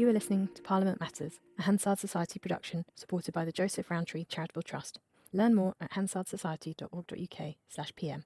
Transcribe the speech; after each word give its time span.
You 0.00 0.08
are 0.08 0.14
listening 0.14 0.48
to 0.54 0.62
Parliament 0.62 0.98
Matters, 0.98 1.40
a 1.58 1.62
Hansard 1.64 1.98
Society 1.98 2.38
production 2.38 2.86
supported 2.94 3.34
by 3.34 3.44
the 3.44 3.52
Joseph 3.52 3.90
Rowntree 3.90 4.24
Charitable 4.24 4.62
Trust. 4.62 4.98
Learn 5.30 5.54
more 5.54 5.74
at 5.78 5.90
hansardsociety.org.uk 5.90 7.54
slash 7.68 7.94
pm. 7.96 8.24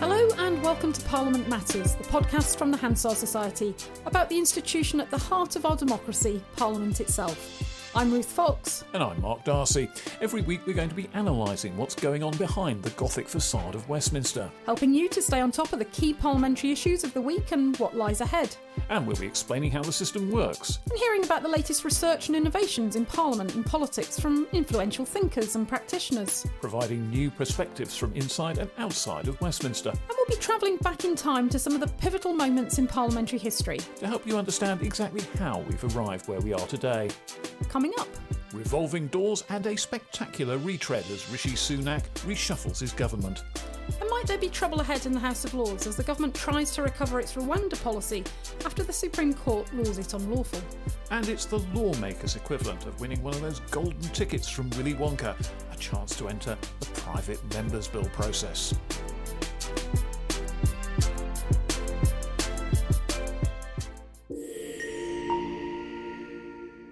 Hello 0.00 0.28
and 0.38 0.60
welcome 0.60 0.92
to 0.92 1.00
Parliament 1.02 1.48
Matters, 1.48 1.94
the 1.94 2.02
podcast 2.02 2.58
from 2.58 2.72
the 2.72 2.76
Hansard 2.76 3.16
Society 3.16 3.76
about 4.06 4.28
the 4.28 4.38
institution 4.38 5.00
at 5.00 5.08
the 5.12 5.18
heart 5.18 5.54
of 5.54 5.66
our 5.66 5.76
democracy, 5.76 6.42
Parliament 6.56 7.00
itself. 7.00 7.69
I'm 7.92 8.12
Ruth 8.12 8.30
Fox. 8.30 8.84
And 8.94 9.02
I'm 9.02 9.20
Mark 9.20 9.42
D'Arcy. 9.42 9.90
Every 10.20 10.42
week 10.42 10.64
we're 10.64 10.74
going 10.76 10.88
to 10.88 10.94
be 10.94 11.10
analysing 11.14 11.76
what's 11.76 11.96
going 11.96 12.22
on 12.22 12.36
behind 12.36 12.84
the 12.84 12.90
Gothic 12.90 13.28
facade 13.28 13.74
of 13.74 13.88
Westminster. 13.88 14.48
helping 14.64 14.94
you 14.94 15.08
to 15.08 15.20
stay 15.20 15.40
on 15.40 15.50
top 15.50 15.72
of 15.72 15.80
the 15.80 15.84
key 15.86 16.14
parliamentary 16.14 16.70
issues 16.70 17.02
of 17.02 17.12
the 17.14 17.20
week 17.20 17.50
and 17.50 17.76
what 17.78 17.96
lies 17.96 18.20
ahead, 18.20 18.54
And 18.88 19.06
we'll 19.06 19.16
be 19.16 19.26
explaining 19.26 19.70
how 19.70 19.82
the 19.82 19.92
system 19.92 20.30
works. 20.30 20.78
and 20.90 20.98
hearing 20.98 21.24
about 21.24 21.42
the 21.42 21.48
latest 21.48 21.84
research 21.84 22.28
and 22.28 22.36
innovations 22.36 22.96
in 22.96 23.06
Parliament 23.06 23.54
and 23.54 23.64
politics 23.64 24.18
from 24.18 24.46
influential 24.52 25.04
thinkers 25.04 25.54
and 25.56 25.68
practitioners. 25.68 26.46
providing 26.60 27.08
new 27.10 27.30
perspectives 27.30 27.96
from 27.96 28.12
inside 28.14 28.58
and 28.58 28.70
outside 28.78 29.28
of 29.28 29.40
Westminster 29.40 29.90
And 29.90 30.00
we'll 30.08 30.26
be 30.28 30.36
travelling 30.36 30.76
back 30.78 31.04
in 31.04 31.14
time 31.14 31.48
to 31.50 31.58
some 31.58 31.74
of 31.74 31.80
the 31.80 31.88
pivotal 31.98 32.32
moments 32.32 32.78
in 32.78 32.86
parliamentary 32.86 33.38
history. 33.38 33.78
to 33.98 34.06
help 34.06 34.26
you 34.26 34.36
understand 34.38 34.82
exactly 34.82 35.22
how 35.38 35.60
we've 35.68 35.96
arrived 35.96 36.28
where 36.28 36.40
we 36.40 36.52
are 36.52 36.66
today. 36.66 37.08
Coming 37.68 37.92
up, 37.98 38.08
Revolving 38.52 39.06
doors 39.08 39.44
and 39.48 39.64
a 39.66 39.76
spectacular 39.76 40.58
retread 40.58 41.04
as 41.12 41.30
Rishi 41.30 41.50
Sunak 41.50 42.02
reshuffles 42.26 42.80
his 42.80 42.90
government. 42.92 43.44
And 44.00 44.10
might 44.10 44.26
there 44.26 44.38
be 44.38 44.48
trouble 44.48 44.80
ahead 44.80 45.06
in 45.06 45.12
the 45.12 45.20
House 45.20 45.44
of 45.44 45.54
Lords 45.54 45.86
as 45.86 45.96
the 45.96 46.02
government 46.02 46.34
tries 46.34 46.70
to 46.72 46.82
recover 46.82 47.20
its 47.20 47.34
Rwanda 47.34 47.82
policy 47.82 48.24
after 48.64 48.82
the 48.82 48.92
Supreme 48.92 49.34
Court 49.34 49.70
rules 49.72 49.98
it 49.98 50.14
unlawful? 50.14 50.60
And 51.10 51.28
it's 51.28 51.44
the 51.44 51.58
lawmaker's 51.74 52.36
equivalent 52.36 52.86
of 52.86 52.98
winning 53.00 53.22
one 53.22 53.34
of 53.34 53.40
those 53.40 53.60
golden 53.70 54.00
tickets 54.00 54.48
from 54.48 54.70
Willy 54.70 54.94
Wonka, 54.94 55.34
a 55.72 55.76
chance 55.76 56.16
to 56.16 56.28
enter 56.28 56.56
the 56.80 56.86
private 56.86 57.54
members' 57.54 57.88
bill 57.88 58.08
process. 58.12 58.74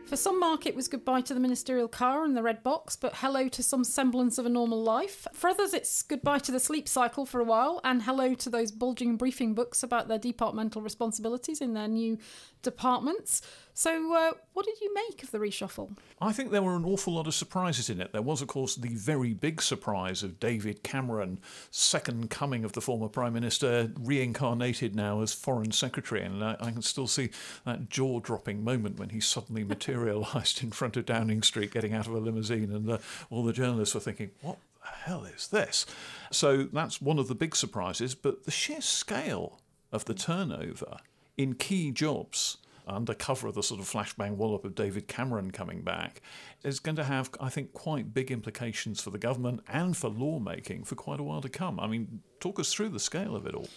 For 0.09 0.17
some, 0.17 0.41
Mark, 0.41 0.65
it 0.65 0.75
was 0.75 0.89
goodbye 0.89 1.21
to 1.21 1.35
the 1.35 1.39
ministerial 1.39 1.87
car 1.87 2.25
and 2.25 2.35
the 2.35 2.43
red 2.43 2.63
box, 2.63 2.97
but 2.97 3.17
hello 3.17 3.47
to 3.49 3.63
some 3.63 3.85
semblance 3.85 4.39
of 4.39 4.47
a 4.47 4.49
normal 4.49 4.83
life. 4.83 5.27
For 5.35 5.51
others, 5.51 5.75
it's 5.75 6.03
goodbye 6.03 6.39
to 6.39 6.51
the 6.51 6.59
sleep 6.59 6.89
cycle 6.89 7.27
for 7.27 7.43
a 7.43 7.45
while 7.45 7.79
and 7.85 8.03
hello 8.03 8.33
to 8.33 8.49
those 8.49 8.73
bulging 8.73 9.19
briefing 9.19 9.53
books 9.53 9.83
about 9.83 10.09
their 10.09 10.17
departmental 10.17 10.81
responsibilities 10.81 11.61
in 11.61 11.75
their 11.75 11.89
new 11.89 12.17
departments. 12.63 13.43
So, 13.75 14.13
uh, 14.13 14.33
what 14.55 14.67
did 14.67 14.81
you 14.81 14.93
make 14.93 15.23
of 15.23 15.31
the 15.31 15.39
reshuffle? 15.39 15.97
I 16.21 16.33
think 16.33 16.51
there 16.51 16.63
were 16.63 16.75
an 16.75 16.85
awful 16.85 17.15
lot 17.15 17.29
of 17.29 17.35
surprises 17.35 17.89
in 17.89 18.01
it. 18.01 18.13
There 18.13 18.23
was, 18.23 18.43
of 18.43 18.49
course, 18.49 18.75
the 18.75 18.89
very 18.89 19.35
big 19.35 19.63
surprise 19.63 20.25
of 20.25 20.41
David 20.41 20.83
Cameron, 20.83 21.39
second 21.71 22.29
coming 22.29 22.65
of 22.65 22.73
the 22.73 22.81
former 22.81 23.07
Prime 23.07 23.35
Minister, 23.35 23.93
reincarnated 23.97 24.97
now 24.97 25.21
as 25.21 25.33
Foreign 25.33 25.71
Secretary. 25.71 26.23
And 26.23 26.43
I, 26.43 26.57
I 26.59 26.73
can 26.73 26.83
still 26.83 27.07
see 27.07 27.31
that 27.65 27.89
jaw 27.89 28.19
dropping 28.19 28.65
moment 28.65 28.99
when 28.99 29.11
he 29.11 29.21
suddenly 29.21 29.63
materialised 29.79 30.63
in 30.65 30.73
front 30.73 30.97
of 30.97 31.07
Downing 31.07 31.43
Street, 31.43 31.71
getting 31.71 31.95
out 31.95 32.09
of 32.09 32.15
a 32.15 32.19
limousine, 32.19 32.73
and 32.73 32.87
the, 32.87 33.01
all 33.31 33.45
the 33.45 33.53
journalists 33.53 33.95
were 33.95 34.01
thinking, 34.01 34.33
what 34.43 34.59
the 34.83 34.89
hell 34.89 35.25
is 35.25 35.47
this? 35.49 35.87
So 36.33 36.65
that's 36.65 37.01
one 37.01 37.21
of 37.21 37.29
the 37.29 37.37
big 37.37 37.55
surprises. 37.55 38.17
But 38.17 38.45
the 38.45 38.51
sheer 38.51 38.81
scale 38.81 39.61
of 39.93 40.05
the 40.07 40.15
turnover 40.15 40.99
in 41.39 41.55
key 41.55 41.91
jobs 41.91 42.59
under 42.89 43.15
cover 43.15 43.49
of 43.49 43.55
the 43.55 43.63
sort 43.63 43.81
of 43.81 43.87
flashbang 43.87 44.37
wallop 44.37 44.65
of 44.65 44.75
David 44.75 45.07
Cameron 45.09 45.51
coming 45.51 45.83
back, 45.83 46.23
is 46.65 46.81
going 46.81 46.97
to 46.97 47.05
have, 47.05 47.31
I 47.41 47.51
think, 47.51 47.73
quite 47.73 48.15
big 48.15 48.31
implications 48.31 49.01
for 49.01 49.11
the 49.11 49.19
government 49.19 49.61
and 49.69 49.97
for 49.97 50.09
lawmaking 50.09 50.85
for 50.85 50.95
quite 50.95 51.21
a 51.21 51.23
while 51.23 51.43
to 51.43 51.49
come. 51.49 51.79
I 51.79 51.87
mean, 51.87 52.23
talk 52.41 52.59
us 52.59 52.73
through 52.73 52.89
the 52.91 53.01
scale 53.01 53.37
of 53.37 53.47
it 53.47 53.55
all. 53.55 53.69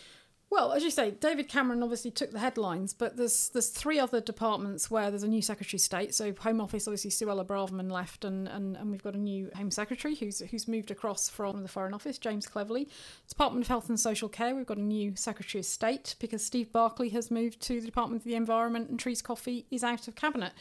Well, 0.52 0.74
as 0.74 0.84
you 0.84 0.92
say, 0.92 1.12
David 1.12 1.48
Cameron 1.48 1.82
obviously 1.82 2.12
took 2.12 2.32
the 2.32 2.40
headlines, 2.40 2.94
but 2.94 3.16
there's 3.16 3.48
there's 3.50 3.70
three 3.70 3.98
other 3.98 4.20
departments 4.20 4.92
where 4.92 5.10
there's 5.10 5.24
a 5.24 5.28
new 5.30 5.42
Secretary 5.42 5.78
of 5.78 5.82
State. 5.82 6.14
So 6.14 6.34
Home 6.42 6.60
Office, 6.60 6.90
obviously 6.90 7.10
Suella 7.10 7.46
Braverman 7.46 7.90
left, 7.90 8.26
and, 8.26 8.50
and, 8.50 8.76
and 8.76 8.92
we've 8.92 9.02
got 9.02 9.16
a 9.16 9.18
new 9.18 9.50
Home 9.56 9.72
Secretary 9.72 10.14
who's 10.14 10.40
who's 10.40 10.68
moved 10.68 10.92
across 10.92 11.30
from 11.30 11.64
the 11.64 11.70
Foreign 11.70 11.94
Office, 11.94 12.18
James 12.18 12.48
Cleverly. 12.48 12.90
Department 13.30 13.64
of 13.64 13.70
Health 13.70 13.88
and 13.88 13.98
Social 13.98 14.28
Care, 14.28 14.54
we've 14.54 14.66
got 14.66 14.76
a 14.76 14.82
new 14.82 15.16
Secretary 15.16 15.62
of 15.62 15.66
State 15.66 16.16
because 16.20 16.44
Steve 16.44 16.70
Barclay 16.74 17.08
has 17.10 17.32
moved 17.32 17.62
to 17.62 17.80
the 17.80 17.86
Department 17.86 18.20
of 18.20 18.26
the 18.26 18.36
Environment, 18.36 18.90
and 18.90 19.00
Thérèse 19.00 19.24
Coffey 19.24 19.66
is 19.72 19.86
out 19.86 20.10
of 20.10 20.16
cabinet. 20.16 20.52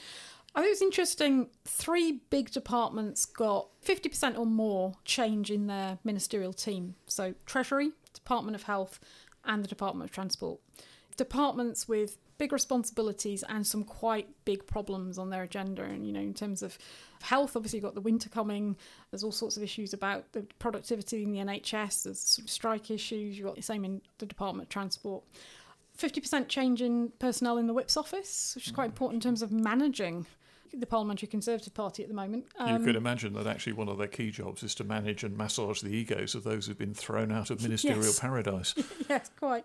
I 0.55 0.61
think 0.61 0.69
it 0.69 0.71
was 0.71 0.83
interesting. 0.83 1.49
Three 1.65 2.21
big 2.31 2.53
departments 2.53 3.25
got 3.25 3.69
50% 3.85 4.39
or 4.39 4.47
more 4.47 4.95
change 5.05 5.51
in 5.51 5.67
their 5.67 5.99
ministerial 6.05 6.53
team. 6.53 6.95
So, 7.07 7.35
Treasury, 7.47 7.91
Department 8.15 8.57
of 8.57 8.65
Health, 8.65 8.99
and 9.45 9.65
the 9.65 9.69
Department 9.69 10.09
of 10.09 10.15
Transport. 10.15 10.61
Departments 11.17 11.89
with 11.89 12.19
big 12.39 12.53
responsibilities 12.53 13.45
and 13.51 13.67
some 13.67 13.85
quite 13.85 14.27
big 14.47 14.67
problems 14.67 15.19
on 15.19 15.29
their 15.29 15.43
agenda. 15.43 15.83
And, 15.83 16.07
you 16.07 16.13
know, 16.13 16.21
in 16.21 16.33
terms 16.33 16.63
of 16.63 16.79
health, 17.21 17.55
obviously, 17.55 17.77
you've 17.77 17.85
got 17.85 17.95
the 17.95 18.01
winter 18.01 18.31
coming. 18.31 18.77
There's 19.11 19.23
all 19.23 19.31
sorts 19.31 19.59
of 19.59 19.63
issues 19.63 19.93
about 19.93 20.33
the 20.33 20.47
productivity 20.59 21.23
in 21.23 21.33
the 21.33 21.39
NHS. 21.39 22.05
There's 22.05 22.21
sort 22.21 22.47
of 22.47 22.51
strike 22.51 22.91
issues. 22.91 23.37
You've 23.37 23.47
got 23.47 23.57
the 23.57 23.63
same 23.63 23.85
in 23.85 24.01
the 24.19 24.27
Department 24.27 24.69
of 24.69 24.71
Transport. 24.71 25.23
50% 25.99 26.49
change 26.49 26.81
in 26.81 27.13
personnel 27.19 27.59
in 27.59 27.67
the 27.67 27.75
whip's 27.75 27.99
office, 27.99 28.53
which 28.55 28.67
is 28.67 28.73
quite 28.73 28.87
important 28.87 29.23
in 29.23 29.29
terms 29.29 29.43
of 29.43 29.53
managing 29.53 30.25
the 30.73 30.87
Parliamentary 30.87 31.27
Conservative 31.29 31.75
Party 31.75 32.03
at 32.03 32.09
the 32.09 32.15
moment. 32.15 32.47
you 32.67 32.79
could 32.79 32.91
um, 32.91 32.97
imagine 32.97 33.33
that 33.35 33.47
actually 33.47 33.73
one 33.73 33.89
of 33.89 33.99
their 33.99 34.07
key 34.07 34.31
jobs 34.31 34.63
is 34.63 34.75
to 34.77 34.85
manage 34.85 35.25
and 35.25 35.37
massage 35.37 35.81
the 35.81 35.91
egos 35.91 36.35
of 36.35 36.45
those 36.45 36.67
who've 36.67 36.79
been 36.79 36.95
thrown 36.95 37.33
out 37.33 37.51
of 37.51 37.63
ministerial 37.63 38.05
Yes. 38.05 38.19
paradise. 38.21 38.75
yes, 39.09 39.31
quite. 39.39 39.65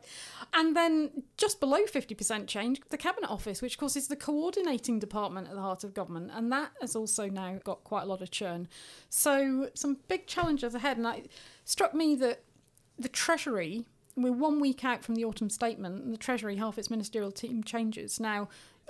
And 0.53 0.75
then 0.75 1.23
just 1.37 1.59
below 1.59 1.83
50% 1.85 2.47
change, 2.47 2.81
the 2.89 2.97
Cabinet 2.97 3.29
Office, 3.29 3.61
which 3.61 3.75
of 3.75 3.79
course 3.79 3.95
is 3.95 4.07
the 4.07 4.15
coordinating 4.15 4.99
department 4.99 5.47
at 5.47 5.55
the 5.55 5.61
heart 5.61 5.83
of 5.83 5.93
government, 5.93 6.31
and 6.33 6.51
that 6.51 6.71
has 6.81 6.95
also 6.95 7.29
now 7.29 7.59
got 7.63 7.83
quite 7.83 8.03
a 8.03 8.05
lot 8.07 8.21
of 8.21 8.31
churn. 8.31 8.67
So 9.09 9.69
some 9.73 9.97
big 10.07 10.27
challenges 10.27 10.73
ahead. 10.75 10.97
And 10.97 11.05
it 11.07 11.31
struck 11.63 11.93
me 11.93 12.15
that 12.15 12.41
the 12.97 13.09
Treasury, 13.09 13.85
we're 14.15 14.31
one 14.31 14.59
week 14.59 14.83
out 14.85 15.03
from 15.03 15.15
the 15.15 15.25
autumn 15.25 15.49
statement, 15.49 16.03
and 16.03 16.13
the 16.13 16.17
Treasury, 16.17 16.55
half 16.55 16.77
its 16.77 16.89
ministerial 16.89 17.31
team 17.31 17.63
changes. 17.63 18.19
Now, 18.19 18.47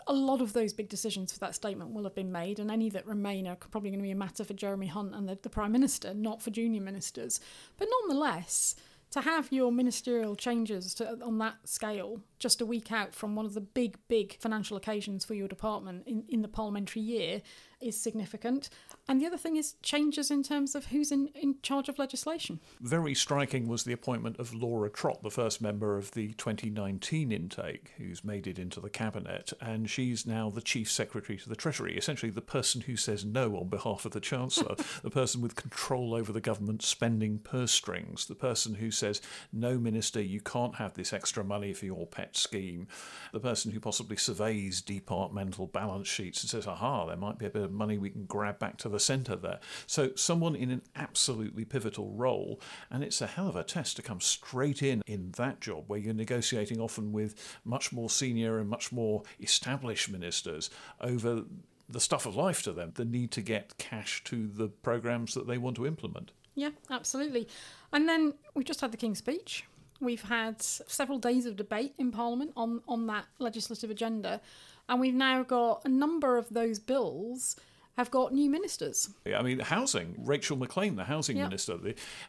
a 0.08 0.14
lot 0.14 0.42
of 0.42 0.54
those 0.54 0.74
big 0.74 0.90
decisions 0.90 1.32
for 1.32 1.40
that 1.40 1.56
statement 1.56 1.92
will 1.92 2.04
have 2.04 2.16
been 2.16 2.32
made, 2.32 2.60
and 2.60 2.70
any 2.70 2.90
that 2.90 3.08
remain 3.08 3.48
are 3.48 3.56
probably 3.56 3.90
going 3.90 4.00
to 4.00 4.04
be 4.04 4.12
a 4.12 4.16
matter 4.16 4.44
for 4.44 4.54
Jeremy 4.54 4.88
Hunt 4.88 5.16
and 5.16 5.28
the, 5.28 5.38
the 5.42 5.50
Prime 5.50 5.72
Minister, 5.72 6.14
not 6.14 6.42
for 6.42 6.52
junior 6.52 6.82
ministers. 6.82 7.40
But 7.78 7.88
nonetheless, 8.02 8.76
to 9.12 9.22
have 9.22 9.52
your 9.52 9.72
ministerial 9.72 10.36
changes 10.36 10.94
to, 10.96 11.18
on 11.24 11.38
that 11.38 11.56
scale 11.64 12.20
just 12.38 12.62
a 12.62 12.66
week 12.66 12.92
out 12.92 13.16
from 13.16 13.36
one 13.36 13.46
of 13.46 13.54
the 13.54 13.62
big, 13.62 13.98
big 14.08 14.38
financial 14.40 14.76
occasions 14.76 15.24
for 15.24 15.34
your 15.34 15.48
department 15.48 16.06
in, 16.06 16.26
in 16.28 16.42
the 16.42 16.48
parliamentary 16.48 17.02
year 17.02 17.42
is 17.88 18.00
significant. 18.00 18.70
And 19.08 19.22
the 19.22 19.26
other 19.26 19.38
thing 19.38 19.56
is 19.56 19.76
changes 19.82 20.32
in 20.32 20.44
terms 20.44 20.76
of 20.76 20.88
who's 20.88 21.12
in, 21.12 21.28
in 21.36 21.56
charge 21.62 21.90
of 21.90 22.00
legislation. 22.00 22.60
Very 22.82 23.14
striking 23.14 23.68
was 23.68 23.84
the 23.84 23.94
appointment 23.94 24.40
of 24.40 24.54
Laura 24.54 24.90
Trott, 24.90 25.22
the 25.24 25.30
first 25.30 25.62
member 25.62 25.98
of 25.98 26.12
the 26.12 26.34
2019 26.34 27.32
intake, 27.32 27.94
who's 27.98 28.24
made 28.24 28.48
it 28.48 28.58
into 28.58 28.80
the 28.80 28.90
cabinet, 28.90 29.54
and 29.62 29.90
she's 29.90 30.26
now 30.26 30.50
the 30.50 30.62
chief 30.62 30.92
secretary 30.92 31.38
to 31.38 31.50
the 31.50 31.56
Treasury, 31.56 31.98
essentially 31.98 32.32
the 32.32 32.42
person 32.42 32.82
who 32.82 32.96
says 32.96 33.24
no 33.26 33.56
on 33.58 33.70
behalf 33.70 34.06
of 34.06 34.12
the 34.12 34.20
Chancellor, 34.20 34.76
the 35.04 35.10
person 35.10 35.42
with 35.42 35.56
control 35.56 36.14
over 36.14 36.32
the 36.32 36.42
government 36.42 36.82
spending 36.82 37.40
purse 37.40 37.72
strings, 37.72 38.26
the 38.26 38.36
person 38.36 38.76
who 38.76 38.92
says, 38.92 39.22
no, 39.54 39.78
Minister, 39.78 40.22
you 40.22 40.42
can't 40.42 40.76
have 40.76 40.94
this 40.94 41.14
extra 41.14 41.44
money 41.44 41.74
for 41.74 41.86
your 41.86 42.08
pet 42.08 42.36
scheme, 42.36 42.88
the 43.34 43.40
person 43.40 43.72
who 43.72 43.80
possibly 43.80 44.18
surveys 44.18 44.82
departmental 44.82 45.68
balance 45.68 46.08
sheets 46.08 46.42
and 46.42 46.50
says, 46.50 46.68
aha, 46.68 47.06
there 47.06 47.18
might 47.18 47.38
be 47.38 47.46
a 47.46 47.50
bit 47.50 47.64
of 47.64 47.72
money 47.76 47.98
we 47.98 48.10
can 48.10 48.26
grab 48.26 48.60
back 48.60 48.78
to 48.78 48.90
the 48.90 49.00
centre 49.00 49.36
there. 49.36 49.60
So, 49.88 50.12
someone 50.16 50.56
in 50.56 50.72
an 50.72 50.82
absolutely 50.96 51.66
pivotal 51.66 52.12
role, 52.12 52.60
and 52.90 53.04
it's 53.04 53.22
a 53.22 53.28
hell 53.28 53.48
of 53.48 53.56
a 53.56 53.64
test 53.64 53.96
to 53.98 54.02
come 54.02 54.22
straight 54.22 54.82
in 54.82 55.02
in 55.06 55.32
that 55.38 55.62
job 55.62 55.86
where 55.88 56.00
you're 56.00 56.14
negotiating 56.14 56.80
often 56.80 57.12
with 57.12 57.60
much 57.64 57.92
more 57.92 58.10
senior 58.10 58.60
and 58.60 58.70
much 58.70 58.92
more 58.92 59.24
established 59.40 60.10
ministers 60.10 60.70
over 61.02 61.44
the 61.88 62.00
stuff 62.00 62.26
of 62.26 62.36
life 62.36 62.64
to 62.64 62.74
them, 62.74 62.92
the 62.96 63.06
need 63.06 63.32
to 63.32 63.42
get 63.42 63.78
cash 63.78 64.24
to 64.26 64.48
the 64.48 64.68
programmes 64.68 65.34
that 65.34 65.48
they 65.48 65.58
want 65.58 65.76
to 65.76 65.86
implement. 65.86 66.32
Yeah, 66.56 66.72
absolutely. 66.90 67.48
And 67.92 68.08
then 68.10 68.34
we 68.56 68.64
just 68.64 68.82
had 68.82 68.92
the 68.92 68.98
King's 68.98 69.20
speech. 69.20 69.66
We've 70.02 70.24
had 70.24 70.62
several 70.62 71.20
days 71.20 71.46
of 71.46 71.56
debate 71.56 71.94
in 71.98 72.12
Parliament 72.12 72.52
on, 72.56 72.82
on 72.88 73.08
that 73.08 73.26
legislative 73.40 73.90
agenda. 73.90 74.42
And 74.88 75.00
we've 75.00 75.14
now 75.14 75.44
got 75.44 75.84
a 75.86 75.90
number 75.90 76.38
of 76.38 76.50
those 76.50 76.80
bills 76.80 77.56
have 77.98 78.12
got 78.12 78.34
new 78.34 78.50
ministers. 78.50 79.10
I 79.26 79.42
mean, 79.42 79.60
housing, 79.60 80.16
Rachel 80.18 80.58
Maclean, 80.58 80.96
the 80.96 81.06
housing 81.06 81.38
Yep. 81.38 81.46
minister, 81.50 81.78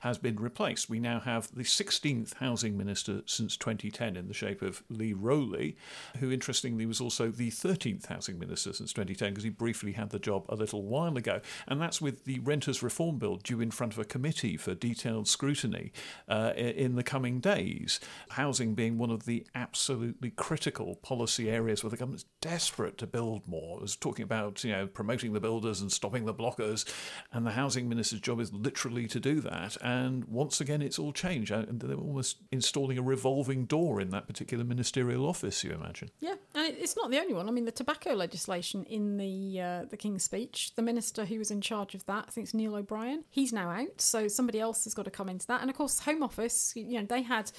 has 0.00 0.18
been 0.18 0.36
replaced. 0.36 0.88
We 0.88 1.00
now 1.00 1.20
have 1.20 1.52
the 1.54 1.64
16th 1.64 2.34
housing 2.34 2.76
minister 2.76 3.22
since 3.26 3.56
2010 3.56 4.16
in 4.16 4.28
the 4.28 4.34
shape 4.34 4.62
of 4.62 4.82
Lee 4.88 5.12
Rowley, 5.12 5.76
who 6.18 6.30
interestingly 6.30 6.86
was 6.86 7.00
also 7.00 7.30
the 7.30 7.50
13th 7.50 8.06
housing 8.06 8.38
minister 8.38 8.72
since 8.72 8.92
2010 8.92 9.30
because 9.30 9.44
he 9.44 9.50
briefly 9.50 9.92
had 9.92 10.10
the 10.10 10.18
job 10.18 10.44
a 10.48 10.54
little 10.54 10.82
while 10.82 11.16
ago. 11.16 11.40
And 11.66 11.80
that's 11.80 12.00
with 12.00 12.24
the 12.24 12.38
Renters 12.40 12.82
Reform 12.82 13.18
Bill 13.18 13.36
due 13.36 13.60
in 13.60 13.70
front 13.70 13.92
of 13.92 13.98
a 13.98 14.04
committee 14.04 14.56
for 14.56 14.74
detailed 14.74 15.26
scrutiny 15.28 15.92
uh, 16.28 16.52
in 16.56 16.94
the 16.96 17.02
coming 17.02 17.40
days. 17.40 17.98
Housing 18.30 18.74
being 18.74 18.98
one 18.98 19.10
of 19.10 19.24
the 19.26 19.46
absolutely 19.54 20.30
critical 20.30 20.96
policy 20.96 21.50
areas 21.50 21.82
where 21.82 21.90
the 21.90 21.96
government's 21.96 22.26
desperate 22.40 22.98
to 22.98 23.06
build 23.06 23.46
more. 23.48 23.78
I 23.78 23.82
was 23.82 23.96
talking 23.96 24.22
about, 24.22 24.62
you 24.64 24.72
know, 24.72 24.86
promoting 24.86 25.32
the 25.32 25.40
builders 25.56 25.80
and 25.80 25.90
stopping 25.90 26.26
the 26.26 26.34
blockers, 26.34 26.84
and 27.32 27.46
the 27.46 27.52
housing 27.52 27.88
minister's 27.88 28.20
job 28.20 28.40
is 28.40 28.52
literally 28.52 29.06
to 29.06 29.18
do 29.18 29.40
that. 29.40 29.76
And 29.80 30.24
once 30.26 30.60
again, 30.60 30.82
it's 30.82 30.98
all 30.98 31.12
changed. 31.12 31.50
And 31.50 31.80
they're 31.80 31.96
almost 31.96 32.38
installing 32.52 32.98
a 32.98 33.02
revolving 33.02 33.64
door 33.64 34.00
in 34.00 34.10
that 34.10 34.26
particular 34.26 34.64
ministerial 34.64 35.26
office, 35.26 35.64
you 35.64 35.72
imagine. 35.72 36.10
Yeah, 36.20 36.34
and 36.54 36.76
it's 36.76 36.94
not 36.94 37.10
the 37.10 37.18
only 37.18 37.32
one. 37.32 37.48
I 37.48 37.52
mean, 37.52 37.64
the 37.64 37.72
tobacco 37.72 38.12
legislation 38.12 38.84
in 38.84 39.16
the 39.16 39.60
uh, 39.60 39.84
the 39.88 39.96
King's 39.96 40.24
speech, 40.24 40.74
the 40.76 40.82
minister 40.82 41.24
who 41.24 41.38
was 41.38 41.50
in 41.50 41.62
charge 41.62 41.94
of 41.94 42.04
that, 42.06 42.26
I 42.28 42.30
think 42.30 42.44
it's 42.46 42.54
Neil 42.54 42.76
O'Brien. 42.76 43.24
He's 43.30 43.52
now 43.52 43.70
out, 43.70 44.00
so 44.00 44.28
somebody 44.28 44.60
else 44.60 44.84
has 44.84 44.92
got 44.92 45.06
to 45.06 45.10
come 45.10 45.30
into 45.30 45.46
that. 45.46 45.62
And 45.62 45.70
of 45.70 45.76
course, 45.76 46.00
Home 46.00 46.22
Office, 46.22 46.74
you 46.76 47.00
know, 47.00 47.06
they 47.06 47.22
had 47.22 47.50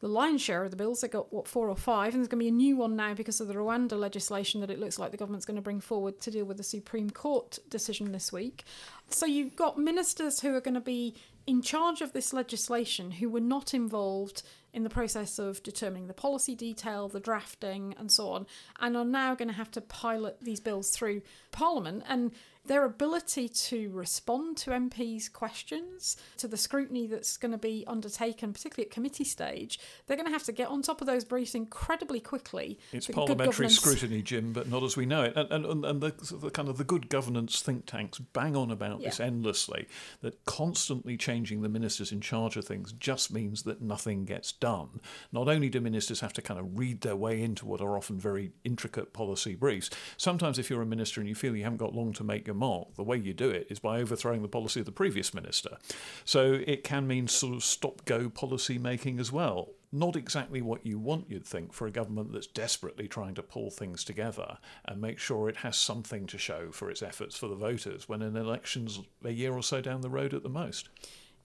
the 0.00 0.08
lion's 0.08 0.40
share 0.40 0.64
of 0.64 0.70
the 0.70 0.76
bills. 0.76 1.00
They 1.00 1.08
got 1.08 1.32
what 1.32 1.46
four 1.46 1.68
or 1.68 1.76
five, 1.76 2.14
and 2.14 2.20
there's 2.20 2.28
going 2.28 2.40
to 2.40 2.44
be 2.44 2.48
a 2.48 2.52
new 2.52 2.76
one 2.76 2.96
now 2.96 3.14
because 3.14 3.40
of 3.40 3.48
the 3.48 3.54
Rwanda 3.54 3.98
legislation 3.98 4.60
that 4.60 4.70
it 4.70 4.78
looks 4.78 4.98
like 4.98 5.10
the 5.10 5.16
government's 5.16 5.46
going 5.46 5.56
to 5.56 5.62
bring 5.62 5.80
forward 5.80 6.20
to 6.22 6.30
deal 6.30 6.44
with 6.44 6.56
the 6.56 6.62
Supreme 6.62 7.10
Court 7.10 7.58
decision 7.68 8.12
this 8.12 8.32
week. 8.32 8.64
So 9.08 9.26
you've 9.26 9.56
got 9.56 9.78
ministers 9.78 10.40
who 10.40 10.54
are 10.54 10.60
going 10.60 10.74
to 10.74 10.80
be 10.80 11.14
in 11.46 11.62
charge 11.62 12.00
of 12.00 12.12
this 12.12 12.32
legislation 12.32 13.10
who 13.10 13.28
were 13.28 13.40
not 13.40 13.74
involved 13.74 14.42
in 14.72 14.84
the 14.84 14.90
process 14.90 15.38
of 15.38 15.62
determining 15.62 16.06
the 16.06 16.14
policy 16.14 16.54
detail, 16.54 17.08
the 17.08 17.20
drafting, 17.20 17.94
and 17.98 18.10
so 18.12 18.30
on, 18.30 18.46
and 18.78 18.96
are 18.96 19.04
now 19.04 19.34
going 19.34 19.48
to 19.48 19.54
have 19.54 19.70
to 19.72 19.80
pilot 19.80 20.36
these 20.40 20.60
bills 20.60 20.90
through 20.90 21.22
Parliament. 21.50 22.04
And 22.08 22.30
their 22.70 22.84
ability 22.84 23.48
to 23.48 23.90
respond 23.90 24.56
to 24.56 24.70
MPs' 24.70 25.30
questions, 25.30 26.16
to 26.36 26.46
the 26.46 26.56
scrutiny 26.56 27.08
that's 27.08 27.36
going 27.36 27.50
to 27.50 27.58
be 27.58 27.82
undertaken, 27.88 28.52
particularly 28.52 28.86
at 28.86 28.92
committee 28.92 29.24
stage, 29.24 29.80
they're 30.06 30.16
going 30.16 30.28
to 30.28 30.32
have 30.32 30.44
to 30.44 30.52
get 30.52 30.68
on 30.68 30.80
top 30.80 31.00
of 31.00 31.08
those 31.08 31.24
briefs 31.24 31.56
incredibly 31.56 32.20
quickly. 32.20 32.78
It's 32.92 33.08
parliamentary 33.08 33.46
governance. 33.46 33.76
scrutiny, 33.76 34.22
Jim, 34.22 34.52
but 34.52 34.68
not 34.68 34.84
as 34.84 34.96
we 34.96 35.04
know 35.04 35.24
it. 35.24 35.32
And, 35.34 35.66
and, 35.66 35.84
and 35.84 36.00
the, 36.00 36.14
the 36.32 36.48
kind 36.48 36.68
of 36.68 36.78
the 36.78 36.84
good 36.84 37.08
governance 37.08 37.60
think 37.60 37.86
tanks 37.86 38.20
bang 38.20 38.54
on 38.54 38.70
about 38.70 39.02
this 39.02 39.18
endlessly. 39.18 39.88
That 40.20 40.44
constantly 40.44 41.16
changing 41.16 41.62
the 41.62 41.68
ministers 41.68 42.12
in 42.12 42.20
charge 42.20 42.56
of 42.56 42.66
things 42.66 42.92
just 42.92 43.32
means 43.32 43.64
that 43.64 43.82
nothing 43.82 44.24
gets 44.26 44.52
done. 44.52 45.00
Not 45.32 45.48
only 45.48 45.70
do 45.70 45.80
ministers 45.80 46.20
have 46.20 46.34
to 46.34 46.42
kind 46.42 46.60
of 46.60 46.78
read 46.78 47.00
their 47.00 47.16
way 47.16 47.42
into 47.42 47.66
what 47.66 47.80
are 47.80 47.96
often 47.96 48.20
very 48.20 48.52
intricate 48.62 49.12
policy 49.12 49.56
briefs, 49.56 49.90
sometimes 50.16 50.56
if 50.56 50.70
you're 50.70 50.82
a 50.82 50.86
minister 50.86 51.20
and 51.20 51.28
you 51.28 51.34
feel 51.34 51.56
you 51.56 51.64
haven't 51.64 51.78
got 51.78 51.96
long 51.96 52.12
to 52.12 52.22
make 52.22 52.46
your 52.46 52.59
the 52.96 53.02
way 53.02 53.16
you 53.16 53.32
do 53.32 53.50
it 53.50 53.66
is 53.70 53.78
by 53.78 54.00
overthrowing 54.00 54.42
the 54.42 54.48
policy 54.48 54.80
of 54.80 54.86
the 54.86 54.92
previous 54.92 55.34
minister. 55.34 55.78
So 56.24 56.60
it 56.66 56.84
can 56.84 57.06
mean 57.06 57.26
sort 57.28 57.54
of 57.54 57.64
stop 57.64 58.04
go 58.04 58.28
policy 58.28 58.78
making 58.78 59.18
as 59.18 59.32
well 59.32 59.70
not 59.92 60.14
exactly 60.14 60.62
what 60.62 60.86
you 60.86 60.98
want, 60.98 61.28
you'd 61.28 61.46
think, 61.46 61.72
for 61.72 61.86
a 61.86 61.90
government 61.90 62.32
that's 62.32 62.46
desperately 62.46 63.08
trying 63.08 63.34
to 63.34 63.42
pull 63.42 63.70
things 63.70 64.04
together 64.04 64.58
and 64.84 65.00
make 65.00 65.18
sure 65.18 65.48
it 65.48 65.58
has 65.58 65.76
something 65.76 66.26
to 66.26 66.38
show 66.38 66.70
for 66.70 66.90
its 66.90 67.02
efforts 67.02 67.36
for 67.36 67.48
the 67.48 67.56
voters 67.56 68.08
when 68.08 68.22
an 68.22 68.36
election's 68.36 69.00
a 69.24 69.30
year 69.30 69.52
or 69.52 69.62
so 69.62 69.80
down 69.80 70.00
the 70.00 70.10
road 70.10 70.32
at 70.32 70.42
the 70.42 70.48
most. 70.48 70.88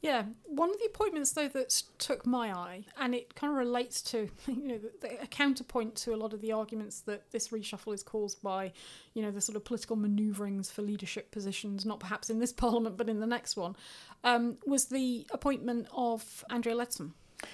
Yeah, 0.05 0.24
one 0.45 0.69
of 0.69 0.77
the 0.77 0.85
appointments 0.85 1.31
though 1.31 1.47
that 1.47 1.81
took 1.97 2.25
my 2.25 2.51
eye, 2.51 2.85
and 2.97 3.15
it 3.15 3.33
kind 3.33 3.51
of 3.51 3.57
relates 3.57 4.01
to 4.03 4.29
you 4.47 4.67
know 4.67 4.77
the, 4.77 4.91
the, 5.01 5.24
a 5.24 5.27
counterpoint 5.27 5.95
to 5.97 6.13
a 6.13 6.17
lot 6.17 6.33
of 6.33 6.41
the 6.41 6.51
arguments 6.51 7.01
that 7.01 7.31
this 7.31 7.47
reshuffle 7.50 7.93
is 7.93 8.03
caused 8.03 8.41
by, 8.43 8.71
you 9.13 9.24
know, 9.24 9.31
the 9.31 9.41
sort 9.41 9.55
of 9.55 9.65
political 9.65 9.97
manoeuvrings 9.97 10.71
for 10.71 10.83
leadership 10.83 11.31
positions, 11.31 11.85
not 11.85 12.00
perhaps 12.00 12.29
in 12.29 12.39
this 12.39 12.53
parliament 12.65 12.97
but 12.97 13.09
in 13.09 13.19
the 13.19 13.27
next 13.27 13.57
one, 13.57 13.75
um, 14.24 14.57
was 14.65 14.85
the 14.85 15.25
appointment 15.31 15.88
of 15.91 16.45
Andrea 16.50 16.75
Leadsom 16.75 17.12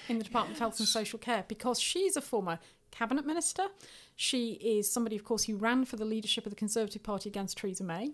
in 0.08 0.18
the 0.18 0.24
Department 0.24 0.56
of 0.56 0.60
Health 0.60 0.78
and 0.78 0.88
Social 0.88 1.18
Care 1.18 1.44
because 1.48 1.80
she's 1.80 2.16
a 2.16 2.20
former 2.20 2.58
cabinet 2.90 3.26
minister. 3.26 3.64
She 4.14 4.52
is 4.52 4.90
somebody, 4.92 5.16
of 5.16 5.24
course, 5.24 5.44
who 5.44 5.56
ran 5.56 5.84
for 5.84 5.96
the 5.96 6.04
leadership 6.04 6.46
of 6.46 6.50
the 6.50 6.56
Conservative 6.56 7.02
Party 7.02 7.28
against 7.28 7.58
Theresa 7.58 7.82
May. 7.82 8.12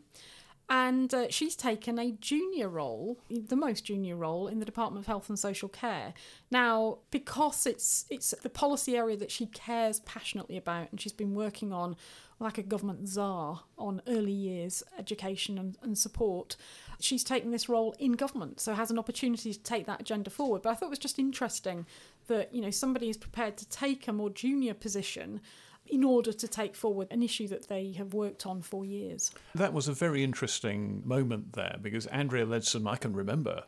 And 0.70 1.12
uh, 1.14 1.26
she's 1.30 1.56
taken 1.56 1.98
a 1.98 2.12
junior 2.12 2.68
role, 2.68 3.18
the 3.30 3.56
most 3.56 3.86
junior 3.86 4.16
role, 4.16 4.48
in 4.48 4.58
the 4.58 4.66
Department 4.66 5.02
of 5.02 5.06
Health 5.06 5.30
and 5.30 5.38
Social 5.38 5.68
Care. 5.68 6.12
Now, 6.50 6.98
because 7.10 7.66
it's 7.66 8.04
it's 8.10 8.32
the 8.42 8.50
policy 8.50 8.96
area 8.96 9.16
that 9.16 9.30
she 9.30 9.46
cares 9.46 10.00
passionately 10.00 10.58
about, 10.58 10.90
and 10.90 11.00
she's 11.00 11.12
been 11.12 11.34
working 11.34 11.72
on 11.72 11.96
like 12.40 12.58
a 12.58 12.62
government 12.62 13.08
czar 13.08 13.62
on 13.78 14.00
early 14.06 14.32
years 14.32 14.82
education 14.98 15.58
and, 15.58 15.76
and 15.82 15.98
support, 15.98 16.56
she's 17.00 17.24
taken 17.24 17.50
this 17.50 17.68
role 17.68 17.94
in 17.98 18.12
government, 18.12 18.60
so 18.60 18.74
has 18.74 18.90
an 18.90 18.98
opportunity 18.98 19.52
to 19.52 19.62
take 19.62 19.86
that 19.86 20.00
agenda 20.00 20.30
forward. 20.30 20.62
But 20.62 20.70
I 20.70 20.74
thought 20.74 20.86
it 20.86 20.90
was 20.90 20.98
just 20.98 21.18
interesting 21.18 21.86
that 22.28 22.54
you 22.54 22.60
know 22.60 22.70
somebody 22.70 23.08
is 23.08 23.16
prepared 23.16 23.56
to 23.56 23.68
take 23.68 24.06
a 24.06 24.12
more 24.12 24.30
junior 24.30 24.74
position 24.74 25.40
in 25.90 26.04
order 26.04 26.32
to 26.32 26.48
take 26.48 26.74
forward 26.74 27.08
an 27.10 27.22
issue 27.22 27.48
that 27.48 27.68
they 27.68 27.92
have 27.92 28.14
worked 28.14 28.46
on 28.46 28.62
for 28.62 28.84
years. 28.84 29.30
That 29.54 29.72
was 29.72 29.88
a 29.88 29.92
very 29.92 30.22
interesting 30.22 31.02
moment 31.04 31.52
there 31.52 31.76
because 31.80 32.06
Andrea 32.06 32.46
Leadsom, 32.46 32.90
I 32.90 32.96
can 32.96 33.14
remember 33.14 33.64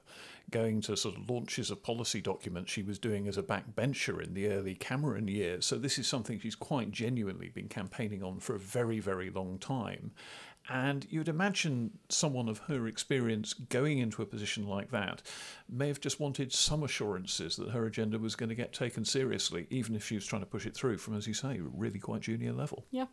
going 0.51 0.81
to 0.81 0.97
sort 0.97 1.17
of 1.17 1.31
launches 1.31 1.71
of 1.71 1.83
policy 1.83 2.21
documents 2.21 2.73
she 2.73 2.83
was 2.83 2.99
doing 2.99 3.29
as 3.29 3.37
a 3.37 3.43
backbencher 3.43 4.23
in 4.23 4.35
the 4.35 4.49
early 4.49 4.75
Cameron 4.75 5.29
years. 5.29 5.65
So 5.65 5.77
this 5.77 5.99
is 5.99 6.07
something 6.07 6.39
she's 6.41 6.57
quite 6.57 6.91
genuinely 6.91 7.49
been 7.49 7.69
campaigning 7.69 8.23
on 8.23 8.41
for 8.41 8.55
a 8.55 8.59
very, 8.59 8.99
very 8.99 9.31
long 9.31 9.59
time. 9.59 10.11
And 10.69 11.07
you'd 11.11 11.29
imagine 11.29 11.99
someone 12.09 12.49
of 12.49 12.59
her 12.61 12.87
experience 12.87 13.55
going 13.55 13.99
into 13.99 14.23
a 14.23 14.27
position 14.27 14.69
like 14.69 14.91
that 14.93 15.23
may 15.69 15.89
have 15.89 16.01
just 16.01 16.21
wanted 16.21 16.53
some 16.53 16.85
assurances 16.85 17.57
that 17.57 17.71
her 17.71 17.87
agenda 17.87 18.19
was 18.19 18.37
going 18.37 18.51
to 18.51 18.55
get 18.55 18.73
taken 18.73 19.05
seriously, 19.05 19.67
even 19.71 19.97
if 19.97 20.07
she 20.07 20.15
was 20.15 20.27
trying 20.27 20.43
to 20.43 20.47
push 20.47 20.67
it 20.67 20.75
through 20.75 20.99
from, 20.99 21.17
as 21.17 21.27
you 21.27 21.35
say, 21.35 21.59
really 21.61 21.99
quite 21.99 22.21
junior 22.21 22.53
level. 22.53 22.85
Yeah. 22.91 23.07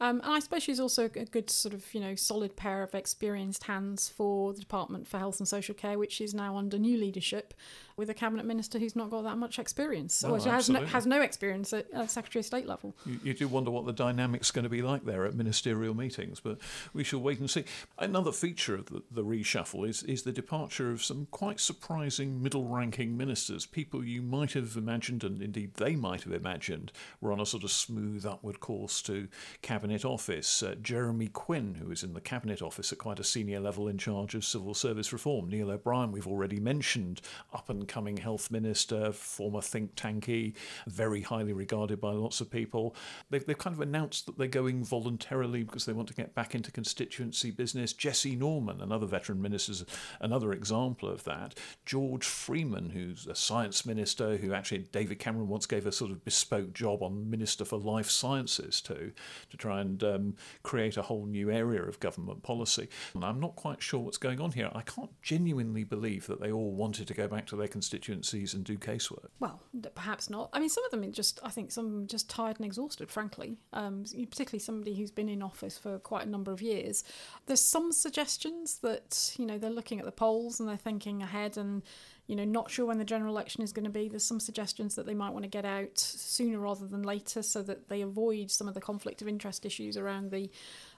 Um, 0.00 0.20
and 0.24 0.32
I 0.32 0.38
suppose 0.38 0.62
she's 0.62 0.80
also 0.80 1.04
a 1.04 1.08
good 1.08 1.50
sort 1.50 1.74
of, 1.74 1.92
you 1.94 2.00
know, 2.00 2.14
solid 2.14 2.56
pair 2.56 2.82
of 2.82 2.94
experienced 2.94 3.64
hands 3.64 4.08
for 4.08 4.52
the 4.52 4.60
Department 4.60 5.06
for 5.06 5.18
Health 5.18 5.38
and 5.40 5.48
Social 5.48 5.74
Care, 5.74 5.98
which 5.98 6.20
is 6.20 6.34
now 6.34 6.56
under 6.56 6.78
new 6.78 6.96
leadership 6.96 7.54
with 7.96 8.10
a 8.10 8.14
cabinet 8.14 8.44
minister 8.44 8.78
who's 8.78 8.96
not 8.96 9.10
got 9.10 9.22
that 9.22 9.38
much 9.38 9.58
experience, 9.58 10.22
No, 10.22 10.30
or 10.30 10.40
has 10.40 10.68
no, 10.68 10.84
has 10.84 11.06
no 11.06 11.22
experience 11.22 11.72
at, 11.72 11.90
at 11.92 12.10
Secretary 12.10 12.40
of 12.40 12.46
State 12.46 12.66
level. 12.66 12.94
You, 13.06 13.20
you 13.22 13.34
do 13.34 13.48
wonder 13.48 13.70
what 13.70 13.86
the 13.86 13.92
dynamic's 13.92 14.50
going 14.50 14.64
to 14.64 14.68
be 14.68 14.82
like 14.82 15.04
there 15.04 15.24
at 15.24 15.34
ministerial 15.34 15.94
meetings, 15.94 16.40
but 16.40 16.58
we 16.92 17.04
shall 17.04 17.20
wait 17.20 17.38
and 17.38 17.48
see. 17.48 17.64
Another 17.98 18.32
feature 18.32 18.74
of 18.74 18.86
the, 18.86 19.02
the 19.10 19.24
reshuffle 19.24 19.88
is, 19.88 20.02
is 20.02 20.22
the 20.22 20.32
departure 20.32 20.90
of 20.90 21.04
some 21.04 21.26
quite 21.30 21.60
surprising 21.60 22.42
middle 22.42 22.66
ranking 22.68 23.16
ministers, 23.16 23.66
people 23.66 24.04
you 24.04 24.22
might 24.22 24.52
have 24.52 24.76
imagined, 24.76 25.22
and 25.22 25.40
indeed 25.40 25.74
they 25.74 25.94
might 25.94 26.22
have 26.22 26.32
imagined, 26.32 26.92
were 27.20 27.32
on 27.32 27.40
a 27.40 27.46
sort 27.46 27.64
of 27.64 27.70
smooth 27.70 28.26
upward 28.26 28.60
course 28.60 29.02
to 29.02 29.28
Cabinet 29.62 30.04
Office. 30.04 30.62
Uh, 30.62 30.74
Jeremy 30.82 31.28
Quin, 31.28 31.76
who 31.76 31.90
is 31.90 32.02
in 32.02 32.14
the 32.14 32.20
Cabinet 32.20 32.60
Office 32.62 32.92
at 32.92 32.98
quite 32.98 33.20
a 33.20 33.24
senior 33.24 33.60
level 33.60 33.88
in 33.88 33.98
charge 33.98 34.34
of 34.34 34.44
civil 34.44 34.74
service 34.74 35.12
reform. 35.12 35.48
Neil 35.48 35.70
O'Brien, 35.70 36.12
we've 36.12 36.26
already 36.26 36.58
mentioned, 36.58 37.20
up 37.52 37.70
and 37.70 37.83
coming 37.86 38.16
health 38.16 38.50
minister, 38.50 39.12
former 39.12 39.60
think 39.60 39.94
tanky, 39.94 40.54
very 40.86 41.22
highly 41.22 41.52
regarded 41.52 42.00
by 42.00 42.12
lots 42.12 42.40
of 42.40 42.50
people. 42.50 42.94
They've, 43.30 43.44
they've 43.44 43.58
kind 43.58 43.74
of 43.74 43.80
announced 43.80 44.26
that 44.26 44.38
they're 44.38 44.48
going 44.48 44.84
voluntarily 44.84 45.62
because 45.62 45.86
they 45.86 45.92
want 45.92 46.08
to 46.08 46.14
get 46.14 46.34
back 46.34 46.54
into 46.54 46.70
constituency 46.70 47.50
business. 47.50 47.92
Jesse 47.92 48.36
Norman, 48.36 48.80
another 48.80 49.06
veteran 49.06 49.40
minister, 49.40 49.72
is 49.72 49.84
another 50.20 50.52
example 50.52 51.08
of 51.08 51.24
that. 51.24 51.58
George 51.84 52.24
Freeman, 52.24 52.90
who's 52.90 53.26
a 53.26 53.34
science 53.34 53.86
minister, 53.86 54.36
who 54.36 54.52
actually 54.52 54.78
David 54.92 55.18
Cameron 55.18 55.48
once 55.48 55.66
gave 55.66 55.86
a 55.86 55.92
sort 55.92 56.10
of 56.10 56.24
bespoke 56.24 56.72
job 56.72 57.02
on 57.02 57.30
Minister 57.30 57.64
for 57.64 57.78
Life 57.78 58.10
Sciences 58.10 58.80
to, 58.82 59.12
to 59.50 59.56
try 59.56 59.80
and 59.80 60.02
um, 60.02 60.36
create 60.62 60.96
a 60.96 61.02
whole 61.02 61.26
new 61.26 61.50
area 61.50 61.82
of 61.82 62.00
government 62.00 62.42
policy. 62.42 62.88
And 63.14 63.24
I'm 63.24 63.40
not 63.40 63.56
quite 63.56 63.82
sure 63.82 64.00
what's 64.00 64.18
going 64.18 64.40
on 64.40 64.52
here. 64.52 64.70
I 64.74 64.82
can't 64.82 65.10
genuinely 65.22 65.84
believe 65.84 66.26
that 66.26 66.40
they 66.40 66.52
all 66.52 66.72
wanted 66.72 67.06
to 67.08 67.14
go 67.14 67.28
back 67.28 67.46
to 67.46 67.56
their 67.56 67.68
constituencies 67.74 68.54
and 68.54 68.62
do 68.64 68.76
casework. 68.78 69.30
Well, 69.40 69.60
perhaps 69.96 70.30
not. 70.30 70.48
I 70.52 70.60
mean, 70.60 70.68
some 70.68 70.84
of 70.84 70.92
them 70.92 71.10
just, 71.10 71.40
I 71.42 71.50
think 71.50 71.72
some 71.72 72.06
just 72.06 72.30
tired 72.30 72.56
and 72.58 72.64
exhausted, 72.64 73.10
frankly. 73.10 73.58
Um, 73.72 74.04
particularly 74.30 74.60
somebody 74.60 74.94
who's 74.94 75.10
been 75.10 75.28
in 75.28 75.42
office 75.42 75.76
for 75.76 75.98
quite 75.98 76.24
a 76.24 76.30
number 76.30 76.52
of 76.52 76.62
years. 76.62 77.02
There's 77.46 77.64
some 77.76 77.90
suggestions 77.90 78.78
that, 78.82 79.34
you 79.38 79.44
know, 79.44 79.58
they're 79.58 79.78
looking 79.78 79.98
at 79.98 80.04
the 80.04 80.12
polls 80.12 80.60
and 80.60 80.68
they're 80.68 80.76
thinking 80.76 81.20
ahead 81.20 81.56
and, 81.56 81.82
you 82.26 82.36
know, 82.36 82.44
not 82.44 82.70
sure 82.70 82.86
when 82.86 82.96
the 82.96 83.04
general 83.04 83.34
election 83.34 83.62
is 83.62 83.72
going 83.72 83.84
to 83.84 83.90
be. 83.90 84.08
There's 84.08 84.24
some 84.24 84.40
suggestions 84.40 84.94
that 84.94 85.04
they 85.04 85.12
might 85.12 85.30
want 85.30 85.42
to 85.42 85.48
get 85.48 85.66
out 85.66 85.98
sooner 85.98 86.58
rather 86.58 86.86
than 86.86 87.02
later 87.02 87.42
so 87.42 87.62
that 87.62 87.88
they 87.88 88.00
avoid 88.00 88.50
some 88.50 88.66
of 88.66 88.72
the 88.72 88.80
conflict 88.80 89.20
of 89.20 89.28
interest 89.28 89.66
issues 89.66 89.96
around 89.96 90.30
the 90.30 90.50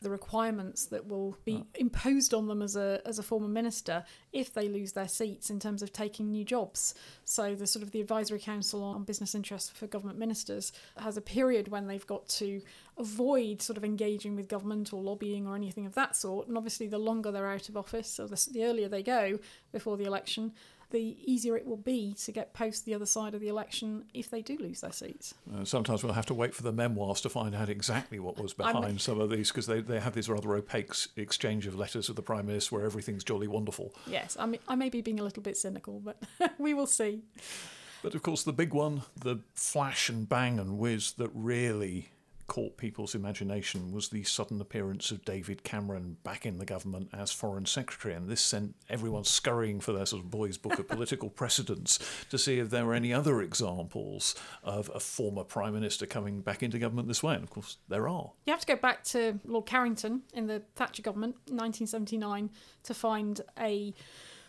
the 0.02 0.10
requirements 0.10 0.86
that 0.86 1.06
will 1.06 1.36
be 1.44 1.64
imposed 1.74 2.32
on 2.32 2.46
them 2.46 2.62
as 2.62 2.76
a 2.76 3.00
as 3.04 3.18
a 3.18 3.22
former 3.22 3.48
minister 3.48 4.04
if 4.32 4.54
they 4.54 4.68
lose 4.68 4.92
their 4.92 5.08
seats 5.08 5.50
in 5.50 5.58
terms 5.58 5.82
of 5.82 5.92
taking 5.92 6.30
new 6.30 6.44
jobs. 6.44 6.94
So 7.24 7.56
the 7.56 7.66
sort 7.66 7.82
of 7.82 7.90
the 7.90 8.00
advisory 8.00 8.38
council 8.38 8.84
on 8.84 9.02
business 9.02 9.34
interests 9.34 9.70
for 9.70 9.88
government 9.88 10.18
ministers 10.18 10.72
has 10.96 11.16
a 11.16 11.22
period 11.22 11.68
when 11.68 11.88
they've 11.88 12.06
got 12.06 12.28
to 12.28 12.60
avoid 12.98 13.60
sort 13.60 13.76
of 13.76 13.84
engaging 13.84 14.36
with 14.36 14.48
government 14.48 14.92
or 14.92 15.02
lobbying 15.02 15.46
or 15.46 15.54
anything 15.54 15.86
of 15.86 15.94
that 15.94 16.16
sort. 16.16 16.48
And 16.48 16.56
obviously, 16.56 16.86
the 16.86 16.98
longer 16.98 17.30
they're 17.30 17.48
out 17.48 17.68
of 17.68 17.76
office, 17.76 18.20
or 18.20 18.26
the, 18.26 18.48
the 18.52 18.64
earlier 18.64 18.88
they 18.88 19.02
go 19.02 19.38
before 19.72 19.96
the 19.96 20.04
election, 20.04 20.52
the 20.90 21.16
easier 21.24 21.56
it 21.56 21.66
will 21.66 21.76
be 21.76 22.14
to 22.14 22.32
get 22.32 22.52
post 22.54 22.84
the 22.84 22.94
other 22.94 23.06
side 23.06 23.34
of 23.34 23.40
the 23.40 23.48
election 23.48 24.04
if 24.14 24.30
they 24.30 24.42
do 24.42 24.56
lose 24.58 24.80
their 24.80 24.92
seats. 24.92 25.34
Uh, 25.54 25.64
sometimes 25.64 26.02
we'll 26.02 26.12
have 26.12 26.26
to 26.26 26.34
wait 26.34 26.54
for 26.54 26.62
the 26.62 26.72
memoirs 26.72 27.20
to 27.22 27.28
find 27.28 27.54
out 27.54 27.68
exactly 27.68 28.18
what 28.18 28.40
was 28.40 28.52
behind 28.54 29.00
some 29.00 29.20
of 29.20 29.30
these 29.30 29.50
because 29.50 29.66
they, 29.66 29.80
they 29.80 30.00
have 30.00 30.14
this 30.14 30.28
rather 30.28 30.54
opaque 30.54 30.92
exchange 31.16 31.66
of 31.66 31.76
letters 31.76 32.08
with 32.08 32.16
the 32.16 32.22
Prime 32.22 32.46
Minister 32.46 32.76
where 32.76 32.84
everything's 32.84 33.24
jolly 33.24 33.48
wonderful. 33.48 33.94
Yes, 34.06 34.36
I, 34.38 34.46
mean, 34.46 34.60
I 34.68 34.74
may 34.74 34.88
be 34.88 35.00
being 35.00 35.20
a 35.20 35.24
little 35.24 35.42
bit 35.42 35.56
cynical, 35.56 36.00
but 36.00 36.22
we 36.58 36.74
will 36.74 36.86
see. 36.86 37.22
But 38.02 38.14
of 38.14 38.22
course, 38.22 38.44
the 38.44 38.52
big 38.52 38.72
one, 38.72 39.02
the 39.16 39.40
flash 39.54 40.08
and 40.08 40.28
bang 40.28 40.60
and 40.60 40.78
whiz 40.78 41.12
that 41.12 41.30
really 41.34 42.10
caught 42.46 42.76
people's 42.76 43.14
imagination 43.14 43.92
was 43.92 44.08
the 44.08 44.22
sudden 44.22 44.60
appearance 44.60 45.10
of 45.10 45.24
David 45.24 45.64
Cameron 45.64 46.16
back 46.22 46.46
in 46.46 46.58
the 46.58 46.64
government 46.64 47.10
as 47.12 47.32
Foreign 47.32 47.66
Secretary. 47.66 48.14
And 48.14 48.28
this 48.28 48.40
sent 48.40 48.74
everyone 48.88 49.24
scurrying 49.24 49.80
for 49.80 49.92
their 49.92 50.06
sort 50.06 50.22
of 50.22 50.30
boys' 50.30 50.56
book 50.56 50.78
of 50.78 50.88
political 50.88 51.28
precedents 51.28 51.98
to 52.30 52.38
see 52.38 52.58
if 52.58 52.70
there 52.70 52.86
were 52.86 52.94
any 52.94 53.12
other 53.12 53.40
examples 53.40 54.34
of 54.62 54.90
a 54.94 55.00
former 55.00 55.44
Prime 55.44 55.74
Minister 55.74 56.06
coming 56.06 56.40
back 56.40 56.62
into 56.62 56.78
government 56.78 57.08
this 57.08 57.22
way. 57.22 57.34
And 57.34 57.42
of 57.42 57.50
course, 57.50 57.78
there 57.88 58.08
are. 58.08 58.32
You 58.46 58.52
have 58.52 58.60
to 58.60 58.66
go 58.66 58.76
back 58.76 59.04
to 59.04 59.40
Lord 59.44 59.66
Carrington 59.66 60.22
in 60.32 60.46
the 60.46 60.62
Thatcher 60.74 61.02
government, 61.02 61.36
1979, 61.46 62.50
to 62.84 62.94
find 62.94 63.40
a 63.58 63.94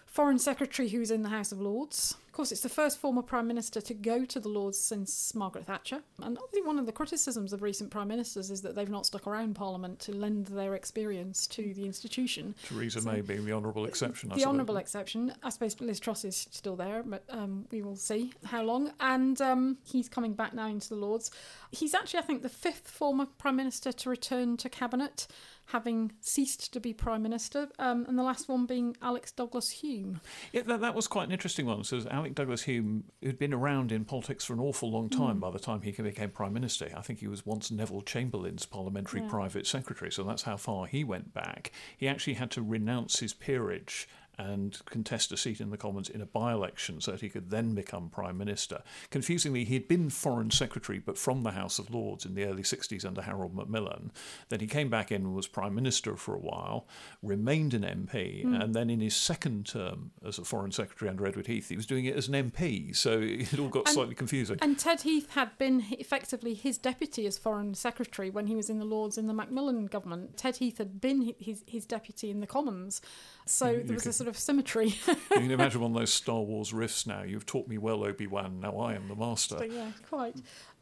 foreign 0.05 0.39
secretary 0.39 0.89
who's 0.89 1.11
in 1.11 1.21
the 1.21 1.29
House 1.29 1.51
of 1.51 1.61
Lords. 1.61 2.15
Of 2.37 2.39
course, 2.41 2.51
it's 2.51 2.61
the 2.61 2.69
first 2.69 2.99
former 2.99 3.23
prime 3.23 3.47
minister 3.47 3.81
to 3.81 3.95
go 3.95 4.23
to 4.23 4.39
the 4.39 4.47
Lords 4.47 4.77
since 4.77 5.33
Margaret 5.33 5.65
Thatcher. 5.65 6.03
And 6.21 6.37
I 6.37 6.41
think 6.53 6.67
one 6.67 6.77
of 6.77 6.85
the 6.85 6.91
criticisms 6.91 7.51
of 7.51 7.63
recent 7.63 7.89
prime 7.89 8.07
ministers 8.07 8.51
is 8.51 8.61
that 8.61 8.75
they've 8.75 8.87
not 8.87 9.07
stuck 9.07 9.25
around 9.25 9.55
Parliament 9.55 9.97
to 10.01 10.11
lend 10.11 10.45
their 10.45 10.75
experience 10.75 11.47
to 11.47 11.73
the 11.73 11.83
institution. 11.87 12.53
Theresa 12.65 13.01
May 13.01 13.21
being 13.21 13.43
the 13.43 13.53
honourable 13.53 13.85
exception. 13.85 14.31
I 14.31 14.35
The 14.35 14.45
honourable 14.45 14.77
exception. 14.77 15.33
I 15.41 15.49
suppose 15.49 15.81
Liz 15.81 15.99
Truss 15.99 16.25
is 16.25 16.47
still 16.51 16.75
there, 16.75 17.01
but 17.01 17.23
um, 17.29 17.65
we 17.71 17.81
will 17.81 17.95
see 17.95 18.31
how 18.45 18.61
long. 18.61 18.91
And 18.99 19.41
um, 19.41 19.79
he's 19.83 20.07
coming 20.07 20.33
back 20.33 20.53
now 20.53 20.67
into 20.67 20.89
the 20.89 20.95
Lords. 20.95 21.31
He's 21.71 21.95
actually, 21.95 22.19
I 22.19 22.23
think, 22.23 22.43
the 22.43 22.49
fifth 22.49 22.87
former 22.87 23.25
Prime 23.39 23.55
Minister 23.55 23.91
to 23.91 24.09
return 24.11 24.57
to 24.57 24.69
Cabinet, 24.69 25.25
having 25.67 26.11
ceased 26.21 26.73
to 26.73 26.79
be 26.79 26.93
Prime 26.93 27.21
Minister, 27.21 27.69
um, 27.79 28.05
and 28.07 28.17
the 28.17 28.23
last 28.23 28.47
one 28.47 28.65
being 28.65 28.95
Alex 29.01 29.31
Douglas-Home. 29.31 30.21
Yeah, 30.51 30.61
that, 30.63 30.81
that 30.81 30.95
was 30.95 31.07
quite 31.07 31.27
an 31.27 31.33
interesting 31.33 31.65
one. 31.65 31.83
So 31.83 32.01
Alec 32.09 32.35
Douglas-Home, 32.35 33.03
who'd 33.21 33.37
been 33.37 33.53
around 33.53 33.91
in 33.91 34.05
politics 34.05 34.45
for 34.45 34.53
an 34.53 34.59
awful 34.59 34.89
long 34.89 35.09
time 35.09 35.39
by 35.39 35.51
the 35.51 35.59
time 35.59 35.81
he 35.81 35.91
became 35.91 36.29
Prime 36.29 36.53
Minister. 36.53 36.89
I 36.95 37.01
think 37.01 37.19
he 37.19 37.27
was 37.27 37.45
once 37.45 37.69
Neville 37.69 38.01
Chamberlain's 38.01 38.65
parliamentary 38.65 39.21
private 39.21 39.67
secretary, 39.67 40.11
so 40.11 40.23
that's 40.23 40.43
how 40.43 40.57
far 40.57 40.85
he 40.85 41.03
went 41.03 41.33
back. 41.33 41.71
He 41.97 42.07
actually 42.07 42.35
had 42.35 42.51
to 42.51 42.61
renounce 42.61 43.19
his 43.19 43.33
peerage 43.33 44.07
and 44.37 44.79
contest 44.85 45.31
a 45.31 45.37
seat 45.37 45.59
in 45.59 45.69
the 45.69 45.77
Commons 45.77 46.09
in 46.09 46.21
a 46.21 46.25
by 46.25 46.51
election 46.51 47.01
so 47.01 47.11
that 47.11 47.21
he 47.21 47.29
could 47.29 47.49
then 47.49 47.73
become 47.73 48.09
Prime 48.09 48.37
Minister. 48.37 48.83
Confusingly, 49.09 49.63
he'd 49.63 49.87
been 49.87 50.09
Foreign 50.09 50.51
Secretary, 50.51 50.99
but 50.99 51.17
from 51.17 51.43
the 51.43 51.51
House 51.51 51.79
of 51.79 51.93
Lords 51.93 52.25
in 52.25 52.35
the 52.35 52.45
early 52.45 52.63
60s 52.63 53.05
under 53.05 53.21
Harold 53.21 53.55
Macmillan. 53.55 54.11
Then 54.49 54.59
he 54.59 54.67
came 54.67 54.89
back 54.89 55.11
in 55.11 55.23
and 55.23 55.35
was 55.35 55.47
Prime 55.47 55.75
Minister 55.75 56.15
for 56.15 56.35
a 56.35 56.39
while, 56.39 56.87
remained 57.23 57.73
an 57.73 57.83
MP, 57.83 58.43
hmm. 58.43 58.53
and 58.53 58.73
then 58.75 58.89
in 58.89 58.99
his 58.99 59.15
second 59.15 59.65
term 59.65 60.11
as 60.25 60.37
a 60.37 60.45
Foreign 60.45 60.71
Secretary 60.71 61.09
under 61.09 61.25
Edward 61.25 61.47
Heath, 61.47 61.69
he 61.69 61.75
was 61.75 61.85
doing 61.85 62.05
it 62.05 62.15
as 62.15 62.27
an 62.27 62.33
MP. 62.33 62.95
So 62.95 63.19
it 63.21 63.59
all 63.59 63.69
got 63.69 63.87
And- 63.87 63.93
slightly 63.93 64.15
confusing. 64.15 64.57
And 64.61 64.77
Ted 64.77 65.01
Heath 65.01 65.31
had 65.31 65.57
been 65.57 65.85
effectively 65.91 66.53
his 66.53 66.77
deputy 66.77 67.25
as 67.25 67.37
Foreign 67.37 67.73
Secretary 67.73 68.29
when 68.29 68.47
he 68.47 68.55
was 68.55 68.69
in 68.69 68.79
the 68.79 68.85
Lords 68.85 69.17
in 69.17 69.27
the 69.27 69.33
Macmillan 69.33 69.87
government. 69.87 70.37
Ted 70.37 70.57
Heath 70.57 70.77
had 70.77 71.01
been 71.01 71.33
his, 71.39 71.63
his 71.67 71.85
deputy 71.85 72.29
in 72.29 72.39
the 72.39 72.47
Commons. 72.47 73.01
So 73.49 73.81
there 73.83 73.93
was 73.93 74.05
a 74.05 74.13
sort 74.13 74.27
of 74.27 74.37
symmetry. 74.37 74.87
you 75.07 75.15
can 75.29 75.51
imagine 75.51 75.81
one 75.81 75.91
of 75.91 75.97
those 75.97 76.13
Star 76.13 76.41
Wars 76.41 76.71
riffs 76.71 77.07
now. 77.07 77.23
You've 77.23 77.45
taught 77.45 77.67
me 77.67 77.77
well, 77.77 78.03
Obi 78.03 78.27
Wan. 78.27 78.59
Now 78.59 78.77
I 78.77 78.93
am 78.93 79.07
the 79.07 79.15
master. 79.15 79.65
Yeah, 79.65 79.91
quite. 80.07 80.35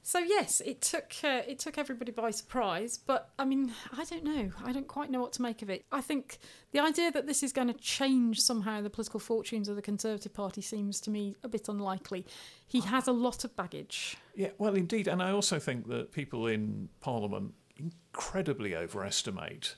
So 0.07 0.19
yes, 0.19 0.61
it 0.63 0.81
took 0.81 1.15
uh, 1.23 1.41
it 1.47 1.57
took 1.57 1.79
everybody 1.79 2.11
by 2.11 2.29
surprise. 2.29 2.95
But 2.95 3.31
I 3.39 3.45
mean, 3.45 3.73
I 3.97 4.03
don't 4.05 4.23
know. 4.23 4.51
I 4.63 4.71
don't 4.71 4.87
quite 4.87 5.09
know 5.09 5.19
what 5.19 5.33
to 5.33 5.41
make 5.41 5.63
of 5.63 5.69
it. 5.71 5.83
I 5.91 6.01
think 6.01 6.37
the 6.73 6.79
idea 6.79 7.11
that 7.11 7.25
this 7.25 7.41
is 7.41 7.51
going 7.51 7.69
to 7.69 7.73
change 7.73 8.39
somehow 8.39 8.81
the 8.81 8.89
political 8.91 9.19
fortunes 9.19 9.67
of 9.67 9.75
the 9.75 9.81
Conservative 9.81 10.31
Party 10.31 10.61
seems 10.61 11.01
to 11.01 11.09
me 11.09 11.35
a 11.43 11.47
bit 11.47 11.69
unlikely. 11.69 12.27
He 12.67 12.81
has 12.81 13.07
a 13.07 13.11
lot 13.11 13.43
of 13.43 13.55
baggage. 13.55 14.15
Yeah, 14.35 14.49
well, 14.59 14.75
indeed. 14.75 15.07
And 15.07 15.23
I 15.23 15.31
also 15.31 15.57
think 15.57 15.87
that 15.87 16.11
people 16.11 16.45
in 16.45 16.89
Parliament 17.01 17.55
incredibly 17.77 18.75
overestimate 18.75 19.75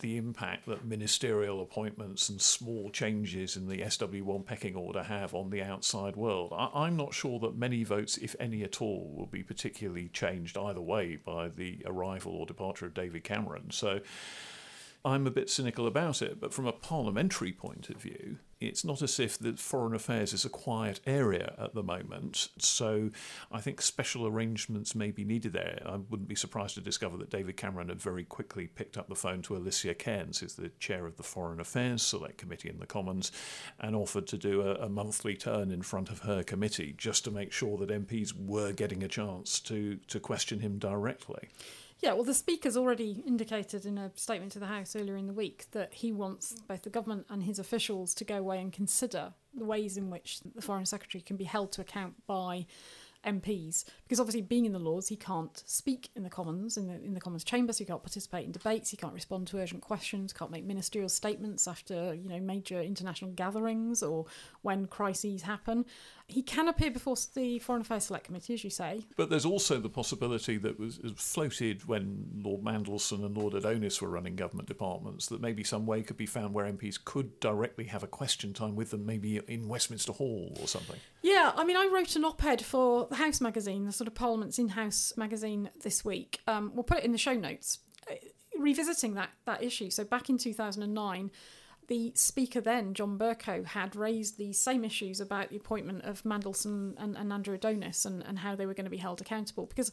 the 0.00 0.16
impact 0.16 0.66
that 0.66 0.84
ministerial 0.84 1.60
appointments 1.62 2.28
and 2.28 2.40
small 2.40 2.90
changes 2.90 3.56
in 3.56 3.68
the 3.68 3.78
SW1 3.78 4.44
pecking 4.44 4.74
order 4.74 5.02
have 5.02 5.34
on 5.34 5.50
the 5.50 5.62
outside 5.62 6.16
world. 6.16 6.52
I, 6.56 6.70
I'm 6.74 6.96
not 6.96 7.14
sure 7.14 7.38
that 7.40 7.56
many 7.56 7.84
votes, 7.84 8.16
if 8.16 8.34
any 8.40 8.62
at 8.62 8.80
all, 8.80 9.12
will 9.16 9.26
be 9.26 9.42
particularly 9.42 10.08
changed 10.08 10.56
either 10.56 10.80
way 10.80 11.16
by 11.16 11.48
the 11.48 11.82
arrival 11.86 12.32
or 12.32 12.46
departure 12.46 12.86
of 12.86 12.94
David 12.94 13.24
Cameron. 13.24 13.70
So 13.70 14.00
I'm 15.04 15.26
a 15.26 15.32
bit 15.32 15.50
cynical 15.50 15.88
about 15.88 16.22
it, 16.22 16.40
but 16.40 16.54
from 16.54 16.66
a 16.66 16.72
parliamentary 16.72 17.50
point 17.50 17.90
of 17.90 17.96
view, 17.96 18.38
it's 18.60 18.84
not 18.84 19.02
as 19.02 19.18
if 19.18 19.36
the 19.36 19.54
foreign 19.54 19.94
affairs 19.94 20.32
is 20.32 20.44
a 20.44 20.48
quiet 20.48 21.00
area 21.04 21.54
at 21.58 21.74
the 21.74 21.82
moment. 21.82 22.48
So 22.58 23.10
I 23.50 23.60
think 23.60 23.82
special 23.82 24.28
arrangements 24.28 24.94
may 24.94 25.10
be 25.10 25.24
needed 25.24 25.54
there. 25.54 25.82
I 25.84 25.96
wouldn't 25.96 26.28
be 26.28 26.36
surprised 26.36 26.76
to 26.76 26.80
discover 26.80 27.16
that 27.16 27.30
David 27.30 27.56
Cameron 27.56 27.88
had 27.88 28.00
very 28.00 28.22
quickly 28.22 28.68
picked 28.68 28.96
up 28.96 29.08
the 29.08 29.16
phone 29.16 29.42
to 29.42 29.56
Alicia 29.56 29.94
Kearns, 29.94 30.38
who's 30.38 30.54
the 30.54 30.70
chair 30.78 31.04
of 31.06 31.16
the 31.16 31.24
Foreign 31.24 31.58
Affairs 31.58 32.02
Select 32.02 32.38
Committee 32.38 32.68
in 32.68 32.78
the 32.78 32.86
Commons, 32.86 33.32
and 33.80 33.96
offered 33.96 34.28
to 34.28 34.38
do 34.38 34.62
a, 34.62 34.74
a 34.76 34.88
monthly 34.88 35.34
turn 35.34 35.72
in 35.72 35.82
front 35.82 36.10
of 36.10 36.20
her 36.20 36.44
committee 36.44 36.94
just 36.96 37.24
to 37.24 37.32
make 37.32 37.50
sure 37.50 37.76
that 37.78 37.88
MPs 37.88 38.32
were 38.38 38.70
getting 38.72 39.02
a 39.02 39.08
chance 39.08 39.58
to, 39.60 39.96
to 40.06 40.20
question 40.20 40.60
him 40.60 40.78
directly. 40.78 41.48
Yeah, 42.02 42.14
well, 42.14 42.24
the 42.24 42.34
Speaker's 42.34 42.76
already 42.76 43.22
indicated 43.24 43.86
in 43.86 43.96
a 43.96 44.10
statement 44.16 44.50
to 44.52 44.58
the 44.58 44.66
House 44.66 44.96
earlier 44.96 45.16
in 45.16 45.28
the 45.28 45.32
week 45.32 45.66
that 45.70 45.94
he 45.94 46.10
wants 46.10 46.52
both 46.66 46.82
the 46.82 46.90
government 46.90 47.26
and 47.30 47.44
his 47.44 47.60
officials 47.60 48.12
to 48.14 48.24
go 48.24 48.38
away 48.38 48.60
and 48.60 48.72
consider 48.72 49.32
the 49.54 49.64
ways 49.64 49.96
in 49.96 50.10
which 50.10 50.40
the 50.40 50.60
Foreign 50.60 50.84
Secretary 50.84 51.22
can 51.22 51.36
be 51.36 51.44
held 51.44 51.70
to 51.72 51.80
account 51.80 52.14
by 52.26 52.66
MPs 53.24 53.84
because 54.02 54.18
obviously 54.18 54.42
being 54.42 54.64
in 54.64 54.72
the 54.72 54.78
Lords 54.78 55.08
he 55.08 55.16
can't 55.16 55.62
speak 55.64 56.10
in 56.16 56.22
the 56.22 56.30
Commons 56.30 56.76
in 56.76 56.88
the 56.88 56.94
in 56.94 57.14
the 57.14 57.20
Commons 57.20 57.44
chamber 57.44 57.72
so 57.72 57.78
he 57.78 57.84
can't 57.84 58.02
participate 58.02 58.44
in 58.44 58.52
debates 58.52 58.90
he 58.90 58.96
can't 58.96 59.14
respond 59.14 59.46
to 59.48 59.58
urgent 59.58 59.80
questions 59.80 60.32
can't 60.32 60.50
make 60.50 60.64
ministerial 60.64 61.08
statements 61.08 61.68
after 61.68 62.14
you 62.14 62.28
know 62.28 62.40
major 62.40 62.80
international 62.80 63.30
gatherings 63.32 64.02
or 64.02 64.26
when 64.62 64.86
crises 64.86 65.42
happen 65.42 65.84
he 66.26 66.42
can 66.42 66.68
appear 66.68 66.90
before 66.90 67.16
the 67.34 67.58
Foreign 67.58 67.82
Affairs 67.82 68.04
Select 68.04 68.24
Committee 68.24 68.54
as 68.54 68.64
you 68.64 68.70
say 68.70 69.06
but 69.16 69.30
there's 69.30 69.44
also 69.44 69.78
the 69.78 69.88
possibility 69.88 70.56
that 70.58 70.78
was, 70.78 71.00
floated 71.16 71.86
when 71.86 72.26
Lord 72.42 72.62
Mandelson 72.62 73.24
and 73.24 73.36
Lord 73.36 73.54
Adonis 73.54 74.00
were 74.00 74.08
running 74.08 74.36
government 74.36 74.68
departments 74.68 75.26
that 75.26 75.40
maybe 75.40 75.64
some 75.64 75.86
way 75.86 76.02
could 76.02 76.16
be 76.16 76.26
found 76.26 76.54
where 76.54 76.66
MPs 76.66 77.02
could 77.02 77.38
directly 77.40 77.84
have 77.84 78.02
a 78.02 78.08
question 78.08 78.52
time 78.52 78.76
with 78.76 78.90
them 78.90 79.06
maybe 79.06 79.40
in 79.48 79.68
Westminster 79.68 80.12
Hall 80.12 80.56
or 80.60 80.66
something 80.66 80.98
yeah 81.22 81.52
I 81.54 81.64
mean 81.64 81.76
I 81.76 81.88
wrote 81.92 82.16
an 82.16 82.24
op-ed 82.24 82.62
for 82.62 83.06
the 83.08 83.16
House 83.16 83.40
magazine, 83.40 83.84
the 83.84 83.92
sort 83.92 84.08
of 84.08 84.14
Parliament's 84.14 84.58
in-house 84.58 85.12
magazine 85.16 85.70
this 85.82 86.04
week. 86.04 86.40
Um, 86.46 86.72
we'll 86.74 86.84
put 86.84 86.98
it 86.98 87.04
in 87.04 87.12
the 87.12 87.18
show 87.18 87.34
notes. 87.34 87.78
Uh, 88.10 88.14
revisiting 88.58 89.14
that 89.14 89.30
that 89.44 89.62
issue. 89.62 89.90
So 89.90 90.04
back 90.04 90.28
in 90.28 90.38
2009, 90.38 91.30
the 91.88 92.12
speaker 92.14 92.60
then, 92.60 92.94
John 92.94 93.18
Bercow, 93.18 93.64
had 93.64 93.96
raised 93.96 94.38
the 94.38 94.52
same 94.52 94.84
issues 94.84 95.20
about 95.20 95.50
the 95.50 95.56
appointment 95.56 96.04
of 96.04 96.22
Mandelson 96.22 96.94
and, 96.98 97.16
and 97.16 97.32
Andrew 97.32 97.54
Adonis 97.54 98.04
and, 98.04 98.22
and 98.22 98.38
how 98.38 98.54
they 98.54 98.66
were 98.66 98.74
going 98.74 98.84
to 98.84 98.90
be 98.90 98.96
held 98.96 99.20
accountable. 99.20 99.66
Because 99.66 99.90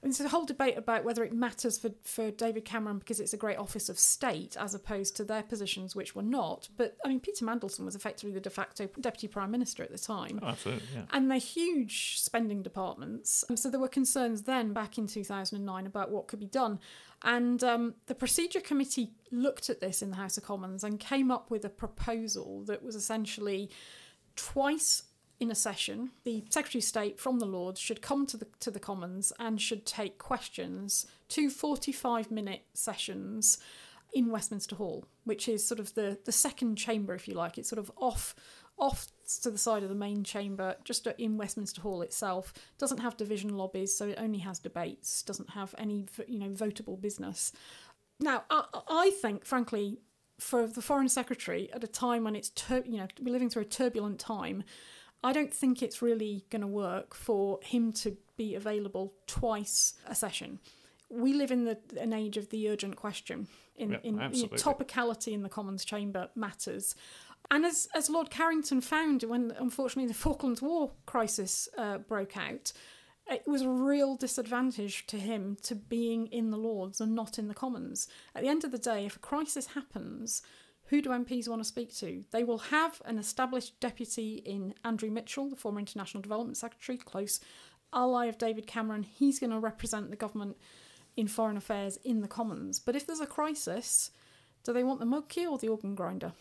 I 0.00 0.06
mean, 0.06 0.14
there's 0.16 0.20
a 0.20 0.28
whole 0.28 0.44
debate 0.44 0.78
about 0.78 1.02
whether 1.02 1.24
it 1.24 1.32
matters 1.32 1.76
for, 1.76 1.90
for 2.02 2.30
David 2.30 2.64
Cameron 2.64 2.98
because 2.98 3.18
it's 3.18 3.32
a 3.32 3.36
great 3.36 3.58
office 3.58 3.88
of 3.88 3.98
state 3.98 4.56
as 4.56 4.72
opposed 4.72 5.16
to 5.16 5.24
their 5.24 5.42
positions, 5.42 5.96
which 5.96 6.14
were 6.14 6.22
not. 6.22 6.68
But 6.76 6.96
I 7.04 7.08
mean, 7.08 7.18
Peter 7.18 7.44
Mandelson 7.44 7.84
was 7.84 7.96
effectively 7.96 8.32
the 8.32 8.40
de 8.40 8.50
facto 8.50 8.88
deputy 9.00 9.26
prime 9.26 9.50
minister 9.50 9.82
at 9.82 9.90
the 9.90 9.98
time. 9.98 10.38
Oh, 10.40 10.48
absolutely, 10.48 10.86
yeah. 10.94 11.02
And 11.10 11.28
they're 11.28 11.38
huge 11.38 12.20
spending 12.20 12.62
departments. 12.62 13.44
So 13.56 13.70
there 13.70 13.80
were 13.80 13.88
concerns 13.88 14.42
then, 14.42 14.72
back 14.72 14.98
in 14.98 15.08
2009, 15.08 15.86
about 15.86 16.12
what 16.12 16.28
could 16.28 16.38
be 16.38 16.46
done. 16.46 16.78
And 17.22 17.64
um, 17.64 17.94
the 18.06 18.14
procedure 18.14 18.60
committee 18.60 19.10
looked 19.32 19.68
at 19.68 19.80
this 19.80 20.02
in 20.02 20.10
the 20.10 20.16
House 20.16 20.36
of 20.36 20.44
Commons 20.44 20.84
and 20.84 21.00
came 21.00 21.30
up 21.30 21.50
with 21.50 21.64
a 21.64 21.68
proposal 21.70 22.62
that 22.66 22.82
was 22.82 22.94
essentially 22.94 23.70
twice 24.36 25.02
in 25.40 25.50
a 25.50 25.54
session, 25.54 26.10
the 26.24 26.44
Secretary 26.50 26.80
of 26.80 26.84
State 26.84 27.20
from 27.20 27.38
the 27.38 27.46
Lords 27.46 27.80
should 27.80 28.02
come 28.02 28.26
to 28.26 28.36
the 28.36 28.46
to 28.60 28.70
the 28.70 28.80
Commons 28.80 29.32
and 29.38 29.60
should 29.60 29.86
take 29.86 30.18
questions, 30.18 31.06
to 31.28 31.48
45 31.48 32.30
minute 32.30 32.64
sessions 32.74 33.58
in 34.12 34.30
Westminster 34.30 34.76
Hall, 34.76 35.04
which 35.24 35.48
is 35.48 35.66
sort 35.66 35.78
of 35.78 35.94
the, 35.94 36.18
the 36.24 36.32
second 36.32 36.76
chamber, 36.76 37.14
if 37.14 37.28
you 37.28 37.34
like. 37.34 37.58
It's 37.58 37.68
sort 37.68 37.78
of 37.78 37.92
off 37.96 38.34
off 38.78 39.08
to 39.42 39.50
the 39.50 39.58
side 39.58 39.82
of 39.82 39.88
the 39.88 39.94
main 39.94 40.24
chamber, 40.24 40.76
just 40.84 41.06
in 41.06 41.36
Westminster 41.36 41.80
Hall 41.82 42.02
itself. 42.02 42.52
Doesn't 42.78 42.98
have 42.98 43.16
division 43.16 43.56
lobbies, 43.56 43.96
so 43.96 44.08
it 44.08 44.18
only 44.18 44.38
has 44.38 44.58
debates. 44.58 45.22
Doesn't 45.22 45.50
have 45.50 45.74
any 45.78 46.06
you 46.26 46.38
know 46.38 46.50
votable 46.50 47.00
business. 47.00 47.52
Now, 48.20 48.44
I, 48.50 48.64
I 48.88 49.10
think, 49.22 49.44
frankly, 49.44 49.98
for 50.38 50.66
the 50.66 50.82
Foreign 50.82 51.08
Secretary 51.08 51.70
at 51.72 51.84
a 51.84 51.88
time 51.88 52.24
when 52.24 52.36
it's 52.36 52.50
tur- 52.50 52.84
you 52.86 52.98
know 52.98 53.08
we're 53.20 53.32
living 53.32 53.50
through 53.50 53.62
a 53.62 53.66
turbulent 53.66 54.18
time, 54.18 54.64
I 55.22 55.32
don't 55.32 55.52
think 55.52 55.82
it's 55.82 56.00
really 56.00 56.44
going 56.50 56.62
to 56.62 56.68
work 56.68 57.14
for 57.14 57.58
him 57.62 57.92
to 57.94 58.16
be 58.36 58.54
available 58.54 59.14
twice 59.26 59.94
a 60.06 60.14
session. 60.14 60.60
We 61.10 61.32
live 61.32 61.50
in 61.50 61.64
the, 61.64 61.78
an 61.98 62.12
age 62.12 62.36
of 62.36 62.50
the 62.50 62.68
urgent 62.68 62.96
question. 62.96 63.48
In, 63.76 63.92
yeah, 63.92 63.98
in 64.02 64.14
you 64.32 64.42
know, 64.42 64.48
topicality 64.56 65.32
in 65.32 65.42
the 65.42 65.48
Commons 65.48 65.84
chamber 65.84 66.28
matters. 66.34 66.94
And 67.50 67.64
as, 67.64 67.88
as 67.94 68.10
Lord 68.10 68.30
Carrington 68.30 68.80
found 68.80 69.22
when, 69.22 69.52
unfortunately, 69.58 70.08
the 70.08 70.14
Falklands 70.14 70.60
War 70.60 70.92
crisis 71.06 71.68
uh, 71.78 71.98
broke 71.98 72.36
out, 72.36 72.72
it 73.30 73.46
was 73.46 73.62
a 73.62 73.68
real 73.68 74.16
disadvantage 74.16 75.06
to 75.06 75.18
him 75.18 75.56
to 75.62 75.74
being 75.74 76.26
in 76.28 76.50
the 76.50 76.56
Lords 76.56 77.00
and 77.00 77.14
not 77.14 77.38
in 77.38 77.48
the 77.48 77.54
Commons. 77.54 78.08
At 78.34 78.42
the 78.42 78.48
end 78.48 78.64
of 78.64 78.70
the 78.70 78.78
day, 78.78 79.06
if 79.06 79.16
a 79.16 79.20
crisis 79.20 79.68
happens, 79.68 80.42
who 80.86 81.02
do 81.02 81.10
MPs 81.10 81.48
want 81.48 81.60
to 81.60 81.68
speak 81.68 81.94
to? 81.96 82.24
They 82.30 82.44
will 82.44 82.58
have 82.58 83.02
an 83.04 83.18
established 83.18 83.78
deputy 83.80 84.42
in 84.44 84.74
Andrew 84.84 85.10
Mitchell, 85.10 85.50
the 85.50 85.56
former 85.56 85.80
International 85.80 86.22
Development 86.22 86.56
Secretary, 86.56 86.96
close 86.96 87.40
ally 87.92 88.26
of 88.26 88.38
David 88.38 88.66
Cameron. 88.66 89.02
He's 89.02 89.38
going 89.38 89.50
to 89.50 89.58
represent 89.58 90.10
the 90.10 90.16
government 90.16 90.56
in 91.16 91.28
foreign 91.28 91.56
affairs 91.56 91.98
in 92.04 92.20
the 92.22 92.28
Commons. 92.28 92.78
But 92.78 92.96
if 92.96 93.06
there's 93.06 93.20
a 93.20 93.26
crisis, 93.26 94.10
do 94.64 94.72
they 94.72 94.84
want 94.84 95.00
the 95.00 95.06
mug 95.06 95.32
or 95.36 95.58
the 95.58 95.68
organ 95.68 95.94
grinder? 95.94 96.32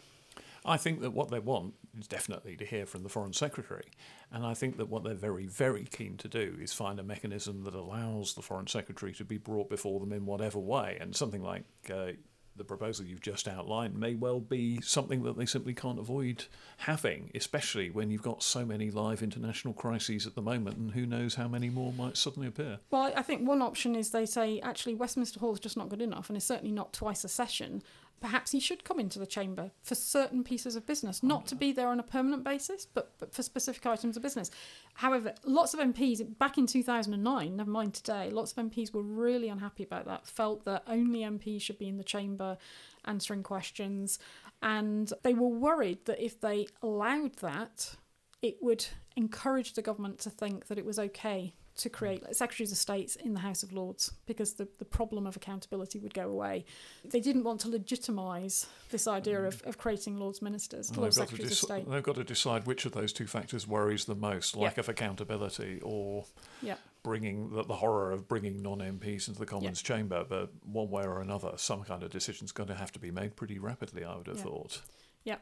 I 0.67 0.77
think 0.77 1.01
that 1.01 1.12
what 1.12 1.32
they 1.32 1.39
want 1.39 1.75
is 1.97 2.08
definitely 2.08 2.58
to 2.58 2.65
hear 2.65 2.86
from 2.86 3.03
the 3.03 3.10
Foreign 3.10 3.34
Secretary. 3.34 3.86
And 4.32 4.45
I 4.45 4.53
think 4.53 4.77
that 4.77 4.89
what 4.89 5.03
they're 5.03 5.13
very, 5.13 5.45
very 5.45 5.86
keen 5.86 6.17
to 6.17 6.27
do 6.27 6.58
is 6.62 6.73
find 6.73 6.99
a 6.99 7.03
mechanism 7.03 7.63
that 7.63 7.73
allows 7.73 8.34
the 8.34 8.41
Foreign 8.41 8.67
Secretary 8.67 9.13
to 9.13 9.23
be 9.23 9.38
brought 9.38 9.69
before 9.69 9.99
them 9.99 10.12
in 10.12 10.25
whatever 10.25 10.60
way. 10.60 10.97
And 10.99 11.15
something 11.15 11.41
like 11.41 11.63
uh, 11.91 12.12
the 12.58 12.63
proposal 12.63 13.06
you've 13.06 13.21
just 13.21 13.47
outlined 13.47 13.97
may 13.97 14.15
well 14.15 14.39
be 14.39 14.82
something 14.82 15.23
that 15.23 15.38
they 15.38 15.45
simply 15.45 15.73
can't 15.73 15.99
avoid 15.99 16.45
having, 16.77 17.32
especially 17.36 17.89
when 17.89 18.10
you've 18.10 18.23
got 18.23 18.43
so 18.43 18.65
many 18.65 18.91
live 18.91 19.21
international 19.23 19.73
crises 19.73 20.25
at 20.27 20.36
the 20.36 20.41
moment, 20.41 20.77
and 20.77 20.91
who 20.91 21.06
knows 21.06 21.36
how 21.36 21.47
many 21.47 21.69
more 21.69 21.93
might 21.93 22.17
suddenly 22.17 22.47
appear. 22.47 22.80
Well, 22.89 23.13
I 23.15 23.21
think 23.21 23.47
one 23.47 23.62
option 23.62 23.95
is 23.95 24.10
they 24.10 24.25
say 24.25 24.60
actually 24.62 24.95
Westminster 24.95 25.39
Hall 25.39 25.53
is 25.53 25.60
just 25.60 25.77
not 25.77 25.89
good 25.89 26.01
enough, 26.01 26.30
and 26.30 26.36
it's 26.36 26.45
certainly 26.45 26.73
not 26.73 26.93
twice 26.93 27.23
a 27.23 27.30
session 27.30 27.84
perhaps 28.19 28.51
he 28.51 28.60
should 28.60 28.84
come 28.84 28.99
into 28.99 29.19
the 29.19 29.25
chamber 29.25 29.71
for 29.84 29.95
certain 29.95 30.43
pieces 30.43 30.75
of 30.75 30.86
business, 30.86 31.21
oh, 31.23 31.27
not 31.27 31.47
to 31.47 31.56
be 31.56 31.71
there 31.71 31.89
on 31.89 31.99
a 31.99 32.03
permanent 32.03 32.43
basis, 32.43 32.86
but, 32.86 33.13
but 33.19 33.34
for 33.34 33.43
specific 33.43 33.86
items 33.86 34.17
of 34.17 34.23
business. 34.23 34.49
However, 34.95 35.34
lots 35.45 35.73
of 35.73 35.80
MPs, 35.80 36.38
back 36.38 36.58
in 36.58 36.65
2009, 36.65 37.56
never 37.56 37.69
mind 37.69 37.93
today, 37.93 38.30
lots 38.32 38.51
of 38.51 38.58
MPs 38.58 38.93
were 38.93 39.03
really 39.03 39.49
unhappy 39.49 39.84
about 39.84 40.06
that, 40.06 40.25
felt 40.25 40.65
that 40.65 40.84
only 40.88 41.19
MPs 41.19 41.62
should 41.62 41.77
be 41.77 41.88
in 41.88 41.97
the 41.97 42.03
chamber 42.03 42.58
answering 43.06 43.43
questions, 43.43 44.19
and 44.62 45.13
they 45.23 45.34
were 45.34 45.47
worried 45.47 46.06
that 46.06 46.23
if 46.23 46.41
they 46.41 46.67
allowed 46.82 47.36
that, 47.38 47.95
it 48.41 48.58
would 48.62 48.86
encourage 49.15 49.73
the 49.73 49.82
government 49.82 50.19
to 50.19 50.30
think 50.30 50.67
that 50.67 50.77
it 50.77 50.86
was 50.86 50.99
okay 50.99 51.53
to 51.77 51.89
create 51.89 52.23
like, 52.23 52.33
secretaries 52.33 52.71
of 52.71 52.77
states 52.77 53.15
in 53.15 53.33
the 53.33 53.39
House 53.39 53.61
of 53.63 53.71
Lords 53.71 54.11
because 54.25 54.53
the, 54.53 54.67
the 54.79 54.85
problem 54.85 55.27
of 55.27 55.35
accountability 55.35 55.99
would 55.99 56.13
go 56.13 56.29
away. 56.29 56.65
They 57.05 57.19
didn't 57.19 57.43
want 57.43 57.61
to 57.61 57.67
legitimise 57.69 58.65
this 58.89 59.07
idea 59.07 59.43
of, 59.43 59.61
of 59.63 59.77
creating 59.77 60.17
Lords 60.17 60.41
ministers, 60.41 60.91
Well, 60.91 61.01
Lord 61.01 61.13
they've, 61.13 61.17
got 61.17 61.21
to 61.23 61.29
secretaries 61.29 61.51
of 61.51 61.57
state. 61.57 61.89
they've 61.91 62.03
got 62.03 62.15
to 62.15 62.23
decide 62.23 62.65
which 62.65 62.85
of 62.85 62.93
those 62.93 63.13
two 63.13 63.27
factors 63.27 63.67
worries 63.67 64.05
them 64.05 64.19
most 64.19 64.55
lack 64.55 64.77
of 64.77 64.89
accountability 64.89 65.79
or 65.83 66.25
Yeah. 66.61 66.75
bringing 67.03 67.51
the, 67.51 67.63
the 67.63 67.75
horror 67.75 68.11
of 68.11 68.27
bringing 68.27 68.61
non 68.61 68.79
MPs 68.79 69.27
into 69.27 69.39
the 69.39 69.45
Commons 69.45 69.81
chamber. 69.81 70.25
But 70.27 70.49
one 70.65 70.89
way 70.89 71.03
or 71.03 71.21
another, 71.21 71.51
some 71.57 71.83
kind 71.83 72.01
of 72.03 72.09
decision's 72.09 72.51
going 72.51 72.69
to 72.69 72.75
have 72.75 72.91
to 72.93 72.99
be 72.99 73.11
made 73.11 73.35
pretty 73.35 73.59
rapidly, 73.59 74.03
I 74.03 74.15
would 74.17 74.27
have 74.27 74.39
thought. 74.39 74.81
Yeah. 75.23 75.37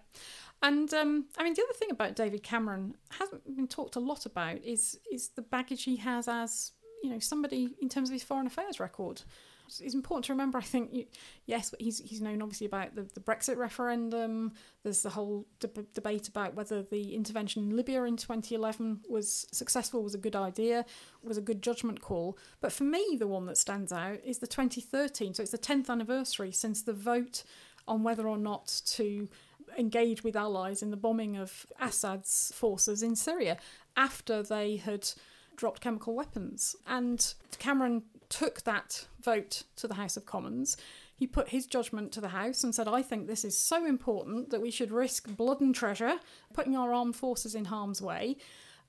And 0.62 0.94
um, 0.94 1.26
I 1.38 1.44
mean, 1.44 1.54
the 1.54 1.64
other 1.64 1.74
thing 1.74 1.92
about 1.92 2.16
David 2.16 2.44
Cameron 2.44 2.96
hasn't 3.20 3.56
been 3.56 3.68
talked 3.68 3.96
a 3.96 4.00
lot 4.00 4.26
about 4.26 4.64
is 4.64 5.00
is 5.12 5.30
the 5.30 5.42
baggage 5.42 5.84
he 5.84 5.98
has 5.98 6.28
as 6.28 6.72
you 7.04 7.10
know 7.10 7.20
somebody 7.20 7.76
in 7.82 7.90
terms 7.90 8.10
of 8.10 8.14
his 8.14 8.24
foreign 8.24 8.48
affairs 8.48 8.80
record. 8.80 9.22
It's- 9.68 9.96
important 9.96 10.26
to 10.26 10.34
remember. 10.34 10.58
I 10.58 10.62
think 10.62 11.08
yes, 11.46 11.74
he's 11.80 12.00
he's 12.00 12.22
known 12.22 12.42
obviously 12.42 12.68
about 12.68 12.96
the, 12.96 13.04
the 13.14 13.20
Brexit 13.20 13.58
referendum. 13.58 14.54
There's 14.84 15.02
the 15.02 15.10
whole 15.10 15.48
deb 15.60 15.92
debate 15.94 16.28
about 16.28 16.54
whether 16.54 16.84
the 16.84 17.16
intervention 17.16 17.64
in 17.64 17.76
Libya 17.76 18.04
in 18.04 18.16
2011 18.16 19.02
was 19.10 19.48
successful, 19.52 20.04
was 20.04 20.14
a 20.14 20.20
good 20.20 20.36
idea, 20.36 20.86
was 21.24 21.38
a 21.38 21.42
good 21.42 21.64
judgment 21.64 22.02
call. 22.02 22.38
But 22.62 22.72
for 22.72 22.84
me, 22.84 23.18
the 23.18 23.28
one 23.28 23.46
that 23.48 23.58
stands 23.58 23.92
out 23.92 24.20
is 24.24 24.38
the 24.40 24.48
2013. 24.48 25.34
So 25.34 25.42
it's 25.42 25.52
the 25.52 25.58
10th 25.58 25.90
anniversary 25.90 26.52
since 26.52 26.84
the 26.84 26.94
vote 26.94 27.44
on 27.88 28.04
whether 28.04 28.28
or 28.28 28.38
not 28.38 28.82
to 28.86 29.30
engage 29.78 30.24
with 30.24 30.36
allies 30.36 30.82
in 30.82 30.92
the 30.92 30.98
bombing 30.98 31.38
of 31.38 31.66
Assad's 31.80 32.52
forces 32.56 33.04
in 33.04 33.16
Syria 33.16 33.58
after 33.96 34.42
they 34.44 34.78
had 34.78 35.10
dropped 35.56 35.82
chemical 35.82 36.16
weapons. 36.16 36.76
And 36.86 37.34
Cameron 37.60 38.04
took 38.30 38.64
that 38.64 39.08
vote 39.22 39.64
to 39.78 39.88
the 39.88 39.94
House 39.96 40.18
of 40.18 40.26
Commons. 40.26 40.78
He 41.16 41.28
put 41.28 41.50
his 41.50 41.66
judgment 41.66 42.12
to 42.14 42.22
the 42.22 42.30
House 42.30 42.64
and 42.64 42.76
said, 42.76 42.88
I 42.88 43.02
think 43.02 43.28
this 43.28 43.46
is 43.46 43.58
so 43.58 43.86
important 43.86 44.50
that 44.50 44.62
we 44.62 44.72
should 44.72 44.92
risk 44.92 45.36
blood 45.36 45.62
and 45.62 45.74
treasure, 45.74 46.20
putting 46.54 46.76
our 46.76 46.94
armed 46.94 47.16
forces 47.16 47.56
in 47.56 47.66
harm's 47.66 48.02
way. 48.02 48.38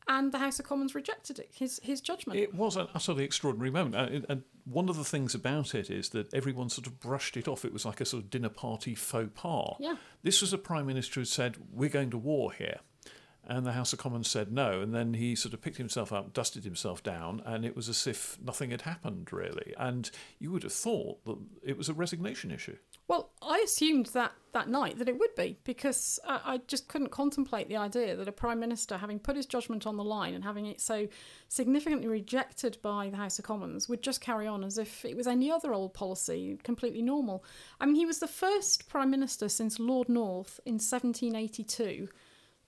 And 0.08 0.32
the 0.32 0.38
House 0.38 0.58
of 0.58 0.66
Commons 0.66 0.94
rejected 0.94 1.38
it, 1.38 1.50
his, 1.52 1.80
his 1.82 2.00
judgment. 2.00 2.38
It 2.38 2.54
was 2.54 2.76
an 2.76 2.88
utterly 2.94 3.24
extraordinary 3.24 3.70
moment. 3.70 3.94
Uh, 3.94 4.14
and, 4.14 4.26
and 4.28 4.42
one 4.66 4.88
of 4.88 4.96
the 4.96 5.04
things 5.04 5.34
about 5.34 5.74
it 5.74 5.90
is 5.90 6.08
that 6.10 6.32
everyone 6.34 6.68
sort 6.68 6.86
of 6.86 6.98
brushed 6.98 7.36
it 7.36 7.46
off. 7.46 7.64
It 7.64 7.72
was 7.72 7.84
like 7.84 8.00
a 8.00 8.04
sort 8.04 8.24
of 8.24 8.30
dinner 8.30 8.48
party 8.48 8.94
faux 8.94 9.30
pas. 9.34 9.76
Yeah. 9.78 9.94
This 10.22 10.40
was 10.40 10.52
a 10.52 10.58
Prime 10.58 10.86
Minister 10.86 11.20
who 11.20 11.24
said, 11.24 11.56
We're 11.72 11.88
going 11.88 12.10
to 12.10 12.18
war 12.18 12.52
here. 12.52 12.80
And 13.48 13.64
the 13.64 13.72
House 13.72 13.92
of 13.92 14.00
Commons 14.00 14.28
said 14.28 14.50
no. 14.50 14.80
And 14.80 14.92
then 14.92 15.14
he 15.14 15.36
sort 15.36 15.54
of 15.54 15.62
picked 15.62 15.76
himself 15.76 16.12
up, 16.12 16.32
dusted 16.32 16.64
himself 16.64 17.00
down, 17.04 17.40
and 17.46 17.64
it 17.64 17.76
was 17.76 17.88
as 17.88 18.04
if 18.08 18.36
nothing 18.42 18.72
had 18.72 18.82
happened, 18.82 19.32
really. 19.32 19.72
And 19.78 20.10
you 20.40 20.50
would 20.50 20.64
have 20.64 20.72
thought 20.72 21.24
that 21.26 21.38
it 21.62 21.78
was 21.78 21.88
a 21.88 21.94
resignation 21.94 22.50
issue. 22.50 22.76
Well, 23.08 23.30
I 23.40 23.60
assumed 23.64 24.06
that 24.06 24.32
that 24.52 24.68
night 24.68 24.98
that 24.98 25.08
it 25.08 25.18
would 25.18 25.34
be 25.36 25.58
because 25.64 26.18
I, 26.26 26.40
I 26.44 26.60
just 26.66 26.88
couldn't 26.88 27.10
contemplate 27.10 27.68
the 27.68 27.76
idea 27.76 28.16
that 28.16 28.26
a 28.26 28.32
prime 28.32 28.58
minister, 28.58 28.96
having 28.96 29.20
put 29.20 29.36
his 29.36 29.46
judgment 29.46 29.86
on 29.86 29.96
the 29.96 30.02
line 30.02 30.34
and 30.34 30.42
having 30.42 30.66
it 30.66 30.80
so 30.80 31.06
significantly 31.46 32.08
rejected 32.08 32.78
by 32.82 33.08
the 33.10 33.16
House 33.16 33.38
of 33.38 33.44
Commons, 33.44 33.88
would 33.88 34.02
just 34.02 34.20
carry 34.20 34.46
on 34.46 34.64
as 34.64 34.76
if 34.76 35.04
it 35.04 35.16
was 35.16 35.26
any 35.26 35.50
other 35.50 35.72
old 35.72 35.94
policy, 35.94 36.58
completely 36.64 37.02
normal. 37.02 37.44
I 37.80 37.86
mean, 37.86 37.94
he 37.94 38.06
was 38.06 38.18
the 38.18 38.26
first 38.26 38.88
prime 38.88 39.10
minister 39.10 39.48
since 39.48 39.78
Lord 39.78 40.08
North 40.08 40.58
in 40.64 40.74
1782 40.74 42.08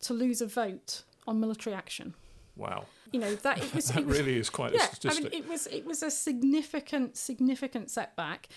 to 0.01 0.15
lose 0.15 0.41
a 0.41 0.47
vote 0.47 1.03
on 1.27 1.41
military 1.41 1.75
action. 1.75 2.15
Wow. 2.59 2.87
You 3.13 3.21
know 3.21 3.35
that 3.37 3.59
it 3.59 3.75
was. 3.75 3.89
That 3.93 4.01
it 4.01 4.07
was, 4.07 4.19
really 4.19 4.37
is 4.37 4.51
quite 4.51 4.73
a 4.73 4.77
yeah, 4.77 4.87
statistic. 4.91 5.27
I 5.27 5.29
mean, 5.31 5.43
it 5.43 5.49
was 5.49 5.67
it 5.69 5.87
was 5.87 6.03
a 6.03 6.11
significant 6.11 7.17
significant 7.17 7.91
setback. 7.91 8.49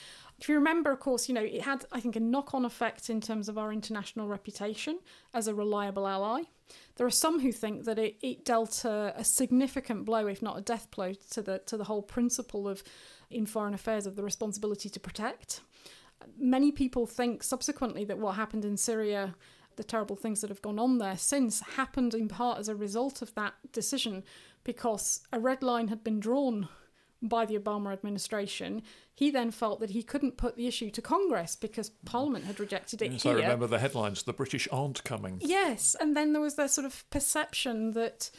If 0.42 0.50
you 0.50 0.56
remember, 0.56 0.92
of 0.92 1.00
course, 1.00 1.30
you 1.30 1.36
know 1.36 1.44
it 1.44 1.62
had 1.62 1.86
I 1.92 2.00
think 2.00 2.16
a 2.16 2.20
knock-on 2.20 2.66
effect 2.66 3.12
in 3.12 3.22
terms 3.22 3.48
of 3.48 3.60
our 3.60 3.72
international 3.72 4.28
reputation 4.28 4.98
as 5.36 5.48
a 5.48 5.54
reliable 5.54 6.08
ally. 6.08 6.44
There 6.96 7.06
are 7.06 7.12
some 7.12 7.42
who 7.42 7.52
think 7.52 7.86
that 7.86 8.00
it, 8.00 8.16
it 8.22 8.44
dealt 8.44 8.84
a, 8.84 9.14
a 9.16 9.24
significant 9.24 10.04
blow, 10.04 10.26
if 10.26 10.42
not 10.42 10.58
a 10.58 10.62
death 10.62 10.90
blow, 10.90 11.14
to 11.32 11.42
the 11.44 11.60
to 11.68 11.78
the 11.78 11.84
whole 11.84 12.02
principle 12.02 12.68
of 12.68 12.84
in 13.30 13.46
foreign 13.46 13.76
affairs 13.76 14.08
of 14.08 14.16
the 14.16 14.24
responsibility 14.24 14.90
to 14.90 15.00
protect. 15.00 15.62
Many 16.38 16.72
people 16.72 17.06
think 17.06 17.44
subsequently 17.44 18.04
that 18.06 18.18
what 18.18 18.36
happened 18.36 18.66
in 18.66 18.78
Syria 18.78 19.36
the 19.78 19.84
terrible 19.84 20.16
things 20.16 20.42
that 20.42 20.50
have 20.50 20.62
gone 20.62 20.78
on 20.78 20.98
there 20.98 21.18
since 21.18 21.62
happened 21.62 22.14
in 22.14 22.28
part 22.28 22.60
as 22.60 22.68
a 22.68 22.76
result 22.76 23.22
of 23.22 23.34
that 23.36 23.54
decision 23.72 24.24
because 24.64 25.22
a 25.32 25.40
red 25.40 25.64
line 25.64 25.88
had 25.88 26.04
been 26.04 26.20
drawn 26.20 26.68
by 27.22 27.46
the 27.46 27.58
Obama 27.58 27.94
administration. 27.94 28.82
He 29.14 29.30
then 29.30 29.52
felt 29.52 29.80
that 29.80 29.92
he 29.92 30.04
couldn't 30.04 30.38
put 30.38 30.56
the 30.56 30.68
issue 30.68 30.90
to 30.92 31.02
Congress 31.02 31.56
because 31.56 31.90
Parliament 32.06 32.46
had 32.46 32.60
rejected 32.60 33.02
it 33.02 33.12
Yes, 33.12 33.24
here. 33.24 33.34
I 33.34 33.42
remember 33.42 33.68
the 33.68 33.80
headlines 33.80 34.24
the 34.24 34.34
British 34.34 34.68
aren't 34.72 35.04
coming. 35.04 35.38
Yes, 35.42 35.96
and 36.00 36.16
then 36.16 36.34
there 36.34 36.42
was 36.42 36.56
the 36.56 36.68
sort 36.68 36.86
of 36.86 37.08
perception 37.10 37.92
that 37.92 38.32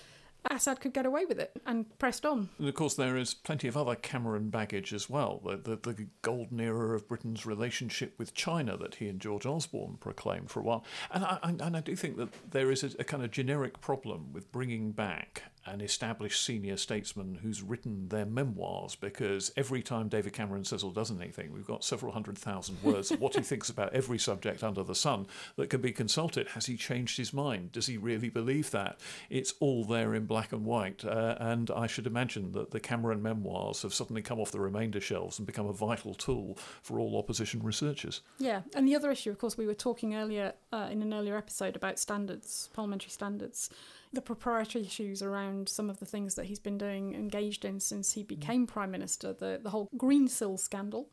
Assad 0.51 0.81
could 0.81 0.93
get 0.93 1.07
away 1.07 1.25
with 1.25 1.39
it 1.39 1.53
and 1.67 1.97
pressed 1.99 2.27
on. 2.27 2.49
And 2.59 2.69
of 2.69 2.75
course, 2.75 2.95
there 2.95 3.17
is 3.17 3.33
plenty 3.33 3.69
of 3.69 3.77
other 3.77 3.95
Cameron 3.95 4.51
baggage 4.51 4.93
as 4.93 5.09
well. 5.09 5.41
The, 5.45 5.77
the, 5.77 5.93
the 5.93 6.07
golden 6.23 6.59
era 6.59 6.97
of 6.97 7.09
Britain's 7.09 7.47
relationship 7.47 8.19
with 8.19 8.35
China 8.35 8.77
that 8.79 8.97
he 8.97 9.09
and 9.09 9.21
George 9.21 9.47
Osborne 9.47 9.99
proclaimed 10.01 10.51
for 10.51 10.61
a 10.61 10.65
while. 10.65 10.85
And 11.13 11.25
I, 11.25 11.39
and 11.43 11.77
I 11.77 11.81
do 11.81 11.95
think 11.95 12.17
that 12.17 12.31
there 12.51 12.73
is 12.73 12.83
a, 12.83 12.91
a 12.99 13.05
kind 13.05 13.23
of 13.23 13.31
generic 13.31 13.81
problem 13.81 14.33
with 14.33 14.51
bringing 14.51 14.91
back 14.91 15.45
an 15.67 15.81
established 15.81 16.45
senior 16.45 16.77
statesman 16.77 17.39
who's 17.43 17.63
written 17.63 18.09
their 18.09 18.27
memoirs 18.27 18.97
because 18.97 19.53
every 19.57 19.83
time 19.83 20.09
David 20.09 20.33
Cameron 20.33 20.65
says 20.65 20.83
or 20.83 20.93
does 20.93 21.11
anything, 21.11 21.53
we've 21.53 21.67
got 21.67 21.85
several 21.85 22.13
hundred 22.13 22.37
thousand 22.37 22.83
words 22.83 23.11
of 23.11 23.21
what 23.21 23.37
he 23.37 23.43
thinks 23.43 23.69
about 23.69 23.93
every 23.93 24.19
subject 24.19 24.65
under 24.65 24.83
the 24.83 24.95
sun 24.95 25.27
that 25.57 25.71
can 25.71 25.81
be 25.81 25.93
consulted. 25.93 26.49
Has 26.49 26.67
he 26.67 26.77
changed 26.77 27.17
his 27.17 27.33
mind? 27.33 27.73
Does 27.73 27.87
he 27.87 27.97
really 27.97 28.29
believe 28.29 28.71
that? 28.73 28.99
It's 29.31 29.55
all 29.61 29.85
there 29.85 30.15
in 30.15 30.27
black 30.27 30.53
and 30.53 30.65
white. 30.65 31.05
Uh, 31.05 31.37
and 31.39 31.71
I 31.71 31.87
should 31.87 32.07
imagine 32.07 32.53
that 32.53 32.71
the 32.71 32.81
Cameron 32.81 33.23
memoirs 33.23 33.83
have 33.83 33.95
suddenly 33.95 34.23
come 34.23 34.41
off 34.41 34.51
the 34.51 34.61
remainder 34.61 35.01
shelves 35.01 35.39
and 35.39 35.47
become 35.47 35.67
a 35.67 35.73
vital 35.73 36.15
tool 36.15 36.59
for 36.83 36.99
all 36.99 37.17
opposition 37.19 37.63
researchers. 37.63 38.21
Yeah, 38.39 38.63
and 38.75 38.87
the 38.87 38.97
other 38.97 39.11
issue, 39.11 39.31
of 39.31 39.39
course, 39.39 39.57
we 39.57 39.67
were 39.67 39.75
talking 39.75 40.15
earlier 40.15 40.55
uh, 40.73 40.89
in 40.91 41.03
an 41.03 41.15
earlier 41.15 41.37
episode 41.37 41.77
about 41.77 41.99
standards, 41.99 42.71
parliamentary 42.73 43.11
standards, 43.11 43.71
the 44.13 44.23
proprietary 44.23 44.85
issues 44.85 45.23
around 45.23 45.69
some 45.69 45.89
of 45.89 45.99
the 45.99 46.07
things 46.07 46.35
that 46.35 46.47
he's 46.47 46.59
been 46.59 46.79
doing, 46.79 47.15
engaged 47.15 47.65
in 47.65 47.81
since 47.81 48.13
he 48.13 48.23
became 48.23 48.67
prime 48.67 48.91
minister, 48.91 49.33
the 49.33 49.61
the 49.63 49.71
whole 49.71 49.89
Greensill 49.97 50.59
scandal. 50.59 51.09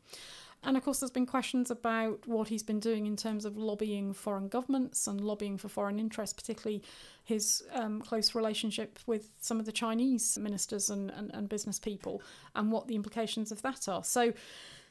And 0.62 0.76
of 0.76 0.84
course, 0.84 1.00
there's 1.00 1.12
been 1.12 1.26
questions 1.26 1.72
about 1.72 2.28
what 2.28 2.50
he's 2.50 2.64
been 2.64 2.82
doing 2.82 3.06
in 3.06 3.16
terms 3.16 3.46
of 3.46 3.56
lobbying 3.56 4.14
foreign 4.14 4.50
governments 4.50 5.08
and 5.08 5.22
lobbying 5.22 5.58
for 5.58 5.70
foreign 5.70 6.00
interests, 6.00 6.34
particularly 6.34 6.84
his 7.24 7.64
um, 7.74 8.02
close 8.02 8.36
relationship 8.36 9.00
with 9.06 9.30
some 9.40 9.60
of 9.60 9.66
the 9.66 9.72
Chinese 9.72 10.38
ministers 10.38 10.90
and, 10.90 11.12
and, 11.12 11.34
and 11.34 11.48
business 11.48 11.80
people, 11.80 12.22
and 12.56 12.72
what 12.72 12.88
the 12.88 12.96
implications 12.96 13.54
of 13.54 13.62
that 13.62 13.88
are. 13.88 14.04
So, 14.04 14.34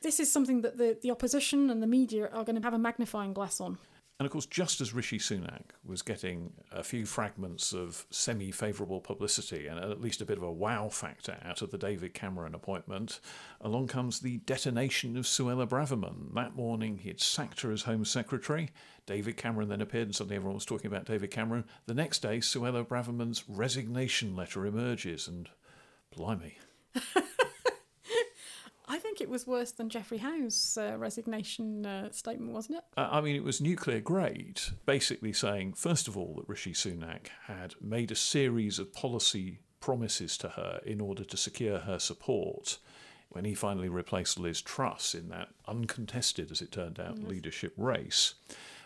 this 0.01 0.21
is 0.21 0.31
something 0.31 0.62
that 0.62 0.79
the, 0.79 0.97
the 1.03 1.11
opposition 1.11 1.71
and 1.71 1.83
the 1.83 1.87
media 1.87 2.29
are 2.33 2.44
going 2.44 2.57
to 2.57 2.62
have 2.62 2.73
a 2.73 2.79
magnifying 2.79 3.33
glass 3.33 3.61
on. 3.61 3.79
And 4.18 4.26
of 4.26 4.33
course, 4.33 4.46
just 4.46 4.81
as 4.81 4.92
Rishi 4.92 5.18
Sunak 5.18 5.70
was 5.85 6.02
getting 6.02 6.52
a 6.72 6.83
few 6.83 7.07
fragments 7.07 7.72
of 7.72 8.04
semi 8.11 8.50
favourable 8.50 9.00
publicity 9.00 9.68
and 9.68 9.78
at 9.78 10.00
least 10.00 10.20
a 10.20 10.24
bit 10.24 10.38
of 10.38 10.42
a 10.42 10.50
wow 10.50 10.88
factor 10.88 11.37
out 11.44 11.62
of 11.62 11.70
the 11.70 11.78
David 11.78 12.14
Cameron 12.14 12.52
appointment, 12.52 13.20
along 13.61 13.87
comes 13.87 14.18
the 14.18 14.38
detonation 14.38 15.16
of 15.16 15.24
Suella 15.24 15.68
Braverman. 15.68 16.35
That 16.35 16.57
morning, 16.57 16.98
he 16.98 17.09
had 17.11 17.20
sacked 17.20 17.61
her 17.61 17.70
as 17.70 17.83
Home 17.83 18.04
Secretary. 18.04 18.70
David 19.07 19.37
Cameron 19.37 19.68
then 19.68 19.81
appeared, 19.81 20.09
and 20.09 20.16
suddenly 20.16 20.37
everyone 20.37 20.57
was 20.57 20.66
talking 20.66 20.88
about 20.88 21.07
David 21.07 21.31
Cameron. 21.31 21.64
The 21.87 21.94
next 21.94 22.20
day, 22.20 22.38
Suella 22.38 22.85
Braverman's 22.85 23.44
resignation 23.48 24.35
letter 24.35 24.66
emerges, 24.66 25.28
and 25.28 25.48
blimey. 26.11 26.59
I 28.90 28.98
think 28.98 29.20
it 29.20 29.29
was 29.29 29.46
worse 29.46 29.72
than 29.72 29.90
Geoffrey 29.90 30.18
Howe's 30.18 30.79
uh, 30.81 30.96
resignation 30.96 31.85
uh, 31.85 32.11
statement, 32.11 32.53
wasn't 32.53 32.79
it? 32.79 32.85
Uh, 32.96 33.09
I 33.11 33.20
mean, 33.20 33.37
it 33.37 33.44
was 33.44 33.61
nuclear 33.61 34.01
grade, 34.01 34.61
basically 34.87 35.35
saying, 35.35 35.74
first 35.74 36.09
of 36.09 36.16
all, 36.16 36.35
that 36.37 36.48
Rishi 36.48 36.72
Sunak 36.72 37.29
had 37.46 37.74
made 37.83 38.11
a 38.11 38.16
series 38.16 38.79
of 38.79 38.94
policy 38.94 39.61
promises 39.81 40.38
to 40.38 40.48
her 40.51 40.81
in 40.87 41.01
order 41.01 41.22
to 41.24 41.37
secure 41.37 41.81
her 41.81 41.98
support 41.98 42.79
when 43.29 43.44
he 43.44 43.55
finally 43.55 43.90
replaced 43.90 44.38
Liz 44.38 44.62
Truss 44.62 45.14
in 45.14 45.29
that 45.29 45.51
uncontested, 45.66 46.51
as 46.51 46.62
it 46.62 46.72
turned 46.72 46.98
out, 46.98 47.18
leadership 47.18 47.74
race. 47.77 48.35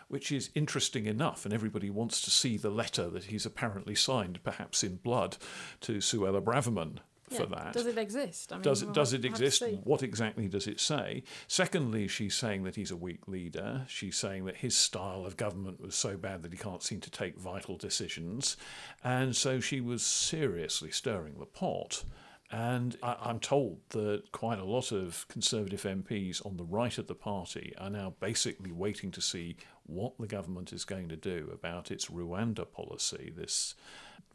Which 0.09 0.33
is 0.33 0.49
interesting 0.53 1.05
enough, 1.05 1.45
and 1.45 1.53
everybody 1.53 1.89
wants 1.89 2.21
to 2.21 2.29
see 2.29 2.57
the 2.57 2.69
letter 2.69 3.09
that 3.09 3.25
he's 3.25 3.45
apparently 3.45 3.95
signed, 3.95 4.43
perhaps 4.43 4.83
in 4.83 4.97
blood, 4.97 5.37
to 5.81 5.93
Suella 5.99 6.43
Braverman 6.43 6.99
for 7.33 7.45
that. 7.47 7.73
Does 7.73 7.85
it 7.85 7.97
exist? 7.97 8.51
I 8.51 8.55
mean, 8.55 8.63
Does 8.63 8.81
it 8.81 8.85
we'll 8.85 8.93
does 8.93 9.13
it 9.13 9.25
exist? 9.25 9.63
What 9.83 10.03
exactly 10.03 10.47
does 10.47 10.67
it 10.67 10.79
say? 10.79 11.23
Secondly, 11.47 12.07
she's 12.07 12.35
saying 12.35 12.63
that 12.63 12.75
he's 12.75 12.91
a 12.91 12.95
weak 12.95 13.27
leader. 13.27 13.85
She's 13.87 14.17
saying 14.17 14.45
that 14.45 14.57
his 14.57 14.75
style 14.75 15.25
of 15.25 15.37
government 15.37 15.79
was 15.79 15.95
so 15.95 16.17
bad 16.17 16.43
that 16.43 16.51
he 16.51 16.57
can't 16.57 16.83
seem 16.83 16.99
to 17.01 17.11
take 17.11 17.37
vital 17.37 17.77
decisions, 17.77 18.57
and 19.03 19.35
so 19.35 19.59
she 19.59 19.81
was 19.81 20.03
seriously 20.03 20.91
stirring 20.91 21.35
the 21.39 21.45
pot. 21.45 22.03
And 22.51 22.95
I, 23.01 23.17
I'm 23.19 23.39
told 23.39 23.79
that 23.89 24.31
quite 24.31 24.59
a 24.59 24.63
lot 24.63 24.91
of 24.91 25.25
Conservative 25.27 25.81
MPs 25.81 26.45
on 26.45 26.57
the 26.57 26.63
right 26.63 26.95
of 26.99 27.07
the 27.07 27.15
party 27.15 27.73
are 27.79 27.89
now 27.89 28.13
basically 28.19 28.71
waiting 28.71 29.09
to 29.11 29.21
see 29.21 29.57
what 29.87 30.19
the 30.19 30.27
government 30.27 30.71
is 30.71 30.85
going 30.85 31.09
to 31.09 31.15
do 31.15 31.49
about 31.51 31.89
its 31.89 32.05
Rwanda 32.07 32.71
policy, 32.71 33.33
this 33.35 33.73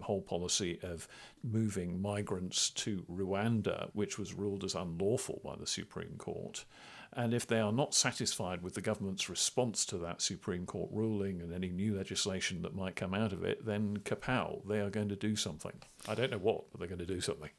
whole 0.01 0.23
policy 0.23 0.79
of 0.83 1.09
moving 1.43 2.01
migrants 2.01 2.71
to 2.71 3.05
Rwanda, 3.11 3.91
which 3.93 4.19
was 4.19 4.35
ruled 4.35 4.65
as 4.65 4.75
unlawful 4.75 5.41
by 5.45 5.57
the 5.57 5.67
Supreme 5.67 6.17
Court. 6.19 6.65
And 7.13 7.33
if 7.33 7.47
they 7.47 7.59
are 7.59 7.73
not 7.73 7.95
satisfied 7.95 8.63
with 8.63 8.75
the 8.75 8.81
government's 8.81 9.31
response 9.31 9.87
to 9.87 9.99
that 9.99 10.21
Supreme 10.21 10.67
Court 10.67 10.91
ruling 10.93 11.41
and 11.41 11.55
any 11.55 11.71
new 11.71 11.97
legislation 11.97 12.63
that 12.63 12.77
might 12.77 12.97
come 12.97 13.15
out 13.15 13.33
of 13.33 13.45
it, 13.45 13.65
then 13.65 13.99
kapow, 13.99 14.67
they 14.69 14.81
are 14.81 14.91
going 14.91 15.09
to 15.09 15.17
do 15.17 15.35
something. 15.35 15.73
I 16.07 16.15
don't 16.15 16.31
know 16.31 16.39
what, 16.39 16.71
but 16.71 16.79
they're 16.79 16.89
going 16.89 16.99
to 16.99 17.07
do 17.07 17.21
something. 17.21 17.51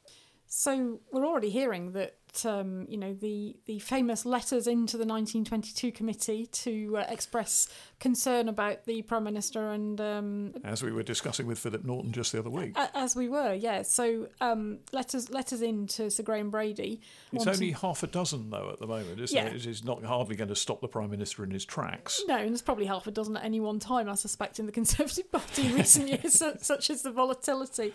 So 0.52 0.98
we're 1.12 1.24
already 1.24 1.48
hearing 1.50 1.92
that 1.92 2.16
um, 2.44 2.86
you 2.88 2.96
know 2.96 3.14
the 3.14 3.56
the 3.66 3.78
famous 3.78 4.26
letters 4.26 4.66
into 4.66 4.96
the 4.96 5.04
1922 5.06 5.92
committee 5.92 6.46
to 6.46 6.96
uh, 6.98 7.04
express 7.08 7.68
concern 8.00 8.48
about 8.48 8.84
the 8.84 9.02
prime 9.02 9.22
minister 9.22 9.70
and 9.70 10.00
um, 10.00 10.52
As 10.64 10.82
we 10.82 10.90
were 10.90 11.04
discussing 11.04 11.46
with 11.46 11.60
Philip 11.60 11.84
Norton 11.84 12.10
just 12.10 12.32
the 12.32 12.40
other 12.40 12.50
week. 12.50 12.76
a- 12.76 12.90
as 12.96 13.14
we 13.14 13.28
were, 13.28 13.54
yeah. 13.54 13.82
So 13.82 14.26
um, 14.40 14.80
letters 14.92 15.30
letters 15.30 15.62
in 15.62 15.86
to 15.88 16.10
Sir 16.10 16.24
Graham 16.24 16.50
Brady. 16.50 17.00
It's 17.32 17.46
wanting- 17.46 17.62
only 17.62 17.72
half 17.72 18.02
a 18.02 18.08
dozen, 18.08 18.50
though, 18.50 18.70
at 18.72 18.80
the 18.80 18.88
moment, 18.88 19.20
isn't 19.20 19.36
Yeah. 19.36 19.46
it? 19.46 19.54
It 19.54 19.66
is 19.66 19.84
not 19.84 20.02
hardly 20.04 20.34
going 20.34 20.48
to 20.48 20.56
stop 20.56 20.80
the 20.80 20.88
Prime 20.88 21.10
Minister 21.10 21.44
in 21.44 21.52
his 21.52 21.64
tracks. 21.64 22.20
No, 22.26 22.34
and 22.36 22.48
there's 22.50 22.60
probably 22.62 22.86
half 22.86 23.06
a 23.06 23.12
dozen 23.12 23.36
at 23.36 23.44
any 23.44 23.60
one 23.60 23.78
time, 23.78 24.08
I 24.08 24.14
suspect, 24.16 24.58
in 24.58 24.66
the 24.66 24.72
Conservative 24.72 25.30
Party 25.30 25.66
in 25.66 25.74
recent 25.76 26.08
years, 26.24 26.42
such 26.60 26.90
as 26.90 27.02
the 27.02 27.12
volatility. 27.12 27.92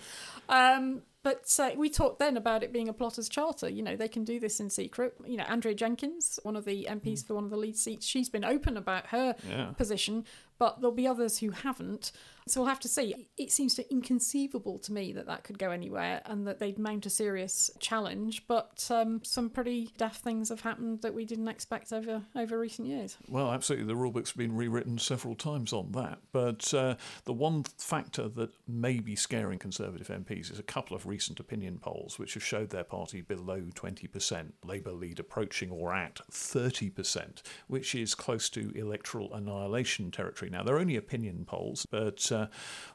Um, 0.48 1.02
But 1.26 1.52
uh, 1.60 1.72
we 1.76 1.90
talked 1.90 2.20
then 2.20 2.38
about 2.38 2.62
it 2.62 2.72
being 2.72 2.88
a 2.88 2.94
plotters 2.94 3.28
charter. 3.28 3.68
You 3.68 3.82
know, 3.82 3.96
they 3.96 4.08
can 4.08 4.24
do 4.24 4.40
this 4.40 4.60
in 4.60 4.70
secret. 4.70 5.16
You 5.26 5.38
know, 5.38 5.44
Andrea 5.46 5.74
Jenkyns, 5.74 6.38
one 6.44 6.56
of 6.56 6.66
the 6.66 6.86
MPs 6.88 7.02
mm. 7.02 7.26
for 7.26 7.34
one 7.34 7.44
of 7.46 7.50
the 7.50 7.58
lead 7.58 7.76
seats, 7.76 8.06
she's 8.06 8.30
been 8.30 8.46
open 8.46 8.78
about 8.78 9.08
her 9.08 9.36
yeah. 9.50 9.72
position, 9.72 10.24
but 10.60 10.82
there'll 10.82 10.96
be 10.96 11.08
others 11.08 11.40
who 11.40 11.50
haven't. 11.50 12.12
So 12.48 12.62
we'll 12.62 12.70
have 12.70 12.80
to 12.82 12.88
see. 12.88 13.28
It 13.38 13.52
seems 13.52 13.80
inconceivable 13.80 14.78
to 14.80 14.94
me 14.94 15.12
that 15.14 15.26
that 15.26 15.44
could 15.44 15.58
go 15.58 15.72
anywhere 15.72 16.22
and 16.26 16.46
that 16.48 16.60
they'd 16.60 16.78
mount 16.78 17.08
a 17.08 17.10
serious 17.10 17.72
challenge. 17.80 18.46
But 18.48 18.88
um, 18.92 19.22
some 19.24 19.50
pretty 19.50 19.92
daft 19.98 20.24
things 20.24 20.50
have 20.50 20.62
happened 20.62 21.02
that 21.02 21.14
we 21.14 21.26
didn't 21.26 21.48
expect 21.48 21.92
over 21.92 22.22
over 22.36 22.60
recent 22.60 22.88
years. 22.88 23.18
Well, 23.28 23.52
absolutely, 23.52 23.88
the 23.88 24.00
rulebook's 24.00 24.34
been 24.34 24.56
rewritten 24.56 25.00
several 25.00 25.34
times 25.34 25.74
on 25.74 25.92
that. 25.94 26.20
But 26.32 26.72
uh, 26.74 26.96
the 27.24 27.34
one 27.34 27.64
factor 27.80 28.30
that 28.30 28.52
may 28.68 29.00
be 29.00 29.16
scaring 29.16 29.58
Conservative 29.58 30.08
MPs 30.08 30.52
is 30.52 30.60
a 30.60 30.64
couple 30.64 30.96
of 30.96 31.08
recent 31.08 31.40
opinion 31.40 31.80
polls 31.80 32.20
which 32.20 32.36
have 32.36 32.44
showed 32.44 32.70
their 32.70 32.84
party 32.84 33.22
below 33.22 33.62
20%, 33.74 34.52
Labour 34.64 34.92
lead 34.92 35.20
approaching 35.20 35.72
or 35.72 35.94
at 35.94 36.20
30%, 36.32 37.42
which 37.68 37.96
is 37.96 38.14
close 38.14 38.50
to 38.50 38.72
electoral 38.76 39.34
annihilation 39.34 40.12
territory. 40.12 40.52
Now, 40.52 40.62
they're 40.62 40.80
only 40.80 40.96
opinion 40.96 41.46
polls, 41.46 41.88
but 41.90 42.32
uh, 42.36 42.48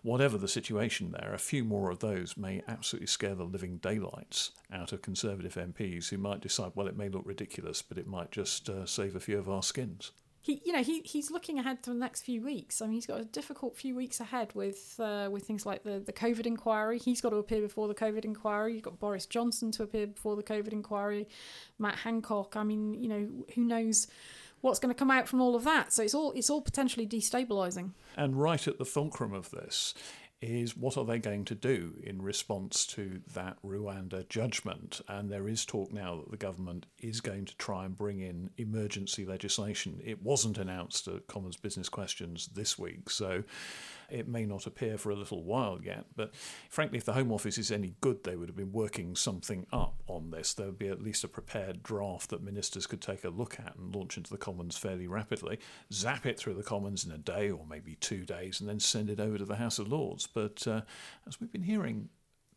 whatever 0.03 0.39
the 0.39 0.49
situation 0.49 1.13
there, 1.13 1.33
a 1.35 1.39
few 1.39 1.65
more 1.65 1.91
of 1.91 2.01
those 2.01 2.37
may 2.37 2.63
absolutely 2.69 3.07
scare 3.07 3.35
the 3.35 3.45
living 3.45 3.79
daylights 3.79 4.53
out 4.73 4.93
of 4.93 5.03
Conservative 5.03 5.55
MPs 5.55 6.09
who 6.09 6.19
might 6.19 6.41
decide, 6.41 6.73
well, 6.75 6.87
it 6.87 6.97
may 6.97 7.09
look 7.09 7.25
ridiculous, 7.25 7.83
but 7.83 7.99
it 7.99 8.07
might 8.07 8.31
just 8.31 8.69
uh, 8.69 8.87
save 8.87 9.17
a 9.17 9.21
few 9.21 9.39
of 9.39 9.49
our 9.49 9.63
skins 9.63 10.13
he, 10.43 10.63
you 10.65 10.73
know, 10.73 10.83
he, 10.83 11.01
he's 11.01 11.31
looking 11.31 11.59
ahead 11.59 11.83
to 11.83 11.91
the 11.91 11.97
next 11.97 12.23
few 12.23 12.43
weeks. 12.43 12.81
I 12.81 12.87
mean, 12.87 12.95
he's 12.95 13.07
got 13.07 13.21
a 13.21 13.25
difficult 13.25 13.77
few 13.77 13.95
weeks 13.95 14.21
ahead 14.21 14.55
with 14.55 14.99
uh, 14.99 15.29
with 15.31 15.45
things 15.45 15.67
like 15.67 15.83
the, 15.83 16.01
the 16.01 16.15
COVID 16.15 16.47
inquiry. 16.47 16.99
He's 16.99 17.21
got 17.21 17.31
to 17.31 17.37
appear 17.37 17.61
before 17.61 17.89
the 17.89 17.95
COVID 17.95 18.25
inquiry. 18.25 18.75
You've 18.75 18.83
got 18.83 18.99
Boris 18.99 19.27
Johnson 19.27 19.71
to 19.73 19.83
appear 19.83 20.07
before 20.07 20.37
the 20.37 20.43
COVID 20.43 20.73
inquiry. 20.73 21.29
Matt 21.79 21.97
Hancock. 21.97 22.57
I 22.57 22.65
mean, 22.65 22.95
you 22.95 23.09
know, 23.09 23.29
who 23.55 23.65
knows 23.65 24.07
what's 24.61 24.79
going 24.79 24.93
to 24.93 24.99
come 24.99 25.11
out 25.11 25.29
from 25.29 25.41
all 25.41 25.55
of 25.55 25.65
that. 25.65 25.93
So 25.93 26.03
it's 26.03 26.15
all 26.15 26.33
it's 26.33 26.51
all 26.51 26.63
potentially 26.63 27.07
destabilizing. 27.07 27.91
And 28.17 28.41
right 28.41 28.67
at 28.67 28.79
the 28.79 28.85
fulcrum 28.85 29.33
of 29.33 29.51
this 29.51 29.95
is 30.41 30.75
what 30.77 30.97
are 30.97 31.05
they 31.05 31.19
going 31.19 31.45
to 31.45 31.55
do 31.55 31.95
in 32.03 32.23
response 32.23 32.87
to 32.87 33.21
that 33.35 33.59
Rwanda 33.63 34.27
judgment? 34.29 35.01
And 35.07 35.31
there 35.31 35.49
is 35.49 35.67
talk 35.67 35.93
now 35.93 36.17
that 36.17 36.31
the 36.31 36.37
government 36.37 36.87
is 36.99 37.21
going 37.21 37.45
to 37.45 37.57
try 37.59 37.85
and 37.85 37.95
bring 37.97 38.21
in 38.21 38.51
emergency 38.57 39.27
legislation. 39.27 40.01
It 40.03 40.23
wasn't 40.23 40.57
announced 40.57 41.09
at 41.09 41.27
Commons 41.27 41.59
Business 41.59 41.91
Questions 41.91 42.49
this 42.55 42.79
week, 42.79 43.11
so 43.11 43.45
it 44.13 44.29
may 44.29 44.45
not 44.45 44.67
appear 44.67 44.99
for 44.99 45.11
a 45.11 45.17
little 45.17 45.43
while 45.43 45.79
yet, 45.83 46.05
but 46.17 46.35
frankly, 46.69 46.99
if 46.99 47.05
the 47.05 47.13
Home 47.13 47.33
Office 47.33 47.59
is 47.59 47.71
any 47.71 47.95
good, 48.01 48.25
they 48.25 48.37
would 48.37 48.49
have 48.49 48.57
been 48.57 48.73
working 48.73 49.17
something 49.17 49.67
up 49.73 50.03
on 50.07 50.31
this. 50.31 50.55
There 50.55 50.67
would 50.67 50.79
be 50.79 50.89
at 50.89 51.03
least 51.03 51.25
a 51.25 51.29
prepared 51.29 51.83
draft 51.83 52.31
that 52.31 52.43
ministers 52.43 52.87
could 52.87 53.01
take 53.01 53.25
a 53.25 53.31
look 53.31 53.59
at 53.59 53.77
and 53.77 53.95
launch 53.95 54.17
into 54.17 54.31
the 54.31 54.39
Commons 54.39 54.77
fairly 54.77 55.07
rapidly, 55.07 55.59
zap 55.93 56.27
it 56.27 56.39
through 56.39 56.55
the 56.55 56.63
Commons 56.63 57.05
in 57.05 57.13
a 57.13 57.19
day 57.19 57.51
or 57.51 57.65
maybe 57.69 57.97
two 57.97 58.25
days, 58.25 58.61
and 58.61 58.69
then 58.69 58.81
send 58.81 59.11
it 59.11 59.21
over 59.21 59.39
to 59.39 59.45
the 59.45 59.57
House 59.57 59.79
of 59.79 59.89
Lords. 59.89 60.27
But 60.27 60.67
uh, 60.67 60.83
as 61.27 61.41
we've 61.41 61.53
been 61.53 61.63
hearing, 61.63 62.09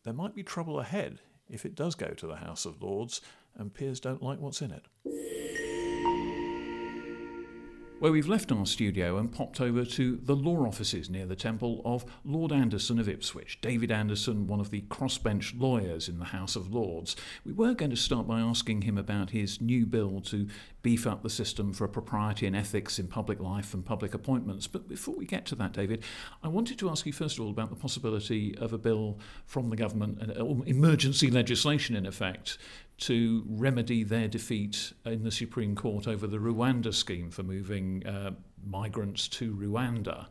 there 0.04 0.14
might 0.14 0.34
be 0.34 0.42
trouble 0.42 0.80
ahead 0.80 1.20
if 1.48 1.64
it 1.64 1.74
does 1.74 1.94
go 1.94 2.08
to 2.08 2.26
the 2.26 2.36
House 2.36 2.64
of 2.64 2.82
Lords 2.82 3.20
and 3.56 3.72
peers 3.72 4.00
don't 4.00 4.22
like 4.22 4.40
what's 4.40 4.62
in 4.62 4.70
it 4.70 4.86
where 8.00 8.12
we've 8.12 8.28
left 8.28 8.50
our 8.50 8.66
studio 8.66 9.18
and 9.18 9.32
popped 9.32 9.60
over 9.60 9.84
to 9.84 10.16
the 10.16 10.34
law 10.34 10.66
offices 10.66 11.08
near 11.08 11.26
the 11.26 11.36
temple 11.36 11.80
of 11.84 12.04
Lord 12.24 12.52
Anderson 12.52 12.98
of 12.98 13.08
Ipswich, 13.08 13.60
David 13.60 13.90
Anderson, 13.92 14.46
one 14.46 14.60
of 14.60 14.70
the 14.70 14.82
crossbench 14.82 15.58
lawyers 15.58 16.08
in 16.08 16.18
the 16.18 16.26
House 16.26 16.56
of 16.56 16.74
Lords. 16.74 17.14
We 17.44 17.52
were 17.52 17.72
going 17.72 17.92
to 17.92 17.96
start 17.96 18.26
by 18.26 18.40
asking 18.40 18.82
him 18.82 18.98
about 18.98 19.30
his 19.30 19.60
new 19.60 19.86
bill 19.86 20.20
to 20.22 20.48
beef 20.82 21.06
up 21.06 21.22
the 21.22 21.30
system 21.30 21.72
for 21.72 21.88
propriety 21.88 22.46
and 22.46 22.54
ethics 22.54 22.98
in 22.98 23.06
public 23.06 23.40
life 23.40 23.72
and 23.72 23.84
public 23.84 24.12
appointments. 24.12 24.66
But 24.66 24.88
before 24.88 25.14
we 25.14 25.24
get 25.24 25.46
to 25.46 25.54
that, 25.54 25.72
David, 25.72 26.04
I 26.42 26.48
wanted 26.48 26.78
to 26.80 26.90
ask 26.90 27.06
you 27.06 27.12
first 27.12 27.38
of 27.38 27.44
all 27.44 27.50
about 27.50 27.70
the 27.70 27.76
possibility 27.76 28.56
of 28.58 28.72
a 28.72 28.78
bill 28.78 29.18
from 29.46 29.70
the 29.70 29.76
government, 29.76 30.20
uh, 30.38 30.44
emergency 30.66 31.30
legislation 31.30 31.96
in 31.96 32.06
effect, 32.06 32.58
to 32.98 33.44
remedy 33.48 34.04
their 34.04 34.28
defeat 34.28 34.92
in 35.04 35.24
the 35.24 35.30
Supreme 35.30 35.74
Court 35.74 36.06
over 36.06 36.26
the 36.26 36.38
Rwanda 36.38 36.94
scheme 36.94 37.30
for 37.30 37.42
moving 37.42 38.06
uh, 38.06 38.32
migrants 38.64 39.28
to 39.28 39.54
Rwanda. 39.54 40.26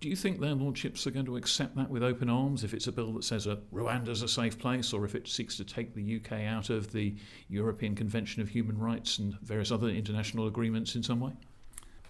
Do 0.00 0.10
you 0.10 0.16
think 0.16 0.40
their 0.40 0.54
lordships 0.54 1.06
are 1.06 1.10
going 1.10 1.24
to 1.26 1.36
accept 1.36 1.74
that 1.76 1.88
with 1.88 2.02
open 2.02 2.28
arms 2.28 2.64
if 2.64 2.74
it's 2.74 2.86
a 2.86 2.92
bill 2.92 3.12
that 3.14 3.24
says 3.24 3.46
uh, 3.46 3.56
Rwanda's 3.72 4.22
a 4.22 4.28
safe 4.28 4.58
place 4.58 4.92
or 4.92 5.06
if 5.06 5.14
it 5.14 5.26
seeks 5.26 5.56
to 5.56 5.64
take 5.64 5.94
the 5.94 6.16
UK 6.16 6.44
out 6.44 6.68
of 6.68 6.92
the 6.92 7.14
European 7.48 7.94
Convention 7.94 8.42
of 8.42 8.50
Human 8.50 8.76
Rights 8.76 9.18
and 9.18 9.38
various 9.40 9.72
other 9.72 9.88
international 9.88 10.46
agreements 10.46 10.96
in 10.96 11.02
some 11.02 11.20
way? 11.20 11.32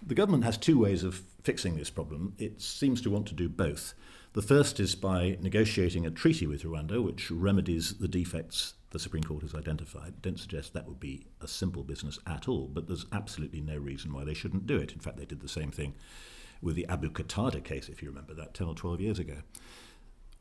The 0.05 0.15
government 0.15 0.43
has 0.43 0.57
two 0.57 0.77
ways 0.79 1.03
of 1.03 1.23
fixing 1.43 1.77
this 1.77 1.89
problem. 1.89 2.33
It 2.37 2.61
seems 2.61 3.01
to 3.01 3.09
want 3.09 3.25
to 3.27 3.33
do 3.33 3.47
both. 3.47 3.93
The 4.37 4.43
first 4.43 4.79
is 4.79 4.93
by 4.93 5.35
negotiating 5.41 6.05
a 6.05 6.11
treaty 6.11 6.45
with 6.45 6.61
Rwanda 6.61 7.03
which 7.03 7.31
remedies 7.31 7.95
the 7.95 8.07
defects 8.07 8.75
the 8.91 8.99
Supreme 8.99 9.23
Court 9.23 9.41
has 9.41 9.55
identified. 9.55 10.21
Don't 10.21 10.39
suggest 10.39 10.73
that 10.73 10.87
would 10.87 10.99
be 10.99 11.25
a 11.41 11.47
simple 11.47 11.83
business 11.83 12.19
at 12.27 12.47
all, 12.47 12.67
but 12.67 12.85
there's 12.85 13.07
absolutely 13.11 13.61
no 13.61 13.77
reason 13.77 14.13
why 14.13 14.23
they 14.23 14.35
shouldn't 14.35 14.67
do 14.67 14.77
it. 14.77 14.91
In 14.91 14.99
fact, 14.99 15.17
they 15.17 15.25
did 15.25 15.39
the 15.39 15.49
same 15.49 15.71
thing 15.71 15.95
with 16.61 16.75
the 16.75 16.85
Abu 16.85 17.09
Qatada 17.09 17.63
case, 17.63 17.89
if 17.89 18.03
you 18.03 18.09
remember 18.09 18.35
that, 18.35 18.53
10 18.53 18.67
or 18.67 18.75
12 18.75 19.01
years 19.01 19.17
ago. 19.17 19.37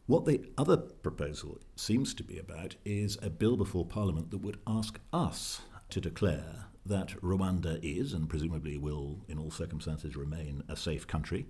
What 0.05 0.27
the 0.27 0.45
other 0.59 0.77
proposal 0.77 1.59
seems 1.75 2.13
to 2.17 2.23
be 2.23 2.37
about 2.37 2.77
is 2.85 3.17
a 3.23 3.31
bill 3.31 3.57
before 3.57 3.87
Parliament 3.87 4.31
that 4.31 4.43
would 4.43 4.59
ask 4.67 5.01
us 5.11 5.63
to 5.89 6.03
declare 6.03 6.67
that 6.85 7.19
Rwanda 7.23 7.81
is, 7.83 8.13
and 8.13 8.29
presumably 8.29 8.77
will 8.77 9.25
in 9.27 9.39
all 9.39 9.51
circumstances 9.51 10.17
remain, 10.17 10.65
a 10.69 10.77
safe 10.77 11.07
country, 11.07 11.47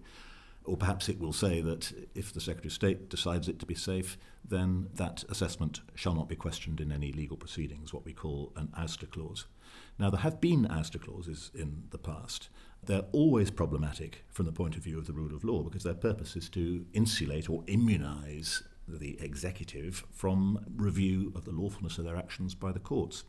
or 0.67 0.77
perhaps 0.77 1.09
it 1.09 1.19
will 1.19 1.33
say 1.33 1.61
that 1.61 1.93
if 2.15 2.33
the 2.33 2.41
Secretary 2.41 2.69
of 2.69 2.73
State 2.73 3.09
decides 3.09 3.49
it 3.49 3.59
to 3.61 3.67
be 3.67 3.75
safe, 3.75 4.19
then 4.45 4.89
that 4.95 5.25
assessment 5.29 5.81
shall 5.95 6.15
not 6.15 6.29
be 6.29 6.37
questioned 6.37 6.81
in 6.81 6.93
any 6.93 7.13
legal 7.13 7.37
proceedings, 7.37 7.93
what 7.93 8.05
we 8.05 8.13
call 8.13 8.53
an 8.57 8.69
ouster 8.79 9.09
clause. 9.11 9.47
Now, 9.99 10.11
there 10.11 10.21
have 10.21 10.41
been 10.41 10.67
ouster 10.67 11.01
clauses 11.01 11.51
in 11.55 11.85
the 11.91 11.99
past. 11.99 12.49
They're 12.85 13.07
always 13.13 13.51
problematic 13.51 14.25
from 14.31 14.47
the 14.47 14.53
point 14.53 14.77
of 14.77 14.83
view 14.83 14.99
of 14.99 15.07
the 15.07 15.13
rule 15.13 15.35
of 15.35 15.45
law 15.45 15.63
because 15.63 15.83
their 15.83 15.95
purpose 15.95 16.37
is 16.37 16.49
to 16.51 16.85
insulate 16.93 17.49
or 17.49 17.65
immunize 17.67 18.63
the 18.87 19.21
executive 19.21 20.05
from 20.13 20.65
review 20.77 21.33
of 21.35 21.45
the 21.45 21.51
lawfulness 21.51 21.99
of 21.99 22.05
their 22.05 22.17
actions 22.17 22.55
by 22.55 22.73
the 22.73 22.79
courts. 22.79 23.25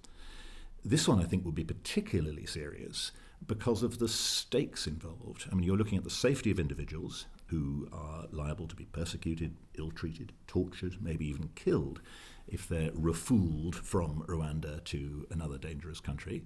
This 0.85 1.07
one, 1.07 1.19
I 1.19 1.23
think, 1.23 1.45
would 1.45 1.55
be 1.55 1.63
particularly 1.63 2.45
serious 2.45 3.11
because 3.45 3.83
of 3.83 3.99
the 3.99 4.07
stakes 4.07 4.87
involved. 4.87 5.45
I 5.51 5.55
mean, 5.55 5.63
you're 5.63 5.77
looking 5.77 5.97
at 5.97 6.03
the 6.03 6.09
safety 6.09 6.51
of 6.51 6.59
individuals 6.59 7.27
who 7.47 7.87
are 7.93 8.25
liable 8.31 8.67
to 8.67 8.75
be 8.75 8.85
persecuted, 8.85 9.55
ill 9.77 9.91
treated, 9.91 10.33
tortured, 10.47 10.97
maybe 11.01 11.27
even 11.27 11.49
killed 11.55 12.01
if 12.47 12.67
they're 12.67 12.91
refouled 12.93 13.75
from 13.75 14.23
Rwanda 14.27 14.83
to 14.85 15.27
another 15.29 15.57
dangerous 15.57 15.99
country. 15.99 16.43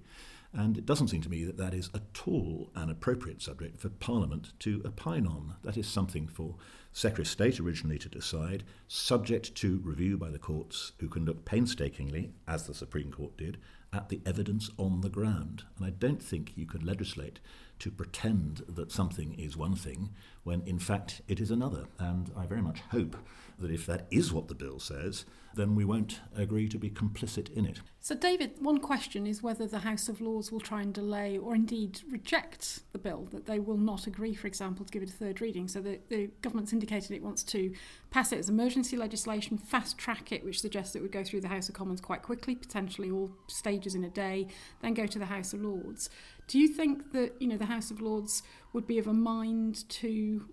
And 0.53 0.77
it 0.77 0.85
doesn't 0.85 1.07
seem 1.07 1.21
to 1.21 1.29
me 1.29 1.45
that 1.45 1.57
that 1.57 1.73
is 1.73 1.89
at 1.95 2.27
all 2.27 2.71
an 2.75 2.89
appropriate 2.89 3.41
subject 3.41 3.79
for 3.79 3.89
Parliament 3.89 4.51
to 4.59 4.81
opine 4.85 5.25
on. 5.25 5.55
That 5.63 5.77
is 5.77 5.87
something 5.87 6.27
for 6.27 6.55
Secretary 6.91 7.23
of 7.23 7.27
State 7.29 7.59
originally 7.59 7.97
to 7.99 8.09
decide, 8.09 8.63
subject 8.87 9.55
to 9.55 9.79
review 9.83 10.17
by 10.17 10.29
the 10.29 10.39
courts, 10.39 10.91
who 10.99 11.07
can 11.07 11.23
look 11.23 11.45
painstakingly, 11.45 12.33
as 12.47 12.67
the 12.67 12.73
Supreme 12.73 13.11
Court 13.11 13.37
did, 13.37 13.57
at 13.93 14.09
the 14.09 14.21
evidence 14.25 14.69
on 14.77 15.01
the 15.01 15.09
ground. 15.09 15.63
And 15.77 15.85
I 15.85 15.89
don't 15.89 16.21
think 16.21 16.53
you 16.55 16.65
can 16.65 16.85
legislate 16.85 17.39
to 17.79 17.91
pretend 17.91 18.63
that 18.69 18.91
something 18.91 19.33
is 19.33 19.57
one 19.57 19.75
thing 19.75 20.11
when 20.43 20.61
in 20.61 20.79
fact 20.79 21.21
it 21.27 21.39
is 21.39 21.51
another. 21.51 21.85
And 21.99 22.31
I 22.37 22.45
very 22.45 22.61
much 22.61 22.81
hope 22.91 23.17
that 23.61 23.71
if 23.71 23.85
that 23.85 24.07
is 24.11 24.33
what 24.33 24.47
the 24.47 24.55
bill 24.55 24.79
says, 24.79 25.25
then 25.55 25.75
we 25.75 25.83
won't 25.85 26.21
agree 26.35 26.67
to 26.69 26.77
be 26.77 26.89
complicit 26.89 27.51
in 27.53 27.65
it. 27.65 27.81
So, 27.99 28.15
David, 28.15 28.53
one 28.59 28.79
question 28.79 29.27
is 29.27 29.43
whether 29.43 29.67
the 29.67 29.79
House 29.79 30.09
of 30.09 30.21
Lords 30.21 30.51
will 30.51 30.59
try 30.59 30.81
and 30.81 30.93
delay 30.93 31.37
or 31.37 31.53
indeed 31.53 32.01
reject 32.09 32.81
the 32.93 32.97
bill, 32.97 33.27
that 33.31 33.45
they 33.45 33.59
will 33.59 33.77
not 33.77 34.07
agree, 34.07 34.33
for 34.33 34.47
example, 34.47 34.85
to 34.85 34.91
give 34.91 35.03
it 35.03 35.09
a 35.09 35.13
third 35.13 35.41
reading. 35.41 35.67
So, 35.67 35.81
the, 35.81 35.99
the 36.09 36.29
government's 36.41 36.73
indicated 36.73 37.11
it 37.11 37.21
wants 37.21 37.43
to 37.43 37.73
pass 38.09 38.31
it 38.31 38.39
as 38.39 38.49
emergency 38.49 38.97
legislation, 38.97 39.57
fast 39.57 39.97
track 39.97 40.31
it, 40.31 40.43
which 40.43 40.61
suggests 40.61 40.95
it 40.95 41.01
would 41.01 41.11
go 41.11 41.23
through 41.23 41.41
the 41.41 41.47
House 41.47 41.69
of 41.69 41.75
Commons 41.75 42.01
quite 42.01 42.21
quickly, 42.21 42.55
potentially 42.55 43.11
all 43.11 43.31
stages 43.47 43.93
in 43.93 44.03
a 44.03 44.09
day, 44.09 44.47
then 44.81 44.93
go 44.93 45.05
to 45.05 45.19
the 45.19 45.25
House 45.25 45.53
of 45.53 45.61
Lords. 45.61 46.09
Do 46.47 46.59
you 46.59 46.67
think 46.67 47.11
that 47.13 47.33
you 47.39 47.47
know 47.47 47.57
the 47.57 47.65
House 47.65 47.91
of 47.91 48.01
Lords 48.01 48.43
would 48.73 48.87
be 48.87 48.97
of 48.97 49.07
a 49.07 49.13
mind 49.13 49.87
to 49.89 50.49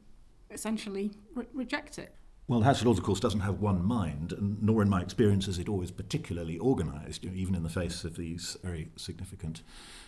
essentially 0.51 1.13
re- 1.35 1.47
reject 1.53 1.99
it? 1.99 2.15
Well, 2.49 2.61
the 2.61 2.65
House 2.65 2.81
of 2.81 2.87
Lords, 2.87 2.99
of 2.99 3.05
course, 3.05 3.21
doesn't 3.21 3.41
have 3.41 3.61
one 3.61 3.85
mind, 3.85 4.33
nor 4.63 4.81
in 4.81 4.89
my 4.89 5.03
experience 5.03 5.49
is 5.49 5.59
it 5.59 5.69
always 5.69 5.91
particularly 5.91 6.59
organised, 6.59 7.23
you 7.23 7.29
know, 7.29 7.37
even 7.37 7.55
in 7.55 7.63
the 7.63 7.69
face 7.69 8.05
of 8.05 8.17
these 8.17 8.57
very 8.65 8.89
significant 8.97 9.61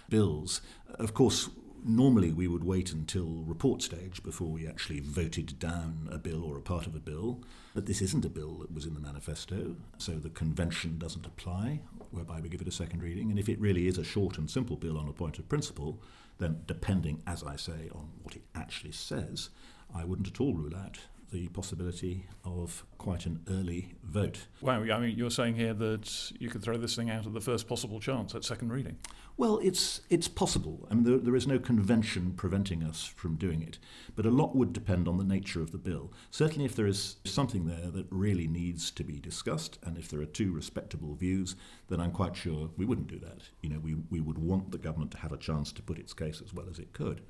bills. 0.09 0.63
Of 0.95 1.13
course, 1.13 1.51
normally 1.85 2.33
we 2.33 2.49
would 2.49 2.65
wait 2.65 2.93
until 2.93 3.45
report 3.45 3.83
stage 3.83 4.23
before 4.23 4.49
we 4.49 4.67
actually 4.67 5.01
voted 5.01 5.59
down 5.59 6.09
a 6.11 6.17
bill 6.17 6.43
or 6.43 6.57
a 6.57 6.63
part 6.63 6.87
of 6.87 6.95
a 6.95 6.99
bill. 6.99 7.43
But 7.75 7.85
this 7.85 8.01
isn't 8.01 8.25
a 8.25 8.31
bill 8.31 8.55
that 8.61 8.73
was 8.73 8.87
in 8.87 8.95
the 8.95 9.01
manifesto, 9.01 9.77
so 9.99 10.13
the 10.13 10.31
convention 10.31 10.97
doesn't 10.97 11.27
apply, 11.27 11.83
whereby 12.11 12.41
we 12.41 12.49
give 12.49 12.63
it 12.63 12.69
a 12.69 12.73
second 12.73 13.03
reading. 13.03 13.29
And 13.29 13.39
if 13.39 13.51
it 13.51 13.61
really 13.61 13.87
is 13.87 13.99
a 13.99 14.05
short 14.05 14.39
and 14.39 14.51
simple 14.51 14.77
bill 14.77 14.97
on 14.97 15.11
a 15.11 15.13
point 15.13 15.39
of 15.39 15.47
principle, 15.51 16.01
then 16.39 16.63
depending, 16.67 17.23
as 17.27 17.45
I 17.45 17.57
say, 17.57 17.91
on 17.95 18.09
what 18.23 18.35
it 18.35 18.45
actually 18.55 18.93
says, 18.93 19.51
I 19.95 20.07
wouldn't 20.07 20.29
at 20.29 20.41
all 20.41 20.55
rule 20.55 20.75
out 20.75 21.01
the 21.31 21.49
possibility 21.49 22.27
of 22.45 22.85
quite 22.99 23.27
an 23.27 23.41
early 23.49 23.95
vote. 24.03 24.47
Wow, 24.61 24.83
I 24.83 25.01
mean, 25.01 25.17
you're 25.17 25.31
saying 25.31 25.55
here 25.55 25.75
that 25.75 26.33
you 26.39 26.49
could 26.49 26.63
throw 26.63 26.77
this 26.77 26.97
thing 26.97 27.11
out 27.11 27.27
at 27.27 27.33
the 27.33 27.41
first 27.41 27.69
possible 27.69 28.01
chance 28.01 28.35
at 28.35 28.45
second 28.45 28.73
reading? 28.73 28.97
Well, 29.37 29.59
it's, 29.63 30.03
it's 30.11 30.29
possible. 30.29 30.87
I 30.91 30.95
mean, 30.95 31.05
there, 31.05 31.19
there 31.19 31.37
is 31.37 31.47
no 31.47 31.59
convention 31.59 32.33
preventing 32.37 32.83
us 32.83 33.05
from 33.05 33.37
doing 33.37 33.63
it, 33.63 33.79
but 34.15 34.27
a 34.27 34.31
lot 34.31 34.55
would 34.55 34.73
depend 34.73 35.09
on 35.09 35.17
the 35.17 35.25
nature 35.25 35.63
of 35.63 35.73
the 35.73 35.79
bill. 35.79 36.13
Certainly, 36.31 36.67
if 36.67 36.77
there 36.77 36.87
is 36.87 37.17
something 37.25 37.67
there 37.67 37.91
that 37.91 38.07
really 38.11 38.47
needs 38.47 38.91
to 38.91 39.05
be 39.05 39.19
discussed, 39.19 39.79
and 39.83 39.97
if 39.97 40.09
there 40.09 40.21
are 40.21 40.27
two 40.27 40.53
respectable 40.53 41.15
views, 41.15 41.57
then 41.89 42.01
I'm 42.01 42.13
quite 42.13 42.37
sure 42.37 42.71
we 42.77 42.85
wouldn't 42.85 43.09
do 43.09 43.19
that. 43.21 43.49
You 43.63 43.71
know, 43.71 43.79
we, 43.79 43.95
we 44.11 44.21
would 44.21 44.39
want 44.39 44.73
the 44.73 44.79
government 44.79 45.13
to 45.13 45.19
have 45.19 45.33
a 45.33 45.39
chance 45.39 45.73
to 45.73 45.83
put 45.83 45.99
its 45.99 46.13
case 46.13 46.43
as 46.45 46.53
well 46.53 46.67
as 46.71 46.79
it 46.79 46.93
could. 46.93 47.23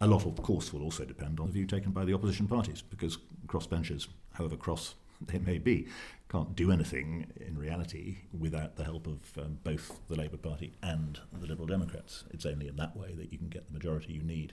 A 0.00 0.06
lot, 0.06 0.26
of 0.26 0.40
course, 0.42 0.72
will 0.72 0.82
also 0.82 1.04
depend 1.04 1.40
on 1.40 1.46
the 1.46 1.52
view 1.52 1.66
taken 1.66 1.90
by 1.90 2.04
the 2.04 2.14
opposition 2.14 2.46
parties, 2.46 2.82
because 2.82 3.18
crossbenchers, 3.46 4.08
however 4.34 4.56
cross 4.56 4.94
they 5.20 5.38
may 5.38 5.58
be, 5.58 5.88
can't 6.28 6.54
do 6.54 6.70
anything 6.70 7.26
in 7.40 7.58
reality 7.58 8.18
without 8.38 8.76
the 8.76 8.84
help 8.84 9.06
of 9.06 9.18
um, 9.38 9.58
both 9.64 9.98
the 10.08 10.14
Labour 10.14 10.36
Party 10.36 10.72
and 10.82 11.18
the 11.32 11.46
Liberal 11.46 11.66
Democrats. 11.66 12.24
It's 12.30 12.46
only 12.46 12.68
in 12.68 12.76
that 12.76 12.96
way 12.96 13.14
that 13.14 13.32
you 13.32 13.38
can 13.38 13.48
get 13.48 13.66
the 13.66 13.72
majority 13.72 14.12
you 14.12 14.22
need 14.22 14.52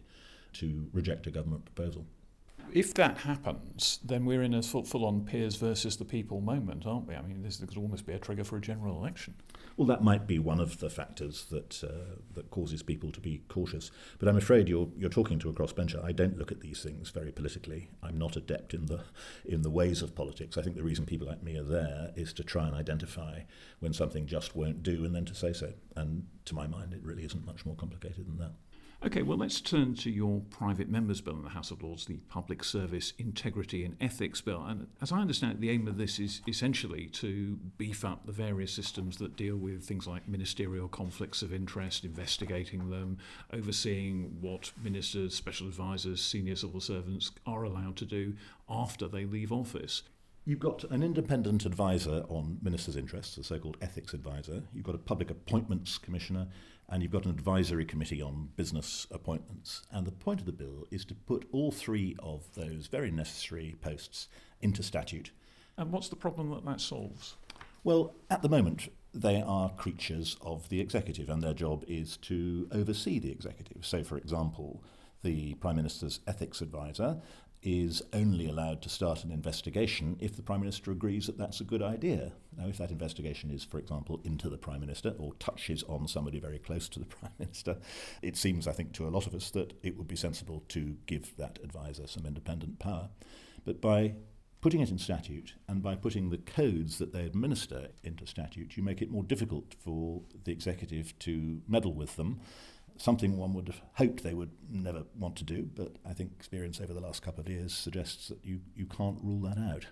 to 0.54 0.88
reject 0.94 1.28
a 1.28 1.32
government 1.32 1.66
proposal 1.66 2.06
if 2.72 2.94
that 2.96 3.18
happens, 3.20 4.00
then 4.04 4.26
we're 4.26 4.42
in 4.42 4.54
a 4.54 4.62
full 4.62 5.06
on 5.06 5.22
peers 5.22 5.56
versus 5.56 5.98
the 5.98 6.06
people 6.06 6.42
moment, 6.42 6.86
aren't 6.86 7.08
we? 7.08 7.16
I 7.16 7.22
mean, 7.22 7.42
this 7.42 7.58
could 7.58 7.78
almost 7.78 8.06
be 8.06 8.14
a 8.14 8.20
trigger 8.20 8.44
for 8.44 8.58
a 8.58 8.62
general 8.62 8.98
election. 8.98 9.36
Well, 9.78 9.88
that 9.88 10.04
might 10.04 10.26
be 10.26 10.40
one 10.40 10.62
of 10.62 10.80
the 10.80 10.90
factors 10.90 11.46
that 11.46 11.84
uh, 11.84 12.22
that 12.34 12.50
causes 12.50 12.82
people 12.82 13.12
to 13.12 13.20
be 13.20 13.44
cautious. 13.50 13.92
But 14.20 14.30
I'm 14.30 14.38
afraid 14.38 14.70
you're 14.70 14.88
you're 14.96 15.10
talking 15.10 15.38
to 15.40 15.50
a 15.50 15.54
crossbencher. 15.54 16.04
I 16.04 16.14
don't 16.14 16.38
look 16.38 16.52
at 16.52 16.62
these 16.62 16.82
things 16.82 17.10
very 17.10 17.32
politically. 17.32 17.90
I'm 18.02 18.18
not 18.18 18.38
adept 18.38 18.74
in 18.74 18.86
the 18.86 19.02
in 19.44 19.64
the 19.64 19.70
ways 19.70 20.02
of 20.02 20.16
politics. 20.16 20.58
I 20.58 20.62
think 20.62 20.78
the 20.78 20.84
reason 20.84 21.06
people 21.06 21.28
like 21.28 21.44
me 21.44 21.58
are 21.58 21.64
there 21.64 22.12
is 22.16 22.32
to 22.34 22.44
try 22.44 22.68
and 22.68 22.76
identify 22.76 23.42
when 23.80 23.92
something 23.92 24.28
just 24.28 24.56
won't 24.56 24.82
do, 24.82 25.04
and 25.04 25.14
then 25.14 25.26
to 25.26 25.36
say 25.36 25.52
so. 25.52 25.74
And 25.98 26.28
to 26.46 26.56
my 26.56 26.68
mind, 26.68 26.94
it 26.94 27.04
really 27.04 27.26
isn't 27.26 27.46
much 27.46 27.66
more 27.66 27.76
complicated 27.76 28.28
than 28.28 28.38
that. 28.38 28.54
Okay, 29.04 29.22
well, 29.22 29.38
let's 29.38 29.62
turn 29.62 29.94
to 29.96 30.10
your 30.10 30.42
private 30.50 30.90
members' 30.90 31.22
bill 31.22 31.36
in 31.36 31.44
the 31.44 31.50
House 31.50 31.70
of 31.70 31.84
Lords, 31.84 32.06
the 32.06 32.18
Public 32.30 32.64
Service 32.64 33.14
Integrity 33.20 33.84
and 33.86 33.96
Ethics 34.02 34.42
Bill. 34.42 34.64
And 34.64 34.88
as 35.02 35.12
I 35.12 35.20
understand 35.20 35.54
it, 35.54 35.62
the 35.62 35.70
aim 35.70 35.88
of 35.88 35.98
this 35.98 36.18
is 36.18 36.42
essentially 36.48 37.08
to 37.08 37.60
beef 37.78 38.04
up 38.04 38.26
the 38.26 38.32
various 38.32 38.74
systems 38.74 39.18
that 39.18 39.36
deal 39.36 39.58
with 39.58 39.84
things 39.84 40.08
like 40.08 40.28
ministerial 40.28 40.88
conflicts 40.88 41.42
of 41.42 41.54
interest, 41.54 42.04
investigating 42.04 42.90
them, 42.90 43.18
overseeing 43.54 44.38
what 44.42 44.72
ministers, 44.82 45.36
special 45.36 45.68
advisors, 45.68 46.22
senior 46.22 46.56
civil 46.56 46.80
servants 46.80 47.32
are 47.46 47.64
allowed 47.64 47.98
to 47.98 48.06
do 48.06 48.34
after 48.70 49.08
they 49.08 49.26
leave 49.26 49.52
office. 49.52 50.04
You've 50.48 50.60
got 50.60 50.84
an 50.86 51.02
independent 51.02 51.66
advisor 51.66 52.24
on 52.30 52.60
ministers' 52.62 52.96
interests, 52.96 53.36
a 53.38 53.44
so 53.44 53.58
called 53.58 53.78
ethics 53.82 54.14
advisor. 54.14 54.62
You've 54.74 54.86
got 54.86 54.94
a 54.94 55.00
public 55.00 55.32
appointments 55.32 55.98
commissioner, 55.98 56.48
and 56.90 57.02
you've 57.02 57.12
got 57.12 57.26
an 57.26 57.32
advisory 57.32 57.86
committee 57.86 58.22
on 58.22 58.50
business 58.56 59.08
appointments. 59.12 59.84
And 59.92 60.06
the 60.06 60.12
point 60.12 60.40
of 60.40 60.46
the 60.46 60.52
bill 60.52 60.86
is 60.92 61.06
to 61.06 61.16
put 61.16 61.48
all 61.52 61.72
three 61.72 62.16
of 62.20 62.54
those 62.56 62.88
very 62.88 63.12
necessary 63.12 63.76
posts 63.82 64.28
into 64.62 64.84
statute. 64.84 65.32
And 65.78 65.92
what's 65.92 66.10
the 66.10 66.16
problem 66.16 66.52
that 66.52 66.66
that 66.66 66.82
solves? 66.82 67.36
Well, 67.84 68.16
at 68.30 68.42
the 68.42 68.50
moment, 68.50 68.90
they 69.14 69.42
are 69.42 69.70
creatures 69.70 70.38
of 70.42 70.70
the 70.70 70.82
executive, 70.82 71.30
and 71.30 71.42
their 71.42 71.54
job 71.54 71.84
is 71.88 72.18
to 72.18 72.68
oversee 72.72 73.20
the 73.20 73.32
executive. 73.32 73.86
So, 73.86 74.04
for 74.04 74.18
example, 74.18 74.84
the 75.24 75.56
Prime 75.56 75.78
Minister's 75.78 76.20
ethics 76.28 76.62
advisor 76.62 77.22
is 77.66 78.04
only 78.14 78.48
allowed 78.48 78.80
to 78.84 78.90
start 78.90 79.24
an 79.24 79.32
investigation 79.32 80.16
if 80.20 80.36
the 80.36 80.44
Prime 80.44 80.60
Minister 80.60 80.92
agrees 80.92 81.26
that 81.26 81.38
that's 81.38 81.60
a 81.60 81.66
good 81.66 81.82
idea. 81.82 82.32
Now, 82.56 82.68
if 82.68 82.78
that 82.78 82.92
investigation 82.92 83.50
is, 83.50 83.64
for 83.64 83.80
example, 83.80 84.22
into 84.24 84.50
the 84.50 84.58
Prime 84.58 84.82
Minister 84.82 85.16
or 85.18 85.34
touches 85.40 85.84
on 85.84 86.08
somebody 86.08 86.40
very 86.40 86.60
close 86.60 86.88
to 86.90 87.00
the 87.00 87.06
Prime 87.08 87.34
Minister, 87.40 87.78
it 88.22 88.38
seems, 88.38 88.68
I 88.68 88.72
think, 88.72 88.94
to 88.94 89.08
a 89.08 89.10
lot 89.10 89.26
of 89.26 89.34
us 89.34 89.50
that 89.52 89.74
it 89.82 89.98
would 89.98 90.08
be 90.08 90.16
sensible 90.16 90.64
to 90.70 90.96
give 91.08 91.36
that 91.38 91.58
advisor 91.64 92.06
some 92.06 92.28
independent 92.28 92.78
power. 92.78 93.10
But 93.66 93.82
by 93.82 94.14
putting 94.62 94.82
it 94.82 94.92
in 94.92 95.00
statute 95.00 95.56
and 95.68 95.82
by 95.82 95.96
putting 95.96 96.30
the 96.30 96.38
codes 96.38 97.00
that 97.00 97.14
they 97.14 97.24
administer 97.24 97.90
into 98.04 98.28
statute, 98.28 98.78
you 98.78 98.84
make 98.84 99.02
it 99.02 99.12
more 99.12 99.24
difficult 99.24 99.76
for 99.80 100.22
the 100.44 100.52
executive 100.52 101.18
to 101.20 101.62
meddle 101.68 101.94
with 101.94 102.16
them 102.16 102.40
something 102.98 103.38
one 103.38 103.54
would 103.54 103.68
have 103.68 103.82
hoped 103.94 104.24
they 104.24 104.34
would 104.34 104.52
never 104.70 105.04
want 105.18 105.36
to 105.38 105.44
do, 105.44 105.70
but 105.76 105.94
I 106.06 106.14
think 106.14 106.32
experience 106.36 106.80
over 106.80 106.94
the 106.94 107.02
last 107.02 107.22
couple 107.22 107.42
of 107.42 107.50
years 107.50 107.74
suggests 107.74 108.28
that 108.30 108.44
you, 108.44 108.62
you 108.76 108.86
can't 108.86 109.20
rule 109.22 109.42
that 109.42 109.58
out. 109.58 109.88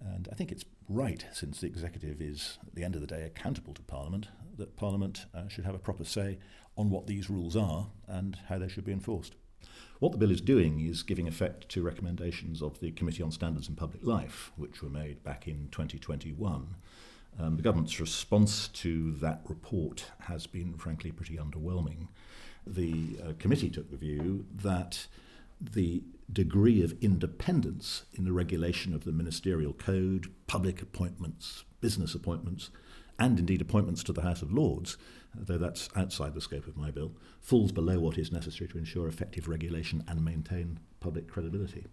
And 0.00 0.28
I 0.32 0.34
think 0.34 0.50
it's 0.50 0.64
right, 0.88 1.24
since 1.32 1.60
the 1.60 1.66
executive 1.66 2.20
is, 2.20 2.58
at 2.66 2.74
the 2.74 2.84
end 2.84 2.94
of 2.94 3.00
the 3.00 3.06
day, 3.06 3.22
accountable 3.22 3.74
to 3.74 3.82
Parliament, 3.82 4.28
that 4.56 4.76
Parliament 4.76 5.26
uh, 5.34 5.48
should 5.48 5.64
have 5.64 5.74
a 5.74 5.78
proper 5.78 6.04
say 6.04 6.38
on 6.76 6.90
what 6.90 7.06
these 7.06 7.30
rules 7.30 7.56
are 7.56 7.88
and 8.08 8.36
how 8.48 8.58
they 8.58 8.68
should 8.68 8.84
be 8.84 8.92
enforced. 8.92 9.34
What 10.00 10.10
the 10.10 10.18
bill 10.18 10.32
is 10.32 10.40
doing 10.40 10.80
is 10.80 11.04
giving 11.04 11.28
effect 11.28 11.68
to 11.70 11.82
recommendations 11.82 12.60
of 12.60 12.80
the 12.80 12.90
Committee 12.90 13.22
on 13.22 13.30
Standards 13.30 13.68
in 13.68 13.76
Public 13.76 14.04
Life, 14.04 14.50
which 14.56 14.82
were 14.82 14.88
made 14.88 15.22
back 15.22 15.46
in 15.46 15.68
2021. 15.70 16.74
Um, 17.38 17.56
the 17.56 17.62
government's 17.62 17.98
response 17.98 18.68
to 18.68 19.12
that 19.14 19.40
report 19.48 20.04
has 20.20 20.46
been, 20.46 20.74
frankly, 20.74 21.10
pretty 21.12 21.36
underwhelming 21.36 22.08
the 22.66 23.18
uh, 23.22 23.32
committee 23.38 23.70
took 23.70 23.90
the 23.90 23.96
view 23.96 24.46
that 24.54 25.06
the 25.60 26.02
degree 26.32 26.82
of 26.82 26.96
independence 27.00 28.04
in 28.14 28.24
the 28.24 28.32
regulation 28.32 28.94
of 28.94 29.04
the 29.04 29.12
ministerial 29.12 29.72
code, 29.72 30.32
public 30.46 30.80
appointments, 30.82 31.64
business 31.80 32.14
appointments, 32.14 32.70
and 33.18 33.38
indeed 33.38 33.60
appointments 33.60 34.02
to 34.02 34.12
the 34.12 34.22
House 34.22 34.42
of 34.42 34.52
Lords, 34.52 34.96
though 35.34 35.58
that's 35.58 35.88
outside 35.94 36.34
the 36.34 36.40
scope 36.40 36.66
of 36.66 36.76
my 36.76 36.90
bill, 36.90 37.12
falls 37.40 37.70
below 37.70 38.00
what 38.00 38.18
is 38.18 38.32
necessary 38.32 38.68
to 38.68 38.78
ensure 38.78 39.06
effective 39.06 39.48
regulation 39.48 40.02
and 40.08 40.24
maintain 40.24 40.80
public 41.00 41.28
credibility. 41.28 41.86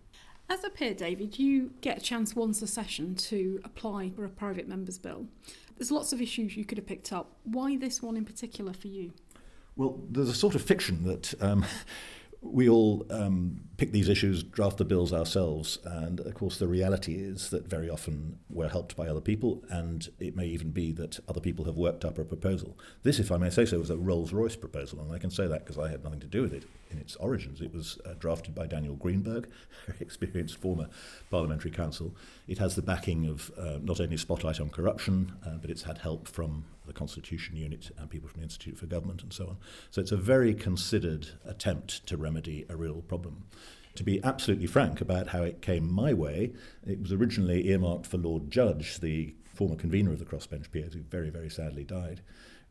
As 0.51 0.63
a 0.63 0.69
peer, 0.71 0.95
David, 0.95 1.37
you 1.37 1.73
get 1.81 1.99
a 1.99 2.01
chance 2.01 2.35
once 2.35 2.63
a 2.63 2.67
session 2.67 3.13
to 3.15 3.61
apply 3.63 4.09
for 4.09 4.25
a 4.25 4.29
private 4.29 4.67
member's 4.67 4.97
bill. 4.97 5.27
There's 5.77 5.91
lots 5.91 6.11
of 6.11 6.21
issues 6.21 6.57
you 6.57 6.65
could 6.65 6.79
have 6.79 6.87
picked 6.87 7.13
up. 7.13 7.35
Why 7.43 7.77
this 7.77 8.01
one 8.01 8.17
in 8.17 8.25
particular 8.25 8.73
for 8.73 8.87
you? 8.87 9.13
Well, 9.75 9.99
there's 10.09 10.27
a 10.27 10.33
sort 10.33 10.55
of 10.55 10.63
fiction 10.63 11.03
that 11.03 11.39
um, 11.39 11.65
we 12.41 12.69
all 12.69 13.05
um, 13.09 13.61
pick 13.77 13.91
these 13.91 14.07
issues, 14.07 14.43
draft 14.43 14.77
the 14.77 14.85
bills 14.85 15.11
ourselves, 15.11 15.77
and 15.83 16.21
of 16.21 16.33
course, 16.33 16.57
the 16.57 16.67
reality 16.67 17.15
is 17.15 17.49
that 17.49 17.67
very 17.67 17.89
often 17.89 18.39
we're 18.49 18.69
helped 18.69 18.95
by 18.95 19.07
other 19.07 19.19
people, 19.19 19.63
and 19.69 20.07
it 20.19 20.35
may 20.35 20.45
even 20.45 20.71
be 20.71 20.91
that 20.93 21.19
other 21.27 21.41
people 21.41 21.65
have 21.65 21.75
worked 21.75 22.05
up 22.05 22.17
a 22.17 22.23
proposal. 22.23 22.77
This, 23.03 23.19
if 23.19 23.31
I 23.31 23.37
may 23.37 23.49
say 23.49 23.65
so, 23.65 23.77
was 23.77 23.89
a 23.89 23.97
Rolls 23.97 24.31
Royce 24.31 24.55
proposal, 24.55 25.01
and 25.01 25.11
I 25.11 25.17
can 25.17 25.31
say 25.31 25.47
that 25.47 25.65
because 25.65 25.77
I 25.77 25.89
had 25.89 26.03
nothing 26.03 26.21
to 26.21 26.27
do 26.27 26.41
with 26.41 26.53
it 26.53 26.63
in 26.89 26.97
its 26.97 27.17
origins. 27.17 27.59
It 27.61 27.73
was 27.73 27.99
uh, 28.05 28.13
drafted 28.17 28.55
by 28.55 28.67
Daniel 28.67 28.95
Greenberg, 28.95 29.49
very 29.85 29.99
experienced 29.99 30.57
former 30.57 30.87
parliamentary 31.29 31.71
counsel. 31.71 32.15
It 32.49 32.57
has 32.57 32.75
the 32.75 32.81
backing 32.81 33.27
of 33.27 33.51
uh, 33.59 33.77
not 33.79 34.01
only 34.01 34.17
Spotlight 34.17 34.59
on 34.59 34.71
Corruption, 34.71 35.33
uh, 35.45 35.57
but 35.61 35.69
it's 35.69 35.83
had 35.83 35.99
help 35.99 36.27
from 36.27 36.65
the 36.87 36.93
Constitution 36.93 37.55
Unit 37.55 37.91
and 37.95 38.09
people 38.09 38.27
from 38.27 38.39
the 38.39 38.43
Institute 38.43 38.75
for 38.75 38.87
Government 38.87 39.21
and 39.21 39.31
so 39.31 39.49
on. 39.49 39.57
So 39.91 40.01
it's 40.01 40.11
a 40.11 40.17
very 40.17 40.55
considered 40.55 41.27
attempt 41.45 42.07
to 42.07 42.17
remedy 42.17 42.65
a 42.67 42.75
real 42.75 43.03
problem. 43.03 43.43
To 43.93 44.03
be 44.03 44.19
absolutely 44.23 44.65
frank 44.65 44.99
about 44.99 45.27
how 45.27 45.43
it 45.43 45.61
came 45.61 45.93
my 45.93 46.11
way, 46.11 46.53
it 46.87 46.99
was 46.99 47.11
originally 47.11 47.67
earmarked 47.67 48.07
for 48.07 48.17
Lord 48.17 48.49
Judge, 48.49 48.99
the 48.99 49.35
former 49.45 49.75
convener 49.75 50.11
of 50.11 50.17
the 50.17 50.25
crossbench 50.25 50.71
peers, 50.71 50.95
who 50.95 51.01
very, 51.01 51.29
very 51.29 51.51
sadly 51.51 51.83
died 51.83 52.21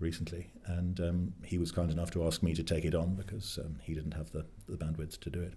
recently. 0.01 0.51
And 0.67 0.99
um, 0.99 1.35
he 1.45 1.57
was 1.57 1.71
kind 1.71 1.93
enough 1.93 2.11
to 2.13 2.27
ask 2.27 2.43
me 2.43 2.53
to 2.55 2.65
take 2.65 2.85
it 2.85 2.97
on 2.97 3.15
because 3.15 3.61
um, 3.65 3.77
he 3.85 3.95
didn't 3.95 4.15
have 4.15 4.33
the, 4.33 4.45
the 4.69 4.77
bandwidth 4.77 5.21
to 5.21 5.31
do 5.31 5.41
it. 5.41 5.55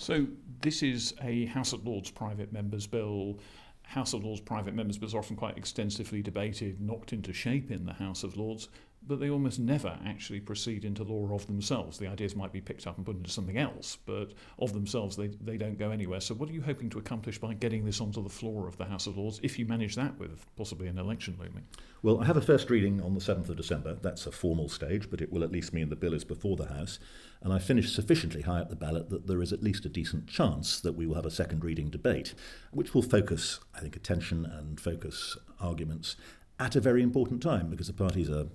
So, 0.00 0.26
this 0.62 0.82
is 0.82 1.12
a 1.20 1.44
House 1.44 1.74
of 1.74 1.86
Lords 1.86 2.10
private 2.10 2.54
members 2.54 2.86
bill. 2.86 3.38
House 3.82 4.14
of 4.14 4.24
Lords 4.24 4.40
private 4.40 4.72
members 4.72 4.96
bills 4.96 5.14
are 5.14 5.18
often 5.18 5.36
quite 5.36 5.58
extensively 5.58 6.22
debated, 6.22 6.80
knocked 6.80 7.12
into 7.12 7.34
shape 7.34 7.70
in 7.70 7.84
the 7.84 7.92
House 7.92 8.22
of 8.22 8.34
Lords. 8.38 8.70
But 9.06 9.18
they 9.18 9.30
almost 9.30 9.58
never 9.58 9.98
actually 10.04 10.40
proceed 10.40 10.84
into 10.84 11.02
law 11.02 11.34
of 11.34 11.46
themselves. 11.46 11.98
The 11.98 12.06
ideas 12.06 12.36
might 12.36 12.52
be 12.52 12.60
picked 12.60 12.86
up 12.86 12.96
and 12.96 13.06
put 13.06 13.16
into 13.16 13.30
something 13.30 13.56
else, 13.56 13.96
but 14.04 14.32
of 14.58 14.72
themselves 14.72 15.16
they, 15.16 15.28
they 15.28 15.56
don't 15.56 15.78
go 15.78 15.90
anywhere. 15.90 16.20
So, 16.20 16.34
what 16.34 16.50
are 16.50 16.52
you 16.52 16.62
hoping 16.62 16.90
to 16.90 16.98
accomplish 16.98 17.38
by 17.38 17.54
getting 17.54 17.84
this 17.84 18.00
onto 18.00 18.22
the 18.22 18.28
floor 18.28 18.68
of 18.68 18.76
the 18.76 18.84
House 18.84 19.06
of 19.06 19.16
Lords, 19.16 19.40
if 19.42 19.58
you 19.58 19.66
manage 19.66 19.96
that 19.96 20.18
with 20.18 20.44
possibly 20.56 20.86
an 20.86 20.98
election 20.98 21.36
looming? 21.38 21.64
Well, 22.02 22.20
I 22.20 22.26
have 22.26 22.36
a 22.36 22.42
first 22.42 22.70
reading 22.70 23.00
on 23.00 23.14
the 23.14 23.20
7th 23.20 23.48
of 23.48 23.56
December. 23.56 23.94
That's 23.94 24.26
a 24.26 24.32
formal 24.32 24.68
stage, 24.68 25.10
but 25.10 25.20
it 25.20 25.32
will 25.32 25.44
at 25.44 25.52
least 25.52 25.72
mean 25.72 25.88
the 25.88 25.96
bill 25.96 26.14
is 26.14 26.24
before 26.24 26.56
the 26.56 26.66
House. 26.66 26.98
And 27.42 27.52
I 27.52 27.58
finished 27.58 27.94
sufficiently 27.94 28.42
high 28.42 28.60
up 28.60 28.68
the 28.68 28.76
ballot 28.76 29.08
that 29.10 29.26
there 29.26 29.40
is 29.40 29.52
at 29.52 29.62
least 29.62 29.86
a 29.86 29.88
decent 29.88 30.26
chance 30.26 30.78
that 30.80 30.92
we 30.92 31.06
will 31.06 31.14
have 31.14 31.26
a 31.26 31.30
second 31.30 31.64
reading 31.64 31.88
debate, 31.88 32.34
which 32.70 32.94
will 32.94 33.02
focus, 33.02 33.60
I 33.74 33.80
think, 33.80 33.96
attention 33.96 34.44
and 34.44 34.78
focus 34.78 35.38
arguments 35.58 36.16
at 36.60 36.76
a 36.76 36.80
very 36.80 37.02
important 37.02 37.42
time 37.42 37.70
because 37.70 37.86
the 37.86 37.92
parties 37.94 38.28
are 38.28 38.46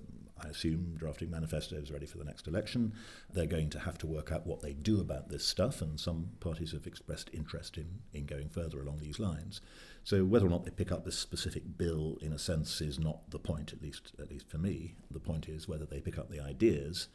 I 0.43 0.49
assume, 0.49 0.95
drafting 0.97 1.31
manifestos 1.31 1.91
ready 1.91 2.05
for 2.05 2.17
the 2.17 2.25
next 2.25 2.47
election. 2.47 2.93
They're 3.33 3.45
going 3.45 3.69
to 3.71 3.79
have 3.79 3.97
to 3.99 4.07
work 4.07 4.31
out 4.31 4.45
what 4.45 4.61
they 4.61 4.73
do 4.73 4.99
about 4.99 5.29
this 5.29 5.45
stuff, 5.45 5.81
and 5.81 5.99
some 5.99 6.31
parties 6.39 6.73
have 6.73 6.85
expressed 6.85 7.29
interest 7.33 7.77
in, 7.77 7.99
in 8.13 8.25
going 8.25 8.49
further 8.49 8.81
along 8.81 8.99
these 8.99 9.19
lines. 9.19 9.61
So 10.03 10.25
whether 10.25 10.45
or 10.45 10.49
not 10.49 10.65
they 10.65 10.71
pick 10.71 10.91
up 10.91 11.05
this 11.05 11.17
specific 11.17 11.77
bill, 11.77 12.17
in 12.21 12.33
a 12.33 12.39
sense, 12.39 12.81
is 12.81 12.99
not 12.99 13.31
the 13.31 13.39
point, 13.39 13.71
at 13.73 13.81
least 13.81 14.11
at 14.19 14.29
least 14.29 14.49
for 14.49 14.57
me. 14.57 14.95
The 15.09 15.19
point 15.19 15.47
is 15.47 15.67
whether 15.67 15.85
they 15.85 16.01
pick 16.01 16.17
up 16.17 16.29
the 16.29 16.41
ideas 16.41 17.07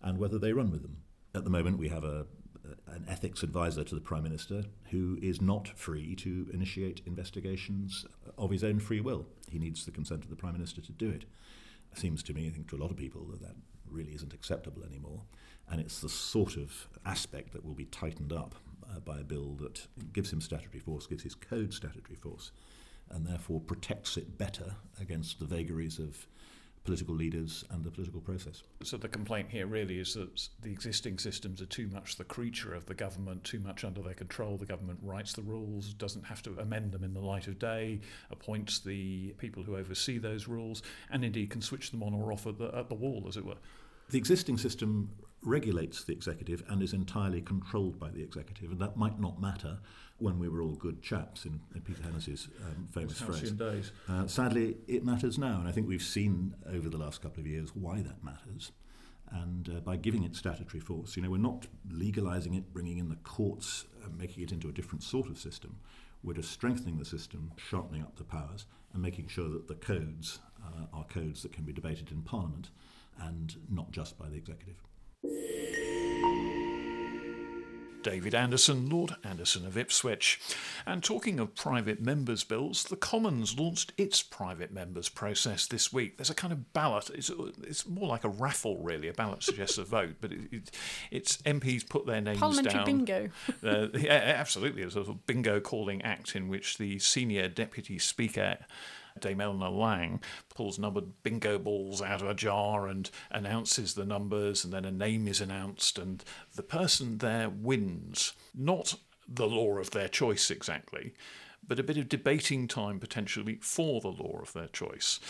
and 0.00 0.18
whether 0.18 0.38
they 0.38 0.52
run 0.52 0.70
with 0.70 0.82
them. 0.82 0.98
At 1.34 1.44
the 1.44 1.50
moment, 1.50 1.78
we 1.78 1.88
have 1.88 2.04
a, 2.04 2.26
an 2.86 3.04
ethics 3.08 3.42
advisor 3.42 3.84
to 3.84 3.94
the 3.94 4.00
Prime 4.00 4.22
Minister 4.22 4.64
who 4.90 5.18
is 5.20 5.40
not 5.40 5.68
free 5.68 6.14
to 6.16 6.48
initiate 6.52 7.02
investigations 7.06 8.06
of 8.36 8.50
his 8.50 8.64
own 8.64 8.78
free 8.78 9.00
will. 9.00 9.26
He 9.50 9.58
needs 9.58 9.84
the 9.84 9.90
consent 9.90 10.24
of 10.24 10.30
the 10.30 10.36
Prime 10.36 10.54
Minister 10.54 10.80
to 10.80 10.92
do 10.92 11.10
it 11.10 11.24
seems 11.94 12.22
to 12.24 12.34
me, 12.34 12.46
I 12.46 12.50
think 12.50 12.68
to 12.70 12.76
a 12.76 12.82
lot 12.82 12.90
of 12.90 12.96
people, 12.96 13.24
that 13.26 13.40
that 13.40 13.56
really 13.90 14.12
isn't 14.12 14.34
acceptable 14.34 14.84
anymore. 14.84 15.22
And 15.70 15.80
it's 15.80 16.00
the 16.00 16.08
sort 16.08 16.56
of 16.56 16.88
aspect 17.04 17.52
that 17.52 17.64
will 17.64 17.74
be 17.74 17.86
tightened 17.86 18.32
up 18.32 18.54
uh, 18.90 19.00
by 19.00 19.18
a 19.18 19.24
bill 19.24 19.54
that 19.60 19.86
gives 20.12 20.32
him 20.32 20.40
statutory 20.40 20.80
force, 20.80 21.06
gives 21.06 21.22
his 21.22 21.34
code 21.34 21.72
statutory 21.72 22.16
force, 22.16 22.52
and 23.10 23.26
therefore 23.26 23.60
protects 23.60 24.16
it 24.16 24.38
better 24.38 24.76
against 25.00 25.38
the 25.38 25.46
vagaries 25.46 25.98
of 25.98 26.26
political 26.84 27.14
leaders 27.14 27.64
and 27.70 27.84
the 27.84 27.90
political 27.90 28.20
process. 28.20 28.62
So 28.82 28.96
the 28.96 29.08
complaint 29.08 29.48
here 29.50 29.66
really 29.66 29.98
is 29.98 30.14
that 30.14 30.48
the 30.62 30.70
existing 30.70 31.18
systems 31.18 31.60
are 31.60 31.66
too 31.66 31.88
much 31.88 32.16
the 32.16 32.24
creature 32.24 32.74
of 32.74 32.86
the 32.86 32.94
government, 32.94 33.44
too 33.44 33.60
much 33.60 33.84
under 33.84 34.02
their 34.02 34.14
control. 34.14 34.56
The 34.56 34.66
government 34.66 34.98
writes 35.02 35.32
the 35.32 35.42
rules, 35.42 35.92
doesn't 35.94 36.24
have 36.24 36.42
to 36.42 36.58
amend 36.58 36.92
them 36.92 37.04
in 37.04 37.14
the 37.14 37.20
light 37.20 37.46
of 37.46 37.58
day, 37.58 38.00
appoints 38.30 38.80
the 38.80 39.34
people 39.38 39.62
who 39.62 39.76
oversee 39.76 40.18
those 40.18 40.48
rules, 40.48 40.82
and 41.10 41.24
indeed 41.24 41.50
can 41.50 41.62
switch 41.62 41.90
them 41.90 42.02
on 42.02 42.14
or 42.14 42.32
off 42.32 42.46
at 42.46 42.58
the, 42.58 42.74
at 42.74 42.88
the 42.88 42.94
wall, 42.94 43.24
as 43.28 43.36
it 43.36 43.44
were. 43.44 43.56
The 44.10 44.18
existing 44.18 44.56
system 44.56 45.10
regulates 45.42 46.04
the 46.04 46.12
executive 46.12 46.64
and 46.68 46.82
is 46.82 46.92
entirely 46.92 47.42
controlled 47.42 47.98
by 48.00 48.10
the 48.10 48.22
executive, 48.22 48.70
and 48.72 48.80
that 48.80 48.96
might 48.96 49.20
not 49.20 49.40
matter 49.40 49.78
when 50.18 50.38
we 50.38 50.48
were 50.48 50.60
all 50.60 50.74
good 50.74 51.00
chaps, 51.02 51.44
in, 51.44 51.60
in 51.74 51.80
Peter 51.80 52.02
Hennessy's 52.02 52.48
um, 52.64 52.88
famous 52.92 53.20
phrase. 53.20 53.52
Days. 53.52 53.92
Uh, 54.08 54.26
sadly, 54.26 54.76
it 54.88 55.04
matters 55.04 55.38
now, 55.38 55.58
and 55.58 55.68
I 55.68 55.72
think 55.72 55.88
we've 55.88 56.02
seen 56.02 56.54
over 56.72 56.88
the 56.88 56.98
last 56.98 57.22
couple 57.22 57.40
of 57.40 57.46
years 57.46 57.70
why 57.74 58.00
that 58.02 58.22
matters. 58.24 58.72
And 59.30 59.68
uh, 59.68 59.80
by 59.80 59.96
giving 59.96 60.24
it 60.24 60.34
statutory 60.34 60.80
force, 60.80 61.16
you 61.16 61.22
know, 61.22 61.30
we're 61.30 61.36
not 61.36 61.66
legalising 61.90 62.56
it, 62.56 62.72
bringing 62.72 62.98
in 62.98 63.08
the 63.08 63.16
courts, 63.16 63.84
uh, 64.04 64.08
making 64.18 64.42
it 64.42 64.52
into 64.52 64.68
a 64.68 64.72
different 64.72 65.02
sort 65.02 65.28
of 65.28 65.38
system. 65.38 65.76
We're 66.24 66.34
just 66.34 66.50
strengthening 66.50 66.98
the 66.98 67.04
system, 67.04 67.52
sharpening 67.56 68.02
up 68.02 68.16
the 68.16 68.24
powers, 68.24 68.66
and 68.92 69.02
making 69.02 69.28
sure 69.28 69.48
that 69.50 69.68
the 69.68 69.74
codes 69.74 70.40
uh, 70.64 70.86
are 70.92 71.04
codes 71.04 71.42
that 71.42 71.52
can 71.52 71.64
be 71.64 71.72
debated 71.72 72.10
in 72.10 72.22
Parliament 72.22 72.70
and 73.20 73.56
not 73.70 73.90
just 73.92 74.18
by 74.18 74.28
the 74.28 74.36
executive. 74.36 74.82
David 78.02 78.34
Anderson, 78.34 78.88
Lord 78.88 79.16
Anderson 79.24 79.66
of 79.66 79.76
Ipswich. 79.76 80.40
And 80.86 81.02
talking 81.02 81.38
of 81.38 81.54
private 81.54 82.00
members' 82.00 82.44
bills, 82.44 82.84
the 82.84 82.96
Commons 82.96 83.58
launched 83.58 83.92
its 83.96 84.22
private 84.22 84.72
members' 84.72 85.08
process 85.08 85.66
this 85.66 85.92
week. 85.92 86.16
There's 86.16 86.30
a 86.30 86.34
kind 86.34 86.52
of 86.52 86.72
ballot, 86.72 87.10
it's, 87.10 87.30
it's 87.62 87.86
more 87.86 88.08
like 88.08 88.24
a 88.24 88.28
raffle, 88.28 88.78
really. 88.78 89.08
A 89.08 89.12
ballot 89.12 89.42
suggests 89.42 89.78
a 89.78 89.84
vote, 89.84 90.16
but 90.20 90.32
it, 90.32 90.40
it, 90.52 90.70
it's 91.10 91.38
MPs 91.38 91.88
put 91.88 92.06
their 92.06 92.20
names 92.20 92.38
Parliamentary 92.38 92.74
down. 92.74 92.84
bingo. 92.84 93.28
uh, 93.64 93.88
yeah, 93.94 94.34
absolutely. 94.36 94.82
It's 94.82 94.94
a 94.94 95.04
sort 95.04 95.08
of 95.08 95.26
bingo 95.26 95.60
calling 95.60 96.02
act 96.02 96.36
in 96.36 96.48
which 96.48 96.78
the 96.78 96.98
senior 96.98 97.48
deputy 97.48 97.98
speaker 97.98 98.58
Dame 99.20 99.40
Eleanor 99.40 99.70
Laing 99.70 100.20
pulls 100.54 100.78
numbered 100.78 101.22
bingo 101.22 101.58
balls 101.58 102.00
out 102.00 102.22
of 102.22 102.28
a 102.28 102.34
jar 102.34 102.86
and 102.86 103.10
announces 103.30 103.94
the 103.94 104.04
numbers, 104.04 104.64
and 104.64 104.72
then 104.72 104.84
a 104.84 104.90
name 104.90 105.28
is 105.28 105.40
announced, 105.40 105.98
and 105.98 106.24
the 106.54 106.62
person 106.62 107.18
there 107.18 107.48
wins. 107.48 108.32
Not 108.54 108.94
the 109.28 109.46
law 109.46 109.78
of 109.78 109.90
their 109.90 110.08
choice 110.08 110.50
exactly, 110.50 111.14
but 111.66 111.78
a 111.78 111.82
bit 111.82 111.98
of 111.98 112.08
debating 112.08 112.66
time 112.66 112.98
potentially 112.98 113.58
for 113.60 114.00
the 114.00 114.08
law 114.08 114.40
of 114.40 114.52
their 114.52 114.68
choice. 114.68 115.20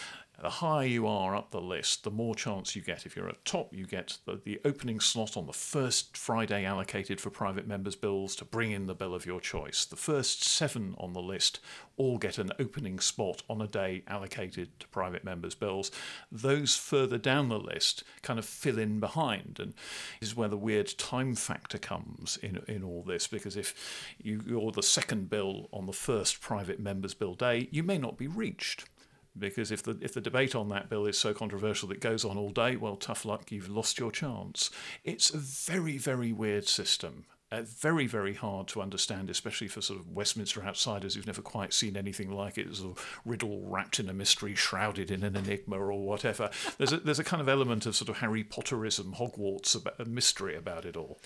The 0.41 0.51
higher 0.51 0.87
you 0.87 1.09
are 1.09 1.35
up 1.35 1.51
the 1.51 1.61
list, 1.61 2.05
the 2.05 2.13
more 2.13 2.33
chance 2.33 2.77
you 2.77 2.83
get. 2.83 3.05
If 3.05 3.17
you're 3.17 3.29
at 3.29 3.45
top, 3.45 3.75
you 3.75 3.87
get 3.87 4.19
the, 4.25 4.41
the, 4.45 4.61
opening 4.65 5.01
slot 5.01 5.37
on 5.37 5.47
the 5.47 5.53
first 5.53 6.17
Friday 6.17 6.65
allocated 6.65 7.21
for 7.21 7.29
private 7.29 7.67
members' 7.67 7.97
bills 7.97 8.37
to 8.37 8.45
bring 8.45 8.71
in 8.71 8.87
the 8.87 8.95
bill 8.95 9.17
of 9.17 9.27
your 9.27 9.41
choice. 9.41 9.85
The 9.85 9.97
first 9.97 10.45
seven 10.45 10.95
on 10.97 11.13
the 11.13 11.21
list 11.21 11.59
all 11.97 12.19
get 12.19 12.39
an 12.39 12.53
opening 12.61 13.01
spot 13.01 13.43
on 13.51 13.61
a 13.61 13.67
day 13.67 14.05
allocated 14.07 14.79
to 14.79 14.87
private 14.89 15.25
members' 15.25 15.57
bills. 15.57 15.91
Those 16.31 16.77
further 16.77 17.19
down 17.19 17.49
the 17.49 17.59
list 17.59 18.05
kind 18.23 18.39
of 18.39 18.45
fill 18.45 18.79
in 18.79 19.01
behind, 19.01 19.59
and 19.59 19.75
this 20.21 20.29
is 20.29 20.37
where 20.37 20.49
the 20.49 20.57
weird 20.57 20.97
time 20.99 21.35
factor 21.35 21.79
comes 21.79 22.37
in 22.37 22.63
in 22.69 22.85
all 22.85 23.03
this. 23.03 23.27
Because 23.27 23.57
if 23.57 24.15
you, 24.23 24.41
you're 24.47 24.71
the 24.71 24.85
second 24.85 25.31
bill 25.31 25.69
on 25.73 25.87
the 25.87 25.93
first 25.93 26.41
private 26.41 26.79
members' 26.79 27.15
bill 27.15 27.35
day, 27.35 27.69
you 27.73 27.83
may 27.83 27.99
not 27.99 28.17
be 28.17 28.29
reached 28.29 28.85
because 29.39 29.71
if 29.71 29.83
the 29.83 29.99
if 30.01 30.15
the 30.15 30.21
debate 30.21 30.55
on 30.55 30.69
that 30.69 30.89
bill 30.89 31.07
is 31.07 31.19
so 31.19 31.33
controversial 31.33 31.89
that 31.89 31.97
it 31.97 32.01
goes 32.01 32.25
on 32.25 32.37
all 32.37 32.51
day, 32.51 32.77
well, 32.77 32.97
tough 32.97 33.25
luck, 33.25 33.51
you've 33.51 33.69
lost 33.69 33.99
your 33.99 34.11
chance. 34.11 34.71
It's 35.05 35.31
a 35.31 35.39
very 35.39 35.99
very 35.99 36.33
weird 36.33 36.67
system. 36.69 37.27
Uh, 37.51 37.63
very, 37.63 38.07
very 38.07 38.35
hard 38.35 38.69
to 38.69 38.83
understand, 38.83 39.31
especially 39.31 39.69
for 39.69 39.81
sort 39.81 39.99
of 39.99 40.11
Westminster 40.11 40.63
outsiders 40.63 41.15
who've 41.15 41.27
never 41.27 41.41
quite 41.41 41.73
seen 41.73 41.97
anything 41.97 42.31
like 42.31 42.59
it. 42.59 42.67
It's 42.67 42.83
a 42.83 42.93
riddle 43.25 43.63
wrapped 43.65 43.99
in 43.99 44.11
a 44.11 44.13
mystery, 44.13 44.55
shrouded 44.55 45.11
in 45.11 45.25
an 45.25 45.35
enigma, 45.35 45.79
or 45.79 45.99
whatever. 45.99 46.51
There's 46.77 46.93
a, 46.93 46.99
there's 46.99 47.19
a 47.19 47.25
kind 47.25 47.41
of 47.41 47.49
element 47.49 47.87
of 47.87 47.97
sort 47.97 48.11
of 48.11 48.19
Harry 48.19 48.45
Potterism, 48.45 49.15
Hogwarts, 49.15 49.75
about, 49.75 49.99
a 49.99 50.05
mystery 50.05 50.57
about 50.57 50.85
it 50.85 50.95
all 50.95 51.21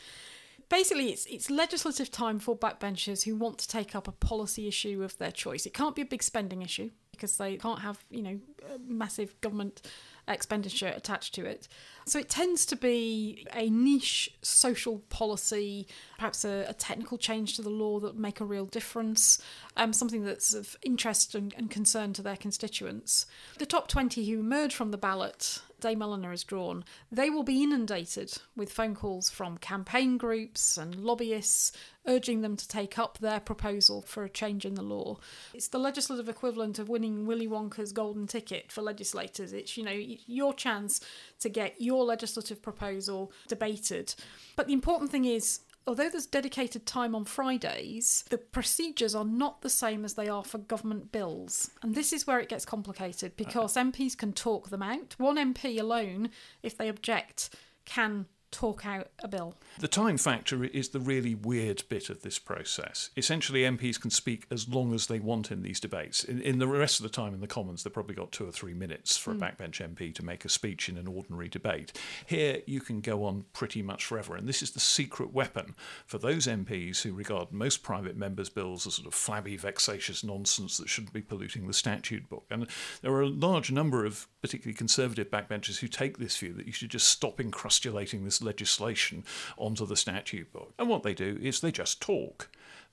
basically 0.72 1.10
it's 1.10 1.26
it's 1.26 1.50
legislative 1.50 2.10
time 2.10 2.38
for 2.38 2.56
backbenchers 2.56 3.24
who 3.24 3.36
want 3.36 3.58
to 3.58 3.68
take 3.68 3.94
up 3.94 4.08
a 4.08 4.12
policy 4.12 4.66
issue 4.66 5.04
of 5.04 5.16
their 5.18 5.30
choice. 5.30 5.66
It 5.66 5.74
can't 5.74 5.94
be 5.94 6.02
a 6.02 6.06
big 6.06 6.22
spending 6.22 6.62
issue 6.62 6.90
because 7.12 7.36
they 7.36 7.58
can't 7.58 7.80
have 7.80 8.02
you 8.10 8.22
know 8.22 8.40
massive 8.88 9.38
government 9.42 9.82
expenditure 10.26 10.92
attached 10.96 11.34
to 11.34 11.44
it. 11.44 11.68
So 12.06 12.18
it 12.18 12.28
tends 12.28 12.64
to 12.66 12.76
be 12.76 13.46
a 13.52 13.68
niche 13.68 14.30
social 14.40 15.00
policy, 15.10 15.86
perhaps 16.16 16.44
a, 16.44 16.64
a 16.68 16.72
technical 16.72 17.18
change 17.18 17.56
to 17.56 17.62
the 17.62 17.70
law 17.70 18.00
that 18.00 18.16
make 18.16 18.40
a 18.40 18.44
real 18.44 18.66
difference, 18.66 19.42
um, 19.76 19.92
something 19.92 20.24
that's 20.24 20.54
of 20.54 20.76
interest 20.82 21.34
and, 21.34 21.52
and 21.56 21.70
concern 21.70 22.12
to 22.14 22.22
their 22.22 22.36
constituents. 22.36 23.26
The 23.58 23.66
top 23.66 23.88
20 23.88 24.24
who 24.24 24.40
emerge 24.40 24.74
from 24.74 24.90
the 24.90 24.96
ballot 24.98 25.60
Dame 25.83 26.01
Eleanor 26.01 26.30
has 26.30 26.45
drawn, 26.45 26.85
they 27.11 27.28
will 27.28 27.43
be 27.43 27.62
inundated 27.62 28.33
with 28.57 28.72
phone 28.72 28.95
calls 28.95 29.28
from 29.28 29.59
campaign 29.59 30.16
groups 30.16 30.78
and 30.78 30.95
lobbyists 30.95 31.72
urging 32.07 32.41
them 32.41 32.57
to 32.57 32.66
take 32.66 32.99
up 32.99 33.18
their 33.18 33.41
proposal 33.41 34.01
for 34.03 34.24
a 34.24 34.28
change 34.28 34.64
in 34.64 34.74
the 34.74 34.83
law. 34.83 35.18
It's 35.53 35.68
the 35.68 35.78
legislative 35.78 36.28
equivalent 36.28 36.78
of 36.78 36.89
winning 36.89 37.26
Willy 37.26 37.47
Wonka's 37.47 37.93
golden 37.93 38.26
ticket 38.26 38.72
for 38.72 38.80
legislators. 38.80 39.53
It's, 39.53 39.76
you 39.76 39.85
know, 39.85 39.93
your 40.26 40.55
chance 40.55 41.01
to 41.41 41.49
get 41.49 41.80
your 41.80 42.05
legislative 42.05 42.62
proposal 42.62 43.33
debated. 43.49 44.14
But 44.57 44.68
the 44.68 44.72
important 44.72 45.11
thing 45.11 45.24
is 45.24 45.61
although 45.87 46.09
there's 46.09 46.26
dedicated 46.26 46.87
time 46.87 47.14
on 47.14 47.24
Fridays, 47.24 48.24
the 48.30 48.39
procedures 48.39 49.14
are 49.14 49.24
not 49.24 49.62
the 49.62 49.70
same 49.70 50.05
as 50.05 50.14
they 50.14 50.28
are 50.28 50.45
for 50.45 50.59
government 50.59 51.12
bills. 51.12 51.70
And 51.83 51.95
this 51.95 52.12
is 52.12 52.26
where 52.26 52.41
it 52.41 52.49
gets 52.49 52.64
complicated 52.64 53.37
because 53.37 53.76
uh-huh. 53.76 53.91
MPs 53.91 54.16
can 54.16 54.33
talk 54.33 54.70
them 54.70 54.83
out. 54.83 55.14
One 55.18 55.37
MP 55.37 55.80
alone, 55.80 56.30
if 56.62 56.76
they 56.76 56.89
object, 56.89 57.55
can 57.85 58.26
talk 58.53 58.86
out 58.86 59.09
a 59.20 59.28
bill. 59.28 59.57
The 59.80 59.88
time 59.88 60.18
factor 60.18 60.64
is 60.64 60.90
the 60.90 61.00
really 61.00 61.34
weird 61.34 61.82
bit 61.88 62.11
of 62.11 62.22
this 62.22 62.38
process. 62.38 63.11
Essentially, 63.16 63.62
MPs 63.62 64.00
can 64.00 64.11
speak 64.11 64.46
as 64.50 64.68
long 64.68 64.94
as 64.94 65.07
they 65.07 65.18
want 65.18 65.50
in 65.50 65.62
these 65.62 65.80
debates. 65.80 66.22
In, 66.22 66.40
in 66.42 66.59
the 66.59 66.68
rest 66.68 67.00
of 67.00 67.05
the 67.05 67.11
time 67.11 67.34
in 67.34 67.40
the 67.40 67.46
Commons, 67.46 67.82
they've 67.82 67.92
probably 67.92 68.14
got 68.14 68.30
two 68.30 68.46
or 68.46 68.53
three 68.53 68.74
minutes 68.74 69.16
for 69.16 69.32
a 69.32 69.34
hmm. 69.34 69.42
backbench 69.42 69.80
MP 69.82 70.14
to 70.14 70.24
make 70.24 70.44
a 70.44 70.48
speech 70.48 70.88
in 70.88 70.98
an 70.98 71.09
ordinary 71.09 71.48
debate. 71.48 71.98
Here, 72.26 72.62
you 72.66 72.80
can 72.80 73.00
go 73.00 73.24
on 73.24 73.46
pretty 73.53 73.82
much 73.82 74.05
forever, 74.05 74.36
and 74.36 74.46
this 74.46 74.62
is 74.62 74.72
the 74.72 74.80
secret 74.80 75.32
weapon 75.32 75.74
for 76.07 76.18
those 76.18 76.46
MPs 76.46 77.03
who 77.03 77.14
regard 77.14 77.53
most 77.53 77.82
private 77.82 78.16
members' 78.16 78.50
bills 78.50 78.86
as 78.86 78.94
sort 78.94 79.09
of 79.09 79.14
flabby, 79.14 79.57
vexatious 79.57 80.22
nonsense 80.22 80.76
that 80.76 80.88
shouldn't 80.88 81.14
be 81.14 81.22
polluting 81.22 81.66
the 81.66 81.72
statute 81.72 82.28
book. 82.28 82.44
And 82.50 82.66
there 83.00 83.12
are 83.12 83.22
a 83.22 83.28
large 83.28 83.72
number 83.72 84.05
of 84.05 84.28
particularly 84.42 84.74
conservative 84.74 85.30
backbenchers 85.30 85.78
who 85.78 85.88
take 85.88 86.18
this 86.18 86.36
view 86.36 86.53
that 86.53 86.66
you 86.66 86.72
should 86.72 86.90
just 86.90 87.09
stop 87.09 87.38
encrustulating 87.38 88.24
this 88.24 88.41
legislation 88.43 89.24
onto 89.57 89.86
the 89.86 89.97
statute 89.97 90.53
book. 90.53 90.72
And 90.78 90.88
what 90.88 91.03
they 91.03 91.14
do 91.14 91.38
is 91.40 91.61
they 91.61 91.72
just 91.72 92.01
talk. 92.01 92.49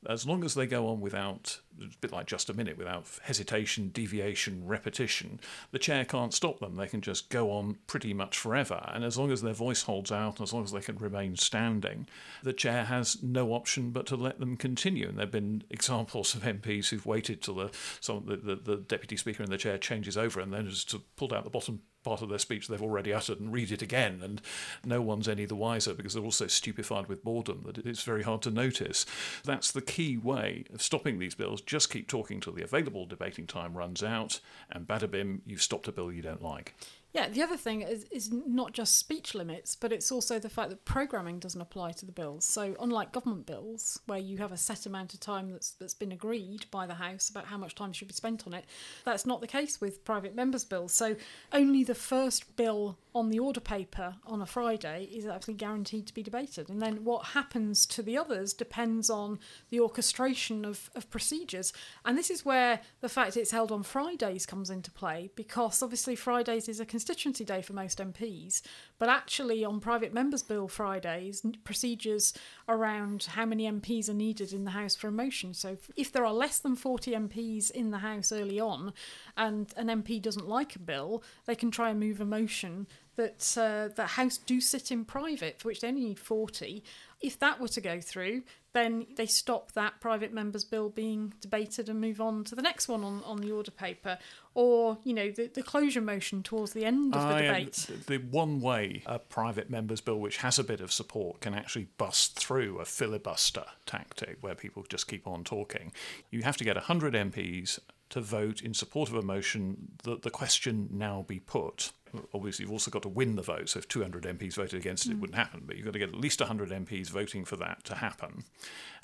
As 0.08 0.26
long 0.26 0.46
as 0.46 0.54
they 0.54 0.66
go 0.66 0.88
on 0.88 1.02
without, 1.02 1.60
it's 1.78 1.96
a 1.96 2.00
bit 2.00 2.14
like 2.14 2.26
just 2.26 2.50
a 2.50 2.54
minute, 2.54 2.78
without 2.78 3.06
hesitation, 3.24 3.90
deviation, 3.94 4.66
repetition, 4.66 5.42
the 5.72 5.80
chair 5.80 6.06
can't 6.06 6.34
stop 6.34 6.60
them. 6.60 6.78
They 6.78 6.88
can 6.88 7.02
just 7.02 7.30
go 7.30 7.52
on 7.52 7.80
pretty 7.86 8.14
much 8.14 8.38
forever. 8.38 8.90
And 8.94 9.04
as 9.04 9.18
long 9.18 9.30
as 9.30 9.42
their 9.42 9.54
voice 9.54 9.82
holds 9.82 10.10
out, 10.10 10.40
as 10.40 10.54
long 10.54 10.64
as 10.64 10.72
they 10.72 10.80
can 10.80 10.96
remain 10.98 11.36
standing, 11.36 12.08
the 12.44 12.54
chair 12.54 12.86
has 12.86 13.22
no 13.22 13.52
option 13.52 13.92
but 13.92 14.06
to 14.06 14.16
let 14.16 14.40
them 14.40 14.56
continue. 14.56 15.10
And 15.10 15.18
there 15.18 15.26
have 15.26 15.34
been 15.34 15.64
examples 15.70 16.34
of 16.34 16.44
MPs 16.44 16.90
who've 16.90 17.06
waited 17.06 17.42
till 17.42 17.56
the, 17.56 17.72
some, 18.00 18.24
the, 18.26 18.38
the, 18.38 18.56
the 18.56 18.78
deputy 18.78 19.18
speaker 19.18 19.44
in 19.44 19.50
the 19.50 19.58
chair 19.58 19.78
changes 19.78 20.18
over 20.18 20.40
and 20.40 20.54
then 20.54 20.70
just 20.70 20.96
pulled 21.18 21.34
out 21.34 21.44
the 21.44 21.50
bottom 21.50 21.82
part 22.04 22.22
of 22.22 22.30
their 22.30 22.40
speech 22.40 22.68
they've 22.68 22.82
already 22.82 23.14
uttered 23.14 23.40
and 23.40 23.52
read 23.52 23.72
it 23.72 23.82
again, 23.82 24.22
and 24.24 24.42
no 24.86 25.02
one's 25.02 25.28
any 25.28 25.46
the 25.46 25.56
wiser 25.56 25.94
because 25.94 26.14
they're 26.14 26.24
also 26.24 26.48
stupefied 26.48 27.08
with 27.08 27.24
boredom 27.24 27.64
that 27.66 27.78
it's 27.86 28.04
very 28.04 28.24
hard 28.24 28.42
to 28.44 28.52
notice. 28.52 29.06
That's 29.44 29.72
the 29.72 29.82
key 29.82 30.18
way 30.18 30.66
of 30.74 30.82
stopping 30.82 31.20
these 31.20 31.36
bills. 31.36 31.62
Just 31.62 31.92
keep 31.92 32.08
talking 32.08 32.40
till 32.40 32.54
the 32.54 32.64
available 32.64 33.06
debating 33.06 33.48
time 33.48 33.78
runs 33.78 34.04
out, 34.04 34.40
and 34.72 34.88
bada 34.88 35.10
bim, 35.10 35.42
you've 35.46 35.62
stopped 35.62 35.88
a 35.88 35.92
bill 35.92 36.12
you 36.12 36.22
don't 36.22 36.42
like. 36.42 36.76
Yeah, 37.12 37.28
the 37.28 37.42
other 37.42 37.58
thing 37.58 37.82
is, 37.82 38.06
is 38.12 38.32
not 38.32 38.72
just 38.72 38.98
speech 38.98 39.34
limits, 39.34 39.76
but 39.76 39.92
it's 39.92 40.12
also 40.12 40.38
the 40.38 40.50
fact 40.50 40.70
that 40.70 40.86
programming 40.86 41.40
doesn't 41.40 41.60
apply 41.60 41.92
to 41.94 42.06
the 42.06 42.12
bills. 42.12 42.46
So, 42.46 42.76
unlike 42.80 43.12
government 43.12 43.48
bills, 43.48 44.00
where 44.06 44.20
you 44.20 44.38
have 44.38 44.52
a 44.52 44.58
set 44.58 44.86
amount 44.86 45.16
of 45.16 45.20
time 45.20 45.52
that's 45.52 45.72
that's 45.72 45.96
been 45.96 46.12
agreed 46.12 46.66
by 46.70 46.86
the 46.86 46.94
House 46.94 47.28
about 47.28 47.46
how 47.46 47.58
much 47.58 47.74
time 47.74 47.94
should 47.94 48.08
be 48.08 48.14
spent 48.14 48.46
on 48.46 48.54
it, 48.54 48.66
that's 49.06 49.26
not 49.26 49.42
the 49.42 49.48
case 49.48 49.82
with 49.82 50.06
private 50.06 50.36
members' 50.36 50.66
bills. 50.66 50.94
So, 50.94 51.16
only 51.52 51.84
the 51.84 51.96
first 51.96 52.56
bill 52.56 53.00
on 53.16 53.30
the 53.30 53.40
order 53.40 53.60
paper 53.60 54.16
on 54.26 54.42
a 54.42 54.46
Friday 54.46 55.10
is 55.12 55.26
actually 55.26 55.56
guaranteed 55.56 56.06
to 56.08 56.14
be 56.14 56.22
debated. 56.22 56.70
And 56.70 56.82
then 56.82 57.04
what 57.04 57.28
happens 57.28 57.86
to 57.88 58.04
the 58.04 58.18
others 58.18 58.54
depends 58.54 59.10
on 59.10 59.40
the 59.70 59.80
orchestration 59.80 60.64
of, 60.64 60.92
of 60.96 61.10
procedures. 61.10 61.74
And 62.06 62.18
this 62.18 62.30
is 62.30 62.46
where 62.46 62.82
the 63.02 63.10
fact 63.10 63.36
it's 63.36 63.52
held 63.52 63.72
on 63.72 63.84
Fridays 63.84 64.46
comes 64.46 64.70
into 64.70 64.92
play, 64.92 65.32
because 65.36 65.82
obviously 65.82 66.16
Fridays 66.16 66.70
is 66.70 66.80
a 66.80 66.86
constituency 66.86 67.44
day 67.44 67.62
for 67.62 67.74
most 67.74 67.98
MPs. 67.98 68.62
But 69.00 69.08
actually, 69.08 69.64
on 69.64 69.80
private 69.80 70.14
members' 70.14 70.44
bill 70.44 70.68
Fridays, 70.68 71.42
procedures 71.64 72.34
around 72.68 73.24
how 73.24 73.46
many 73.46 73.64
MPs 73.64 74.10
are 74.10 74.14
needed 74.14 74.52
in 74.52 74.66
the 74.66 74.72
House 74.72 74.96
for 74.96 75.08
a 75.08 75.12
motion. 75.12 75.54
So 75.54 75.78
if 75.96 76.12
there 76.12 76.26
are 76.26 76.34
less 76.34 76.60
than 76.60 76.76
40 76.76 77.12
MPs 77.12 77.72
in 77.72 77.92
the 77.92 78.00
House 78.00 78.34
early 78.34 78.60
on 78.60 78.94
and 79.38 79.74
an 79.78 79.88
MP 79.88 80.22
doesn't 80.22 80.50
like 80.50 80.76
a 80.76 80.80
bill, 80.80 81.24
they 81.46 81.56
can 81.56 81.72
try 81.72 81.90
and 81.90 82.00
move 82.00 82.20
a 82.20 82.26
motion 82.26 82.88
that 83.16 83.58
uh, 83.58 83.94
the 83.96 84.06
House 84.06 84.38
do 84.38 84.62
sit 84.62 84.92
in 84.92 85.06
private, 85.06 85.60
for 85.60 85.70
which 85.70 85.80
they 85.80 85.88
only 85.88 86.06
need 86.06 86.20
40. 86.20 86.84
If 87.22 87.40
that 87.40 87.60
were 87.60 87.68
to 87.70 87.82
go 87.82 88.00
through, 88.00 88.44
then 88.74 89.08
they 89.18 89.26
stop 89.26 89.74
that 89.74 90.00
private 90.00 90.32
member's 90.32 90.64
bill 90.64 90.90
being 90.90 91.34
debated 91.42 91.90
and 91.90 92.00
move 92.00 92.22
on 92.22 92.44
to 92.46 92.56
the 92.56 92.62
next 92.62 92.88
one 92.88 93.04
on, 93.04 93.24
on 93.26 93.38
the 93.38 93.52
order 93.52 93.72
paper. 93.72 94.18
Or, 94.54 94.98
you 95.04 95.14
know, 95.14 95.32
the, 95.32 95.48
the 95.48 95.64
closure 95.64 96.02
motion 96.02 96.44
towards 96.44 96.74
the 96.74 96.86
end 96.86 97.16
of 97.16 97.22
the 97.22 97.36
I, 97.36 97.42
debate. 97.42 97.88
the 98.08 98.18
one 98.18 98.62
way 98.62 99.04
a 99.06 99.20
private 99.20 99.70
member's 99.70 100.02
bill, 100.02 100.20
which 100.20 100.38
has 100.38 100.60
a 100.60 100.64
bit 100.64 100.82
of 100.82 100.92
support, 100.92 101.42
can 101.42 101.54
actually 101.54 101.88
bust 101.98 102.38
through 102.38 102.80
a 102.80 102.86
filibuster 102.86 103.66
tactic 103.86 104.38
where 104.42 104.56
people 104.56 104.86
just 104.88 105.08
keep 105.08 105.28
on 105.28 105.44
talking, 105.44 105.92
you 106.30 106.44
have 106.44 106.58
to 106.58 106.64
get 106.64 106.76
100 106.76 107.14
MPs 107.14 107.80
to 108.10 108.22
vote 108.22 108.62
in 108.62 108.74
support 108.74 109.10
of 109.10 109.16
a 109.16 109.22
motion 109.22 109.92
that 110.04 110.24
the 110.24 110.30
question 110.30 110.90
now 110.92 111.24
be 111.28 111.40
put. 111.40 111.92
Obviously, 112.34 112.64
you've 112.64 112.72
also 112.72 112.92
got 112.92 113.04
to 113.04 113.10
win 113.10 113.36
the 113.36 113.42
vote. 113.42 113.70
So, 113.70 113.80
if 113.80 113.88
200 113.88 114.24
MPs 114.24 114.56
voted 114.56 114.80
against 114.80 115.06
it, 115.06 115.12
it 115.12 115.18
mm. 115.18 115.22
wouldn't 115.22 115.38
happen. 115.38 115.64
But 115.66 115.76
you've 115.76 115.86
got 115.86 115.94
to 115.94 116.00
get 116.00 116.10
at 116.10 116.16
least 116.16 116.40
100 116.40 116.70
MPs 116.70 117.10
voting 117.10 117.46
for 117.46 117.56
that 117.58 117.84
to 117.86 117.96
happen. 117.96 118.44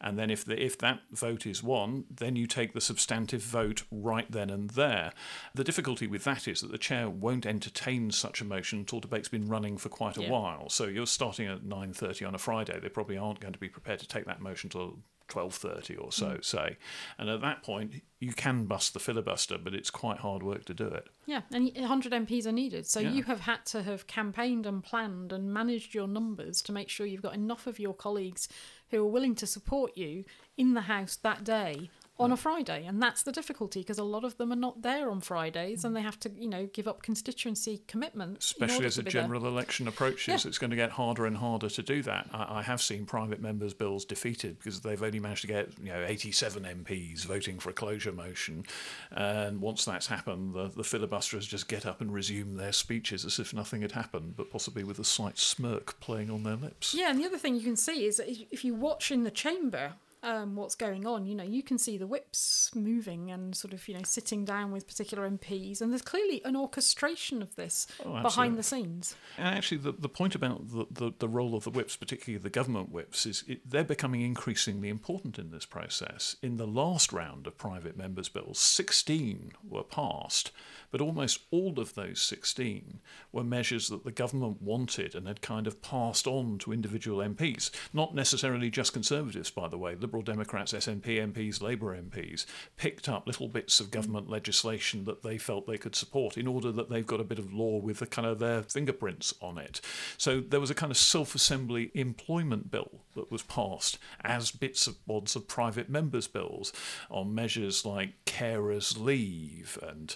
And 0.02 0.18
then, 0.18 0.30
if 0.30 0.46
the, 0.46 0.62
if 0.62 0.78
that 0.80 1.02
vote 1.12 1.46
is 1.46 1.64
won, 1.64 2.06
then 2.10 2.36
you 2.36 2.48
take 2.48 2.74
the 2.74 2.82
substantive 2.82 3.42
vote 3.42 3.84
right 3.92 4.30
then 4.32 4.50
and 4.50 4.72
there. 4.72 5.14
The 5.54 5.64
difficulty 5.64 6.08
with 6.08 6.24
that 6.26 6.48
is 6.48 6.62
that 6.62 6.72
the 6.72 6.78
chair 6.78 7.10
won't 7.10 7.46
entertain 7.46 8.12
such 8.12 8.42
a 8.42 8.46
motion 8.46 8.80
until 8.80 9.00
debate's 9.00 9.30
been 9.30 9.48
running 9.48 9.78
for 9.78 9.90
quite 9.90 10.18
a 10.18 10.24
Yeah. 10.24 10.30
while. 10.32 10.70
So, 10.70 10.86
you're 10.86 11.08
starting 11.08 11.48
at 11.48 11.64
9:30 11.64 12.26
on 12.26 12.36
a 12.36 12.40
Friday. 12.40 12.80
They 12.80 12.90
probably 12.90 13.18
aren't 13.18 13.40
going 13.40 13.54
to 13.54 13.60
be 13.60 13.70
prepared 13.70 14.00
to 14.00 14.08
take 14.08 14.26
that 14.26 14.42
motion 14.42 14.70
till 14.70 15.00
12:30 15.28 15.98
or 16.02 16.12
so, 16.12 16.28
mm. 16.28 16.46
say. 16.46 16.78
And 17.18 17.30
at 17.30 17.42
that 17.42 17.64
point, 17.64 18.02
you 18.20 18.34
can 18.34 18.66
bust 18.66 18.94
the 18.94 19.00
filibuster, 19.00 19.58
but 19.58 19.74
it's 19.74 19.90
quite 19.90 20.20
hard 20.20 20.44
work 20.44 20.66
to 20.66 20.74
do 20.74 20.88
it. 20.88 21.08
Yeah, 21.26 21.42
and 21.52 21.72
100 21.76 22.14
MPs 22.14 22.46
are 22.46 22.52
needed. 22.52 22.88
So 22.88 23.00
Yeah. 23.00 23.12
you 23.12 23.24
have 23.24 23.42
had 23.42 23.66
to 23.68 23.84
have 23.84 24.08
campaigned 24.08 24.66
and 24.66 24.84
planned 24.84 25.32
and 25.32 25.54
managed 25.54 25.94
your 25.94 26.08
numbers 26.08 26.62
to 26.64 26.72
make 26.72 26.90
sure 26.90 27.06
you've 27.06 27.22
got 27.22 27.36
enough 27.36 27.68
of 27.68 27.80
your 27.80 27.94
colleagues 27.94 28.48
who 28.90 29.04
are 29.04 29.10
willing 29.10 29.36
to 29.36 29.48
support 29.48 29.98
you 29.98 30.26
in 30.58 30.74
the 30.74 30.82
House 30.82 31.16
that 31.18 31.44
day 31.44 31.90
on 32.18 32.32
a 32.32 32.38
Friday. 32.38 32.86
And 32.86 33.02
that's 33.02 33.24
the 33.24 33.32
difficulty 33.32 33.82
because 33.82 33.98
a 33.98 34.04
lot 34.04 34.24
of 34.24 34.38
them 34.38 34.52
are 34.52 34.56
not 34.58 34.82
there 34.82 35.10
on 35.12 35.20
Fridays 35.22 35.84
and 35.84 35.96
they 35.96 36.02
have 36.02 36.20
to, 36.22 36.32
you 36.38 36.48
know, 36.48 36.68
give 36.68 36.88
up 36.88 37.02
constituency 37.02 37.82
commitments. 37.88 38.52
Especially 38.52 38.86
as 38.86 38.98
a 38.98 39.04
be 39.04 39.12
there. 39.12 39.22
general 39.24 39.46
election 39.48 39.88
approaches, 39.88 40.44
Yeah. 40.46 40.48
it's 40.48 40.58
going 40.58 40.70
to 40.70 40.76
get 40.78 40.92
harder 40.92 41.26
and 41.26 41.36
harder 41.38 41.70
to 41.70 41.84
do 41.84 42.02
that. 42.04 42.30
I, 42.32 42.60
I 42.60 42.62
have 42.64 42.82
seen 42.82 43.06
private 43.06 43.42
members' 43.42 43.74
bills 43.74 44.06
defeated 44.06 44.58
because 44.60 44.80
they've 44.82 45.02
only 45.04 45.20
managed 45.20 45.42
to 45.42 45.48
get 45.48 45.70
you 45.84 45.92
know 45.92 46.06
87 46.08 46.64
MPs 46.64 47.26
voting 47.26 47.60
for 47.60 47.70
a 47.70 47.74
closure 47.74 48.12
motion, 48.14 48.66
and 49.12 49.60
once 49.62 49.86
that's 49.86 50.08
happened, 50.08 50.54
the, 50.54 50.70
the 50.70 50.84
filibusterers 50.84 51.48
just 51.48 51.68
get 51.68 51.86
up 51.86 52.02
and 52.02 52.14
resume 52.14 52.56
their 52.56 52.72
speeches 52.72 53.26
as 53.26 53.40
if 53.40 53.54
nothing 53.54 53.82
had 53.82 53.92
happened, 53.92 54.36
but 54.38 54.50
possibly 54.50 54.84
with 54.84 55.00
a 55.00 55.04
slight 55.04 55.38
smirk 55.38 56.00
playing 56.00 56.30
on 56.32 56.44
their 56.44 56.56
lips. 56.56 56.94
Yeah, 56.94 57.10
and 57.10 57.20
the 57.20 57.26
other 57.26 57.38
thing 57.38 57.56
you 57.56 57.62
can 57.64 57.76
see 57.76 58.06
is 58.06 58.20
if 58.26 58.64
you 58.64 58.74
watch 58.74 59.12
in 59.12 59.24
the 59.24 59.32
chamber 59.32 59.94
um, 60.26 60.56
what's 60.56 60.76
going 60.76 61.06
on, 61.06 61.26
you 61.26 61.36
know, 61.36 61.44
you 61.44 61.62
can 61.62 61.78
see 61.78 61.98
the 61.98 62.08
whips 62.08 62.72
moving 62.74 63.32
and 63.32 63.56
sort 63.56 63.74
of, 63.74 63.88
you 63.88 63.94
know, 63.94 64.02
sitting 64.04 64.44
down 64.44 64.72
with 64.72 64.88
particular 64.88 65.30
MPs, 65.30 65.82
and 65.82 65.92
there's 65.92 66.02
clearly 66.02 66.42
an 66.44 66.56
orchestration 66.56 67.42
of 67.42 67.56
this 67.56 67.88
Oh, 68.04 68.22
behind 68.22 68.58
the 68.58 68.64
scenes. 68.64 69.16
And 69.38 69.56
actually, 69.56 69.78
the, 69.78 69.92
the 69.92 70.10
point 70.10 70.34
about 70.34 70.72
the, 70.72 70.88
the, 70.90 71.12
the 71.20 71.30
role 71.30 71.56
of 71.56 71.64
the 71.64 71.70
whips, 71.70 71.96
particularly 71.96 72.42
the 72.42 72.50
government 72.50 72.92
whips, 72.92 73.28
is 73.28 73.44
it, 73.48 73.70
they're 73.70 73.84
becoming 73.84 74.22
increasingly 74.22 74.90
important 74.90 75.38
in 75.38 75.52
this 75.52 75.66
process. 75.66 76.36
In 76.42 76.58
the 76.58 76.68
last 76.68 77.14
round 77.14 77.46
of 77.46 77.58
private 77.58 77.96
members' 77.96 78.30
bills, 78.30 78.58
16 78.58 79.52
were 79.70 79.84
passed, 79.84 80.52
but 80.90 81.02
almost 81.02 81.42
all 81.52 81.80
of 81.80 81.94
those 81.94 82.22
16 82.22 83.00
were 83.32 83.44
measures 83.44 83.90
that 83.90 84.04
the 84.04 84.12
government 84.12 84.62
wanted 84.62 85.14
and 85.14 85.28
had 85.28 85.42
kind 85.42 85.68
of 85.68 85.82
passed 85.84 86.26
on 86.26 86.58
to 86.60 86.74
individual 86.74 87.20
MPs. 87.20 87.70
Not 87.94 88.16
necessarily 88.16 88.72
just 88.72 88.96
Conservatives, 88.96 89.52
by 89.52 89.68
the 89.68 89.78
way. 89.78 89.94
Liberal 89.94 90.15
Democrats, 90.22 90.74
SNP 90.74 91.34
MPs, 91.34 91.62
Labour 91.62 91.96
MPs 91.96 92.46
picked 92.78 93.10
up 93.10 93.28
little 93.28 93.48
bits 93.48 93.80
of 93.80 93.92
government 93.92 94.30
legislation 94.30 95.06
that 95.06 95.24
they 95.24 95.38
felt 95.38 95.68
they 95.68 95.78
could 95.78 95.96
support 95.96 96.38
in 96.38 96.48
order 96.48 96.72
that 96.72 96.90
they've 96.90 97.08
got 97.08 97.20
a 97.20 97.26
bit 97.26 97.40
of 97.40 97.54
law 97.54 97.78
with 97.78 98.00
the 98.00 98.08
kind 98.08 98.28
of 98.28 98.40
their 98.40 98.64
fingerprints 98.64 99.34
on 99.42 99.58
it. 99.58 99.82
So 100.18 100.42
there 100.42 100.60
was 100.60 100.70
a 100.70 100.76
kind 100.76 100.92
of 100.92 100.98
self-assembly 100.98 101.92
employment 101.94 102.72
bill 102.72 103.02
that 103.16 103.32
was 103.32 103.44
passed 103.44 103.98
as 104.24 104.52
bits 104.52 104.88
of 104.88 105.04
bods 105.06 105.36
of 105.36 105.48
private 105.48 105.90
members' 105.90 106.28
bills 106.28 106.74
on 107.10 107.36
measures 107.36 107.86
like 107.86 108.26
carers' 108.26 109.00
leave 109.00 109.78
and 109.82 110.16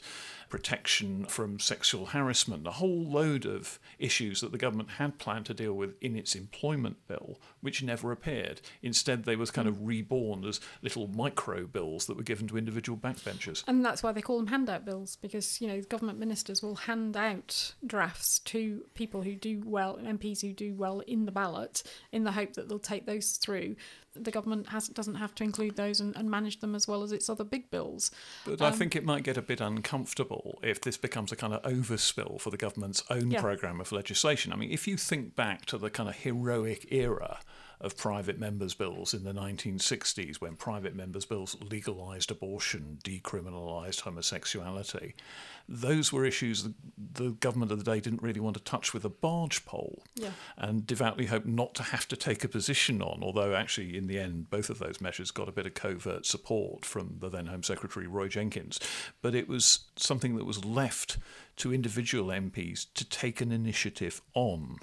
protection 0.50 1.26
from 1.26 1.60
sexual 1.60 2.08
harassment, 2.08 2.68
a 2.68 2.72
whole 2.72 3.04
load 3.06 3.46
of 3.46 3.80
issues 3.98 4.42
that 4.42 4.52
the 4.52 4.58
government 4.58 4.92
had 4.92 5.18
planned 5.20 5.46
to 5.46 5.54
deal 5.54 5.74
with 5.74 5.96
in 6.02 6.16
its 6.16 6.36
employment 6.36 6.98
bill, 7.08 7.40
which 7.62 7.84
never 7.84 8.12
appeared. 8.12 8.62
Instead, 8.82 9.24
they 9.24 9.36
was 9.36 9.52
kind 9.52 9.68
of 9.68 9.86
reborn 9.86 10.44
as 10.46 10.60
little 10.82 11.08
micro 11.08 11.66
bills 11.66 12.08
that 12.08 12.18
were 12.18 12.24
given 12.24 12.48
to 12.48 12.58
individual 12.58 12.98
backbenchers. 12.98 13.64
And 13.68 13.86
that's 13.86 14.04
why 14.04 14.12
they 14.12 14.22
call 14.22 14.38
them 14.38 14.48
handout 14.48 14.86
bills, 14.86 15.16
because, 15.16 15.62
you 15.62 15.68
know, 15.68 15.82
government 15.82 16.20
ministers 16.20 16.62
will 16.62 16.76
hand 16.76 17.16
out 17.16 17.76
drafts 17.86 18.40
to 18.40 18.84
people 18.96 19.22
who 19.22 19.36
do 19.36 19.62
well, 19.66 19.98
MPs 19.98 20.42
who 20.42 20.54
do 20.54 20.74
well 20.74 21.02
in 21.02 21.26
the 21.26 21.32
ballot, 21.32 21.84
in 22.12 22.24
the 22.24 22.32
hope 22.32 22.54
that 22.54 22.68
they'll 22.68 22.80
take 22.80 23.06
those 23.06 23.32
through. 23.34 23.76
The 24.16 24.32
government 24.32 24.70
has, 24.70 24.88
doesn't 24.88 25.16
have 25.16 25.36
to 25.36 25.44
include 25.44 25.76
those 25.76 26.00
and, 26.00 26.16
and 26.16 26.30
manage 26.30 26.60
them 26.60 26.76
as 26.76 26.88
well 26.88 27.04
as 27.04 27.12
its 27.12 27.30
other 27.30 27.44
big 27.44 27.70
bills. 27.70 28.12
But 28.46 28.62
I 28.62 28.68
um, 28.68 28.74
think 28.74 28.96
it 28.96 29.06
might 29.06 29.24
get 29.24 29.38
a 29.38 29.42
bit 29.42 29.62
uncomfortable 29.62 30.60
if 30.64 30.82
this 30.82 30.98
becomes 30.98 31.32
a 31.32 31.36
kind 31.36 31.54
of 31.54 31.62
overspill 31.64 32.40
for 32.42 32.50
the 32.50 32.58
government's 32.58 33.04
own 33.10 33.32
Yeah. 33.32 33.42
programme 33.42 33.80
of 33.80 33.92
legislation. 33.92 34.52
I 34.52 34.56
mean, 34.56 34.72
if 34.72 34.88
you 34.88 34.98
think 34.98 35.36
back 35.36 35.66
to 35.68 35.78
the 35.78 35.90
kind 35.90 36.10
of 36.10 36.16
heroic 36.16 36.92
era 36.92 37.40
of 37.82 37.96
private 37.96 38.38
members' 38.38 38.74
bills 38.74 39.14
in 39.14 39.24
the 39.24 39.34
1960s, 39.34 40.38
when 40.38 40.56
private 40.56 40.96
members' 40.96 41.26
bills 41.26 41.56
legalised 41.62 42.30
abortion, 42.30 42.98
decriminalised 43.04 44.02
homosexuality, 44.02 45.14
those 45.72 46.12
were 46.12 46.26
issues 46.26 46.64
that 46.64 46.74
the 47.14 47.30
government 47.30 47.72
of 47.72 47.78
the 47.78 47.84
day 47.84 48.00
didn't 48.00 48.24
really 48.24 48.40
want 48.40 48.58
to 48.58 48.64
touch 48.64 48.92
with 48.92 49.06
a 49.06 49.10
barge 49.10 49.64
pole 49.66 50.02
Yeah. 50.16 50.32
and 50.58 50.86
devoutly 50.88 51.28
hoped 51.28 51.46
not 51.46 51.76
to 51.76 51.84
have 51.84 52.08
to 52.08 52.16
take 52.16 52.44
a 52.44 52.48
position 52.48 53.04
on, 53.04 53.20
although 53.22 53.54
actually 53.54 53.96
in 53.96 54.08
the 54.08 54.18
end 54.18 54.50
both 54.50 54.72
of 54.72 54.80
those 54.80 55.00
measures 55.00 55.30
got 55.30 55.48
a 55.48 55.52
bit 55.52 55.68
of 55.68 55.76
covert 55.76 56.26
support 56.26 56.86
from 56.86 57.18
the 57.20 57.30
then 57.30 57.46
Home 57.46 57.62
Secretary 57.62 58.08
Roy 58.08 58.28
Jenkins. 58.28 58.80
But 59.22 59.36
it 59.36 59.48
was 59.48 59.82
something 59.96 60.36
that 60.38 60.46
was 60.46 60.66
left 60.66 61.20
to 61.58 61.72
individual 61.74 62.30
MPs 62.32 62.88
to 62.96 63.06
take 63.06 63.40
an 63.40 63.52
initiative 63.52 64.22
on. 64.34 64.78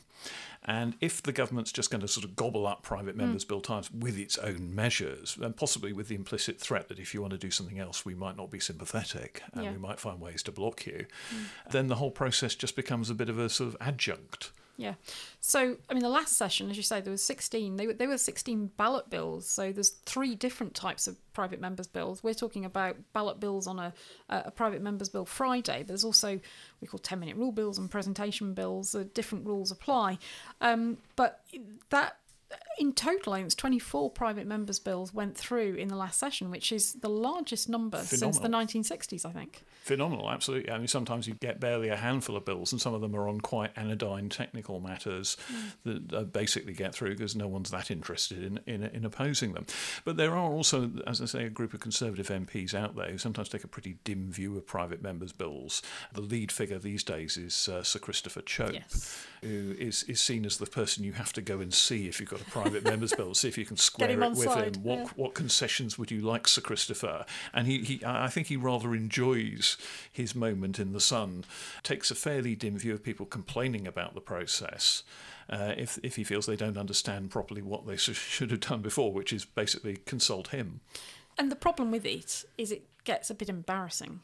And 0.67 0.97
if 1.01 1.23
the 1.23 1.33
government's 1.33 1.71
just 1.71 1.91
going 1.91 2.01
to 2.01 2.09
sort 2.09 2.25
of 2.25 2.35
gobble 2.35 2.67
up 2.67 2.83
private 2.83 3.13
hmm. 3.13 3.23
members' 3.23 3.45
bill 3.45 3.61
times 3.61 3.91
with 3.93 4.19
its 4.19 4.37
own 4.39 4.75
measures, 4.75 5.39
and 5.41 5.57
possibly 5.57 5.93
with 5.93 6.09
the 6.09 6.17
implicit 6.17 6.61
threat 6.61 6.89
that 6.89 6.99
if 6.99 7.15
you 7.15 7.21
want 7.21 7.33
to 7.33 7.39
do 7.39 7.51
something 7.51 7.79
else, 7.79 8.05
we 8.05 8.15
might 8.15 8.37
not 8.37 8.51
be 8.51 8.59
sympathetic 8.61 9.43
and 9.53 9.65
Yeah. 9.65 9.73
we 9.73 9.79
might 9.79 10.01
find 10.01 10.21
ways 10.21 10.43
to 10.45 10.53
block 10.53 10.87
you, 10.87 11.07
hmm. 11.31 11.45
then 11.71 11.87
the 11.87 11.97
whole 11.97 12.11
process 12.11 12.55
just 12.55 12.75
becomes 12.75 13.11
a 13.11 13.15
bit 13.15 13.29
of 13.29 13.39
a 13.39 13.49
sort 13.49 13.69
of 13.69 13.77
adjunct. 13.81 14.51
Yeah. 14.79 14.95
So, 15.41 15.77
I 15.89 15.95
mean, 15.95 16.03
the 16.03 16.11
last 16.11 16.37
session, 16.37 16.71
as 16.71 16.77
you 16.77 16.83
say, 16.83 17.01
there 17.01 17.11
was 17.11 17.23
16. 17.23 17.77
They 17.77 17.87
were, 17.87 17.95
they 17.95 18.07
were 18.07 18.19
16 18.19 18.73
ballot 18.77 19.09
bills. 19.09 19.49
So 19.49 19.73
there's 19.73 19.91
three 20.05 20.35
different 20.35 20.75
types 20.75 21.07
of 21.07 21.17
private 21.33 21.61
members' 21.61 21.87
bills. 21.87 22.23
We're 22.23 22.35
talking 22.35 22.65
about 22.65 22.97
ballot 23.15 23.41
bills 23.41 23.67
on 23.67 23.79
a, 23.79 23.95
a 24.29 24.51
private 24.51 24.83
members' 24.83 25.09
bill 25.09 25.25
Friday. 25.25 25.79
But 25.79 25.89
there's 25.89 26.05
also, 26.05 26.39
we 26.81 26.87
call 26.87 26.99
10 26.99 27.19
minute 27.19 27.37
rule 27.37 27.53
bills 27.53 27.79
and 27.79 27.91
presentation 27.91 28.53
bills. 28.53 28.95
Uh, 28.95 29.05
different 29.15 29.47
rules 29.47 29.71
apply. 29.71 30.19
Um, 30.61 30.99
but 31.17 31.41
that, 31.91 32.19
in 32.79 32.93
total, 32.93 33.33
I 33.33 33.37
think 33.37 33.45
it 33.45 33.47
was 33.47 33.55
24 33.55 34.11
private 34.11 34.47
members' 34.47 34.79
bills 34.79 35.13
went 35.15 35.37
through 35.37 35.75
in 35.75 35.89
the 35.89 35.97
last 35.97 36.19
session, 36.19 36.51
which 36.51 36.73
is 36.73 36.95
the 36.95 37.09
largest 37.09 37.69
number 37.69 37.99
since 38.03 38.39
the 38.39 38.49
1960s, 38.49 39.25
I 39.25 39.31
think. 39.31 39.63
Phenomenal, 39.83 40.31
absolutely. 40.31 40.71
I 40.73 40.79
mean, 40.79 40.89
sometimes 40.89 41.29
you 41.29 41.35
get 41.35 41.61
barely 41.61 41.89
a 41.89 41.97
handful 41.97 42.37
of 42.37 42.45
bills, 42.45 42.73
and 42.73 42.81
some 42.81 42.93
of 42.93 43.01
them 43.01 43.15
are 43.15 43.29
on 43.29 43.41
quite 43.41 43.71
anodyne 43.77 44.29
technical 44.29 44.81
matters 44.81 45.37
that 45.85 46.13
uh, 46.13 46.23
basically 46.25 46.73
get 46.73 46.93
through 46.95 47.11
because 47.17 47.37
no 47.37 47.47
one's 47.47 47.71
that 47.71 47.91
interested 47.91 48.43
in, 48.43 48.61
in 48.67 48.83
in 48.85 49.05
opposing 49.05 49.53
them. 49.53 49.65
But 50.05 50.17
there 50.17 50.33
are 50.33 50.51
also, 50.51 50.91
as 51.07 51.21
I 51.23 51.27
say, 51.27 51.45
a 51.45 51.51
group 51.51 51.73
of 51.73 51.81
Conservative 51.81 52.27
MPs 52.29 52.75
out 52.75 52.97
there 52.97 53.11
who 53.11 53.19
sometimes 53.19 53.49
take 53.49 53.65
a 53.65 53.69
pretty 53.69 53.99
dim 54.05 54.33
view 54.33 54.57
of 54.57 54.67
private 54.67 55.03
members' 55.03 55.33
bills. 55.33 55.83
The 56.13 56.21
lead 56.21 56.51
figure 56.51 56.79
these 56.79 57.05
days 57.05 57.37
is 57.37 57.69
uh, 57.69 57.83
Sir 57.85 58.01
Christopher 58.01 58.43
Chope, 58.43 58.73
Yes. 58.75 59.25
who 59.43 59.75
is, 59.79 60.03
is 60.05 60.21
seen 60.21 60.45
as 60.45 60.57
the 60.57 60.67
person 60.67 61.05
you 61.05 61.13
have 61.13 61.33
to 61.35 61.43
go 61.43 61.61
and 61.61 61.73
see 61.73 62.09
if 62.09 62.19
you've 62.21 62.29
got 62.29 62.41
a 62.41 62.45
private 62.45 62.66
members' 62.71 63.13
bill, 63.13 63.35
see 63.35 63.49
if 63.49 63.59
you 63.59 63.65
can 63.65 63.77
square 63.77 64.11
it 64.11 64.19
with 64.19 64.39
side, 64.39 64.77
him. 64.77 64.83
What 64.83 64.99
yeah. 64.99 65.09
what 65.17 65.35
concessions 65.35 65.99
would 65.99 66.11
you 66.11 66.21
like, 66.21 66.49
Sir 66.49 66.61
Christopher? 66.61 67.25
And 67.53 67.67
he, 67.67 67.79
he 67.79 68.03
I 68.05 68.29
think 68.29 68.49
he 68.49 68.57
rather 68.57 68.95
enjoys 68.95 69.77
his 70.11 70.35
moment 70.35 70.79
in 70.79 70.93
the 70.93 71.01
sun, 71.01 71.45
takes 71.83 72.11
a 72.11 72.15
fairly 72.15 72.55
dim 72.55 72.79
view 72.79 72.95
of 72.95 73.03
people 73.03 73.27
complaining 73.27 73.87
about 73.87 74.15
the 74.15 74.21
process. 74.21 75.03
Uh, 75.49 75.75
if 75.77 75.99
if 76.03 76.17
he 76.17 76.25
feels 76.25 76.47
they 76.47 76.57
don't 76.57 76.77
understand 76.77 77.31
properly 77.31 77.63
what 77.63 77.87
they 77.87 77.97
should 77.97 78.51
have 78.51 78.61
done 78.61 78.83
before, 78.83 79.13
which 79.13 79.33
is 79.33 79.45
basically 79.45 79.99
consult 80.05 80.49
him. 80.49 80.81
And 81.39 81.51
the 81.53 81.57
problem 81.57 81.91
with 81.91 82.05
it 82.05 82.45
is 82.59 82.73
it 82.73 82.85
gets 83.05 83.31
a 83.31 83.35
bit 83.35 83.49
embarrassing, 83.49 84.21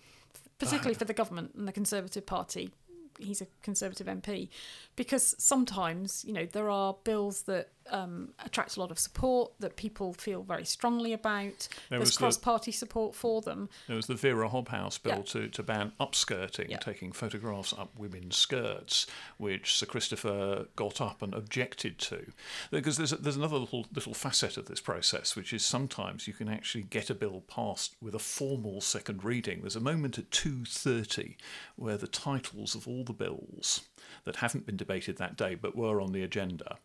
particularly 0.59 0.95
for 0.95 1.05
the 1.05 1.13
government 1.13 1.53
and 1.55 1.69
the 1.69 1.73
Conservative 1.73 2.27
Party. 2.27 2.71
He's 3.19 3.43
a 3.43 3.47
Conservative 3.63 4.07
MP, 4.07 4.49
because 4.97 5.35
sometimes 5.39 6.25
you 6.27 6.33
know 6.33 6.47
there 6.47 6.71
are 6.71 6.97
bills 7.05 7.43
that 7.43 7.69
um, 7.91 8.33
attract 8.45 8.77
a 8.77 8.81
lot 8.81 8.91
of 8.91 8.99
support 8.99 9.53
that 9.61 9.77
people 9.77 10.13
feel 10.13 10.43
very 10.43 10.65
strongly 10.65 11.13
about. 11.13 11.69
There 11.89 11.99
There's 11.99 12.11
was 12.11 12.17
cross-party 12.17 12.73
support 12.73 13.15
for 13.15 13.41
them. 13.43 13.69
There 13.87 13.97
was 13.97 14.07
the 14.07 14.15
Vera 14.15 14.49
Hobhouse 14.49 15.03
bill 15.03 15.17
Yeah. 15.19 15.23
to, 15.23 15.49
to 15.49 15.63
ban 15.63 15.93
upskirting, 16.01 16.71
Yeah. 16.71 16.79
taking 16.79 17.13
photographs 17.13 17.73
up 17.73 17.91
women's 17.99 18.37
skirts, 18.37 19.07
which 19.39 19.75
Sir 19.77 19.87
Christopher 19.87 20.67
got 20.77 21.01
up 21.01 21.23
and 21.23 21.35
objected 21.35 21.99
to. 22.01 22.33
Because 22.71 22.97
there's, 22.97 23.11
there's 23.11 23.37
another 23.37 23.59
little, 23.59 23.87
little 23.95 24.15
facet 24.15 24.57
of 24.57 24.67
this 24.67 24.81
process, 24.81 25.35
which 25.37 25.53
is 25.53 25.65
sometimes 25.65 26.27
you 26.27 26.35
can 26.35 26.49
actually 26.49 26.85
get 26.85 27.11
a 27.11 27.15
bill 27.15 27.43
passed 27.49 27.97
with 28.01 28.15
a 28.15 28.19
formal 28.19 28.81
second 28.81 29.25
reading. 29.25 29.61
There's 29.61 29.77
a 29.77 29.81
moment 29.81 30.19
at 30.19 30.31
2.30 30.31 31.37
where 31.77 31.97
the 31.97 32.07
titles 32.07 32.75
of 32.75 32.87
all 32.87 33.05
the 33.05 33.13
bills 33.13 33.83
that 34.25 34.37
haven't 34.37 34.67
been 34.67 34.77
debated 34.77 35.17
that 35.19 35.37
day 35.37 35.55
but 35.55 35.77
were 35.77 36.01
on 36.01 36.13
the 36.13 36.23
agenda 36.23 36.77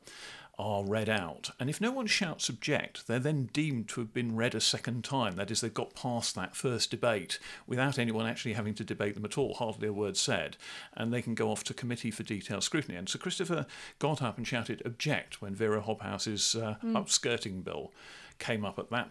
are 0.60 0.84
read 0.84 1.08
out. 1.08 1.51
And 1.60 1.70
if 1.70 1.80
no 1.80 1.91
one 1.91 2.08
shouts 2.08 2.49
object, 2.49 3.05
they're 3.05 3.20
then 3.20 3.49
deemed 3.53 3.88
to 3.89 4.01
have 4.01 4.14
been 4.14 4.36
read 4.36 4.55
a 4.55 4.62
second 4.62 5.03
time. 5.03 5.36
That 5.36 5.51
is, 5.51 5.62
they've 5.62 5.74
got 5.74 5.93
past 5.93 6.34
that 6.36 6.55
first 6.55 6.89
debate 6.89 7.38
without 7.68 7.99
anyone 7.99 8.26
actually 8.26 8.53
having 8.53 8.74
to 8.76 8.84
debate 8.84 9.14
them 9.14 9.26
at 9.26 9.38
all, 9.38 9.53
hardly 9.53 9.88
a 9.88 9.93
word 9.93 10.18
said. 10.18 10.58
And 10.95 11.14
they 11.14 11.22
can 11.22 11.36
go 11.36 11.51
off 11.51 11.64
to 11.66 11.74
committee 11.74 12.12
for 12.12 12.24
detailed 12.24 12.64
scrutiny. 12.64 12.97
And 12.97 13.08
Sir 13.08 13.20
Christopher 13.20 13.68
got 13.99 14.22
up 14.22 14.38
and 14.38 14.47
shouted 14.47 14.82
object 14.84 15.41
when 15.41 15.53
Vera 15.53 15.82
Hobhouse's 15.82 16.55
uh, 16.55 16.78
upskirting 16.84 17.64
bill 17.64 17.91
came 18.40 18.66
up 18.66 18.80
at 18.80 18.90
that. 18.90 19.08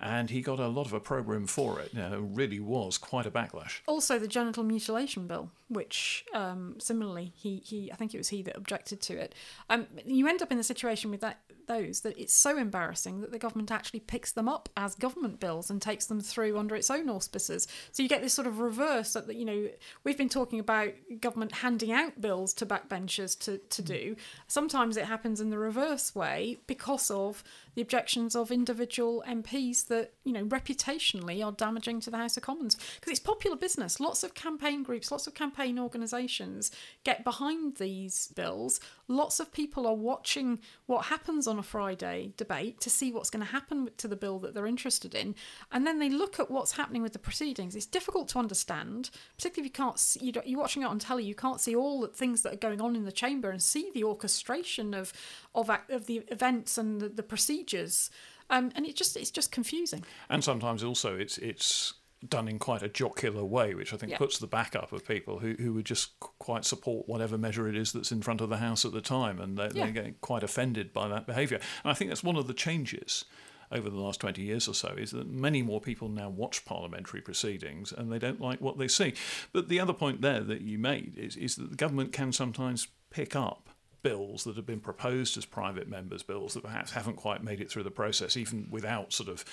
And 0.00 0.30
he 0.30 0.42
got 0.42 0.58
a 0.58 0.68
lot 0.68 0.86
of 0.86 0.92
opprobrium 0.92 1.46
for 1.46 1.80
it. 1.80 1.92
You 1.92 2.00
know, 2.00 2.12
it 2.14 2.20
really 2.20 2.60
was 2.60 2.98
quite 2.98 3.26
a 3.26 3.30
backlash. 3.30 3.80
Also, 3.86 4.18
the 4.18 4.28
genital 4.28 4.64
mutilation 4.64 5.26
bill, 5.26 5.50
which 5.68 6.24
um, 6.34 6.76
similarly 6.78 7.32
he, 7.36 7.62
he 7.64 7.90
I 7.92 7.96
think 7.96 8.14
it 8.14 8.18
was 8.18 8.28
he 8.28 8.42
that 8.42 8.56
objected 8.56 9.00
to 9.02 9.14
it. 9.14 9.34
Um, 9.70 9.86
you 10.04 10.28
end 10.28 10.42
up 10.42 10.50
in 10.50 10.58
the 10.58 10.64
situation 10.64 11.10
with 11.10 11.20
that 11.20 11.40
those 11.66 12.00
that 12.00 12.18
it's 12.18 12.34
so 12.34 12.58
embarrassing 12.58 13.20
that 13.20 13.32
the 13.32 13.38
government 13.38 13.70
actually 13.70 14.00
picks 14.00 14.32
them 14.32 14.48
up 14.48 14.68
as 14.76 14.94
government 14.94 15.40
bills 15.40 15.70
and 15.70 15.80
takes 15.80 16.06
them 16.06 16.20
through 16.20 16.58
under 16.58 16.74
its 16.74 16.90
own 16.90 17.08
auspices. 17.08 17.66
So 17.92 18.02
you 18.02 18.08
get 18.08 18.22
this 18.22 18.34
sort 18.34 18.46
of 18.46 18.58
reverse 18.58 19.14
that 19.14 19.34
you 19.34 19.44
know 19.44 19.68
we've 20.04 20.18
been 20.18 20.28
talking 20.28 20.58
about 20.58 20.92
government 21.20 21.52
handing 21.52 21.92
out 21.92 22.20
bills 22.20 22.52
to 22.54 22.66
backbenchers 22.66 23.38
to 23.40 23.58
to 23.58 23.82
mm. 23.82 23.86
do. 23.86 24.16
Sometimes 24.46 24.96
it 24.96 25.04
happens 25.06 25.40
in 25.40 25.50
the 25.50 25.58
reverse 25.58 26.14
way 26.14 26.58
because 26.66 27.10
of 27.10 27.42
the 27.74 27.82
objections 27.82 28.36
of 28.36 28.50
individual 28.50 29.22
MPs 29.26 29.86
that 29.86 30.12
you 30.24 30.32
know 30.32 30.44
reputationally 30.44 31.44
are 31.44 31.52
damaging 31.52 32.00
to 32.00 32.10
the 32.10 32.16
House 32.16 32.36
of 32.36 32.42
Commons 32.42 32.76
because 33.00 33.10
it's 33.10 33.20
popular 33.20 33.56
business. 33.56 34.00
Lots 34.00 34.22
of 34.22 34.34
campaign 34.34 34.82
groups, 34.82 35.10
lots 35.10 35.26
of 35.26 35.34
campaign 35.34 35.78
organisations 35.78 36.70
get 37.04 37.24
behind 37.24 37.76
these 37.76 38.28
bills. 38.34 38.80
Lots 39.08 39.40
of 39.40 39.52
people 39.52 39.86
are 39.86 39.94
watching 39.94 40.60
what 40.86 41.06
happens 41.06 41.46
on 41.46 41.53
a 41.58 41.62
Friday 41.62 42.32
debate 42.36 42.80
to 42.80 42.90
see 42.90 43.12
what's 43.12 43.30
going 43.30 43.44
to 43.44 43.52
happen 43.52 43.90
to 43.96 44.08
the 44.08 44.16
bill 44.16 44.38
that 44.40 44.54
they're 44.54 44.66
interested 44.66 45.14
in, 45.14 45.34
and 45.72 45.86
then 45.86 45.98
they 45.98 46.10
look 46.10 46.38
at 46.38 46.50
what's 46.50 46.72
happening 46.72 47.02
with 47.02 47.12
the 47.12 47.18
proceedings. 47.18 47.74
It's 47.74 47.86
difficult 47.86 48.28
to 48.28 48.38
understand, 48.38 49.10
particularly 49.36 49.68
if 49.68 49.76
you 49.76 49.84
can't 49.84 49.98
see, 49.98 50.34
you're 50.44 50.58
watching 50.58 50.82
it 50.82 50.86
on 50.86 50.98
telly. 50.98 51.24
You 51.24 51.34
can't 51.34 51.60
see 51.60 51.74
all 51.74 52.00
the 52.00 52.08
things 52.08 52.42
that 52.42 52.54
are 52.54 52.56
going 52.56 52.80
on 52.80 52.96
in 52.96 53.04
the 53.04 53.12
chamber 53.12 53.50
and 53.50 53.62
see 53.62 53.90
the 53.92 54.04
orchestration 54.04 54.94
of 54.94 55.12
of 55.54 55.70
of 55.88 56.06
the 56.06 56.24
events 56.28 56.78
and 56.78 57.00
the, 57.00 57.08
the 57.08 57.22
procedures. 57.22 58.10
Um, 58.50 58.72
and 58.74 58.84
it 58.84 58.94
just 58.94 59.16
it's 59.16 59.30
just 59.30 59.50
confusing. 59.50 60.04
And 60.28 60.44
sometimes 60.44 60.84
also 60.84 61.16
it's 61.16 61.38
it's 61.38 61.94
done 62.28 62.48
in 62.48 62.58
quite 62.58 62.82
a 62.82 62.88
jocular 62.88 63.44
way, 63.44 63.74
which 63.74 63.92
I 63.92 63.96
think 63.96 64.12
Yeah. 64.12 64.18
puts 64.18 64.38
the 64.38 64.46
back 64.46 64.74
up 64.74 64.92
of 64.92 65.06
people 65.06 65.40
who, 65.40 65.54
who 65.58 65.74
would 65.74 65.86
just 65.86 66.18
quite 66.20 66.64
support 66.64 67.08
whatever 67.08 67.36
measure 67.38 67.68
it 67.68 67.76
is 67.76 67.92
that's 67.92 68.12
in 68.12 68.22
front 68.22 68.40
of 68.40 68.48
the 68.48 68.58
House 68.58 68.84
at 68.84 68.92
the 68.92 69.00
time, 69.00 69.40
and 69.40 69.56
they, 69.58 69.68
Yeah. 69.74 69.86
they 69.86 69.92
get 69.92 70.20
quite 70.20 70.42
offended 70.42 70.92
by 70.92 71.08
that 71.08 71.26
behaviour. 71.26 71.58
And 71.82 71.90
I 71.90 71.94
think 71.94 72.10
that's 72.10 72.24
one 72.24 72.36
of 72.36 72.46
the 72.46 72.54
changes 72.54 73.24
over 73.72 73.88
the 73.90 73.96
last 73.98 74.20
20 74.20 74.42
years 74.42 74.68
or 74.68 74.74
so 74.74 74.88
is 74.88 75.10
that 75.10 75.26
many 75.26 75.62
more 75.62 75.80
people 75.80 76.08
now 76.08 76.28
watch 76.28 76.64
parliamentary 76.64 77.20
proceedings 77.20 77.92
and 77.92 78.12
they 78.12 78.18
don't 78.18 78.40
like 78.40 78.60
what 78.60 78.78
they 78.78 78.86
see. 78.88 79.14
But 79.52 79.68
the 79.68 79.80
other 79.80 79.94
point 79.94 80.20
there 80.20 80.40
that 80.40 80.60
you 80.60 80.78
made 80.78 81.14
is, 81.16 81.34
is 81.36 81.56
that 81.56 81.70
the 81.70 81.76
government 81.76 82.12
can 82.12 82.30
sometimes 82.32 82.86
pick 83.10 83.34
up 83.34 83.70
bills 84.02 84.44
that 84.44 84.54
have 84.54 84.66
been 84.66 84.80
proposed 84.80 85.36
as 85.38 85.46
private 85.46 85.88
members' 85.88 86.22
bills 86.22 86.52
that 86.52 86.62
perhaps 86.62 86.92
haven't 86.92 87.16
quite 87.16 87.42
made 87.42 87.58
it 87.58 87.70
through 87.70 87.82
the 87.82 87.90
process, 87.90 88.36
even 88.36 88.68
without 88.70 89.14
sort 89.14 89.30
of 89.30 89.44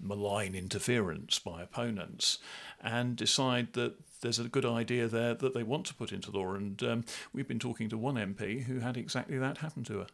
malign 0.00 0.54
interference 0.54 1.38
by 1.38 1.62
opponents, 1.62 2.38
and 2.82 3.16
decide 3.16 3.72
that 3.74 3.94
there's 4.20 4.38
a 4.38 4.48
good 4.48 4.66
idea 4.66 5.08
there 5.08 5.34
that 5.34 5.54
they 5.54 5.62
want 5.62 5.86
to 5.86 5.94
put 5.94 6.12
into 6.12 6.30
law. 6.30 6.54
And 6.54 6.82
um, 6.82 7.04
we've 7.32 7.48
been 7.48 7.58
talking 7.58 7.88
to 7.88 7.98
one 7.98 8.16
MP 8.16 8.64
who 8.64 8.80
had 8.80 8.96
exactly 8.96 9.38
that 9.38 9.58
happen 9.58 9.84
to 9.84 9.98
her. 10.00 10.06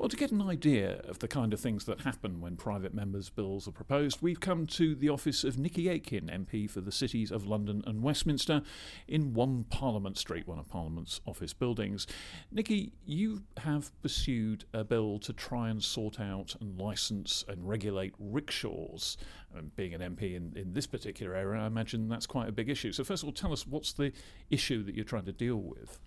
Well, 0.00 0.08
to 0.08 0.16
get 0.16 0.32
an 0.32 0.40
idea 0.40 1.02
of 1.06 1.18
the 1.18 1.28
kind 1.28 1.52
of 1.52 1.60
things 1.60 1.84
that 1.84 2.00
happen 2.00 2.40
when 2.40 2.56
private 2.56 2.94
members' 2.94 3.28
bills 3.28 3.68
are 3.68 3.70
proposed, 3.70 4.22
we've 4.22 4.40
come 4.40 4.66
to 4.68 4.94
the 4.94 5.10
office 5.10 5.44
of 5.44 5.56
Nickie 5.56 5.90
Aiken, 5.90 6.30
MP 6.32 6.70
for 6.70 6.80
the 6.80 6.90
cities 6.90 7.30
of 7.30 7.46
London 7.46 7.84
and 7.86 8.02
Westminster, 8.02 8.62
in 9.06 9.34
1 9.34 9.64
Parliament 9.64 10.16
Street, 10.16 10.48
one 10.48 10.58
of 10.58 10.70
Parliament's 10.70 11.20
office 11.26 11.52
buildings. 11.52 12.06
Nickie, 12.50 12.92
you 13.04 13.42
have 13.58 13.92
pursued 14.00 14.64
a 14.72 14.84
bill 14.84 15.18
to 15.18 15.34
try 15.34 15.68
and 15.68 15.84
sort 15.84 16.18
out 16.18 16.56
and 16.62 16.80
licence 16.80 17.44
and 17.46 17.68
regulate 17.68 18.14
rickshaws. 18.18 19.18
And 19.54 19.76
being 19.76 19.92
an 19.92 20.00
MP 20.00 20.34
in, 20.34 20.54
in 20.56 20.72
this 20.72 20.86
particular 20.86 21.34
area, 21.34 21.60
I 21.60 21.66
imagine 21.66 22.08
that's 22.08 22.26
quite 22.26 22.48
a 22.48 22.52
big 22.52 22.70
issue. 22.70 22.92
So, 22.92 23.04
first 23.04 23.22
of 23.22 23.28
all, 23.28 23.34
tell 23.34 23.52
us 23.52 23.66
what's 23.66 23.92
the 23.92 24.12
issue 24.48 24.82
that 24.84 24.94
you're 24.94 25.04
trying 25.04 25.26
to 25.26 25.32
deal 25.32 25.58
with? 25.58 25.98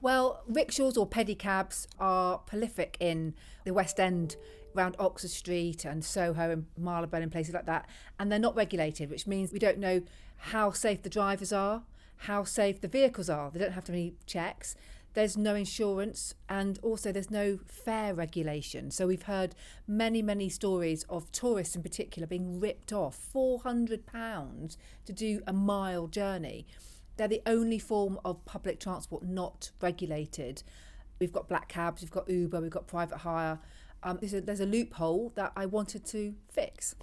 Well, 0.00 0.42
rickshaws 0.48 0.96
or 0.96 1.06
pedicabs 1.06 1.86
are 1.98 2.38
prolific 2.38 2.96
in 3.00 3.34
the 3.64 3.74
West 3.74 4.00
End, 4.00 4.36
around 4.76 4.96
Oxford 4.98 5.30
Street 5.30 5.84
and 5.84 6.04
Soho 6.04 6.50
and 6.50 6.66
Marylebone 6.78 7.22
and 7.22 7.32
places 7.32 7.54
like 7.54 7.66
that. 7.66 7.88
And 8.18 8.30
they're 8.30 8.38
not 8.38 8.56
regulated, 8.56 9.10
which 9.10 9.26
means 9.26 9.52
we 9.52 9.58
don't 9.58 9.78
know 9.78 10.02
how 10.36 10.70
safe 10.70 11.02
the 11.02 11.10
drivers 11.10 11.52
are, 11.52 11.82
how 12.18 12.44
safe 12.44 12.80
the 12.80 12.88
vehicles 12.88 13.28
are. 13.28 13.50
They 13.50 13.58
don't 13.58 13.72
have 13.72 13.84
to 13.84 13.92
any 13.92 14.14
checks. 14.26 14.74
There's 15.14 15.36
no 15.36 15.56
insurance 15.56 16.34
and 16.48 16.78
also 16.82 17.10
there's 17.10 17.32
no 17.32 17.58
fare 17.66 18.14
regulation. 18.14 18.92
So 18.92 19.08
we've 19.08 19.24
heard 19.24 19.56
many, 19.86 20.22
many 20.22 20.48
stories 20.48 21.04
of 21.08 21.32
tourists 21.32 21.74
in 21.74 21.82
particular 21.82 22.28
being 22.28 22.60
ripped 22.60 22.92
off 22.92 23.18
£400 23.34 24.76
to 25.06 25.12
do 25.12 25.42
a 25.48 25.52
mile 25.52 26.06
journey. 26.06 26.66
They're 27.20 27.28
the 27.28 27.42
only 27.44 27.78
form 27.78 28.18
of 28.24 28.42
public 28.46 28.80
transport 28.80 29.24
not 29.24 29.72
regulated. 29.82 30.62
We've 31.18 31.30
got 31.30 31.50
black 31.50 31.68
cabs, 31.68 32.00
we've 32.00 32.10
got 32.10 32.30
Uber, 32.30 32.62
we've 32.62 32.70
got 32.70 32.86
private 32.86 33.18
hire. 33.18 33.58
Um, 34.02 34.16
there's, 34.22 34.32
a, 34.32 34.40
there's 34.40 34.60
a 34.60 34.64
loophole 34.64 35.30
that 35.34 35.52
I 35.54 35.66
wanted 35.66 36.06
to 36.06 36.34
fix. 36.50 36.94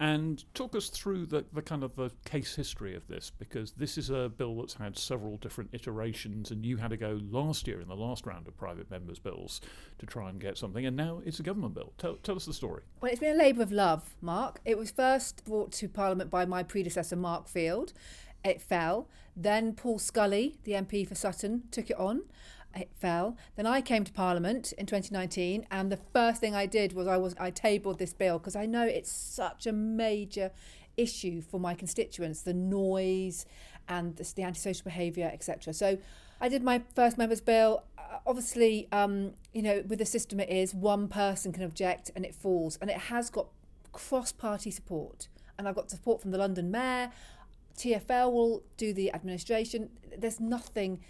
And 0.00 0.42
talk 0.54 0.74
us 0.74 0.88
through 0.88 1.26
the, 1.26 1.44
the 1.52 1.60
kind 1.60 1.82
of 1.82 1.94
the 1.94 2.10
case 2.24 2.54
history 2.54 2.94
of 2.94 3.06
this, 3.06 3.30
because 3.38 3.72
this 3.72 3.98
is 3.98 4.08
a 4.08 4.30
bill 4.34 4.56
that's 4.56 4.72
had 4.72 4.96
several 4.96 5.36
different 5.36 5.68
iterations, 5.74 6.50
and 6.50 6.64
you 6.64 6.78
had 6.78 6.88
to 6.88 6.96
go 6.96 7.20
last 7.30 7.66
year 7.66 7.82
in 7.82 7.88
the 7.88 7.96
last 7.96 8.24
round 8.24 8.48
of 8.48 8.56
private 8.56 8.90
members' 8.90 9.18
bills 9.18 9.60
to 9.98 10.06
try 10.06 10.30
and 10.30 10.40
get 10.40 10.56
something, 10.56 10.86
and 10.86 10.96
now 10.96 11.20
it's 11.26 11.38
a 11.38 11.42
government 11.42 11.74
bill. 11.74 11.92
Tell, 11.98 12.16
tell 12.16 12.36
us 12.36 12.46
the 12.46 12.54
story. 12.54 12.80
Well, 13.02 13.10
it's 13.10 13.20
been 13.20 13.34
a 13.34 13.38
labour 13.38 13.62
of 13.62 13.72
love, 13.72 14.16
Mark. 14.22 14.60
It 14.64 14.78
was 14.78 14.90
first 14.90 15.44
brought 15.44 15.72
to 15.72 15.86
Parliament 15.86 16.30
by 16.30 16.46
my 16.46 16.62
predecessor, 16.62 17.16
Mark 17.16 17.46
Field. 17.46 17.92
It 18.46 18.62
fell. 18.62 19.08
Then 19.36 19.74
Paul 19.74 19.98
Scully, 19.98 20.56
the 20.62 20.72
MP 20.72 21.06
for 21.06 21.16
Sutton, 21.16 21.64
took 21.72 21.90
it 21.90 21.98
on. 21.98 22.22
It 22.76 22.90
fell. 22.94 23.36
Then 23.56 23.66
I 23.66 23.80
came 23.80 24.04
to 24.04 24.12
Parliament 24.12 24.72
in 24.78 24.86
2019, 24.86 25.66
and 25.70 25.90
the 25.90 25.96
first 25.96 26.40
thing 26.40 26.54
I 26.54 26.66
did 26.66 26.92
was 26.92 27.08
I 27.08 27.16
was 27.16 27.34
I 27.40 27.50
tabled 27.50 27.98
this 27.98 28.12
bill 28.12 28.38
because 28.38 28.54
I 28.54 28.66
know 28.66 28.86
it's 28.86 29.10
such 29.10 29.66
a 29.66 29.72
major 29.72 30.52
issue 30.96 31.42
for 31.42 31.58
my 31.58 31.74
constituents, 31.74 32.42
the 32.42 32.54
noise 32.54 33.46
and 33.88 34.16
the, 34.16 34.32
the 34.36 34.42
antisocial 34.42 34.84
behaviour, 34.84 35.28
etc. 35.32 35.72
So 35.72 35.98
I 36.40 36.48
did 36.48 36.62
my 36.62 36.82
first 36.94 37.18
members 37.18 37.40
bill. 37.40 37.82
Uh, 37.98 38.18
obviously, 38.26 38.86
um, 38.92 39.32
you 39.52 39.62
know, 39.62 39.82
with 39.88 39.98
the 39.98 40.06
system 40.06 40.38
it 40.38 40.50
is, 40.50 40.72
one 40.72 41.08
person 41.08 41.52
can 41.52 41.64
object 41.64 42.12
and 42.14 42.24
it 42.24 42.34
falls, 42.34 42.78
and 42.80 42.90
it 42.90 42.98
has 42.98 43.28
got 43.28 43.48
cross-party 43.92 44.70
support. 44.70 45.28
And 45.58 45.66
I've 45.66 45.74
got 45.74 45.90
support 45.90 46.20
from 46.20 46.32
the 46.32 46.38
London 46.38 46.70
Mayor. 46.70 47.10
TFL 47.76 48.32
will 48.32 48.62
do 48.76 48.92
the 48.92 49.12
administration. 49.12 49.90
There's 50.16 50.40
nothing 50.40 51.00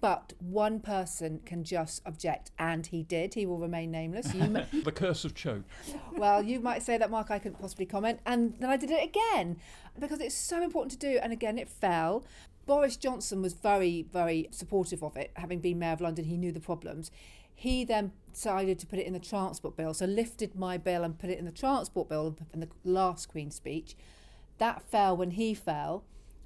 but 0.00 0.34
one 0.38 0.80
person 0.80 1.40
can 1.44 1.64
just 1.64 2.02
object, 2.06 2.50
and 2.58 2.86
he 2.86 3.02
did. 3.02 3.34
He 3.34 3.46
will 3.46 3.58
remain 3.58 3.90
nameless. 3.90 4.26
the 4.32 4.92
curse 4.94 5.24
of 5.24 5.34
Chope. 5.34 5.64
Well, 6.12 6.42
you 6.42 6.60
might 6.60 6.82
say 6.82 6.98
that, 6.98 7.10
Mark. 7.10 7.30
I 7.30 7.38
couldn't 7.38 7.60
possibly 7.60 7.86
comment, 7.86 8.20
and 8.26 8.54
then 8.60 8.70
I 8.70 8.76
did 8.76 8.90
it 8.90 9.02
again 9.02 9.56
because 9.98 10.20
it's 10.20 10.34
so 10.34 10.62
important 10.62 10.92
to 10.92 10.98
do. 10.98 11.18
And 11.22 11.32
again, 11.32 11.58
it 11.58 11.68
fell. 11.68 12.24
Boris 12.66 12.96
Johnson 12.96 13.42
was 13.42 13.54
very, 13.54 14.06
very 14.12 14.48
supportive 14.50 15.02
of 15.02 15.16
it, 15.16 15.30
having 15.34 15.60
been 15.60 15.78
mayor 15.78 15.92
of 15.92 16.00
London. 16.00 16.24
He 16.24 16.36
knew 16.36 16.52
the 16.52 16.60
problems. 16.60 17.10
He 17.54 17.84
then 17.84 18.12
decided 18.32 18.78
to 18.80 18.86
put 18.86 18.98
it 18.98 19.06
in 19.06 19.12
the 19.12 19.18
transport 19.18 19.76
bill, 19.76 19.94
so 19.94 20.04
lifted 20.04 20.54
my 20.54 20.76
bill 20.76 21.04
and 21.04 21.18
put 21.18 21.30
it 21.30 21.38
in 21.38 21.46
the 21.46 21.52
transport 21.52 22.08
bill 22.08 22.36
in 22.52 22.60
the 22.60 22.68
last 22.84 23.28
Queen's 23.28 23.54
speech. 23.54 23.96
That 24.58 24.82
fell 24.82 25.16
when 25.16 25.32
he 25.32 25.54
fell. 25.54 26.04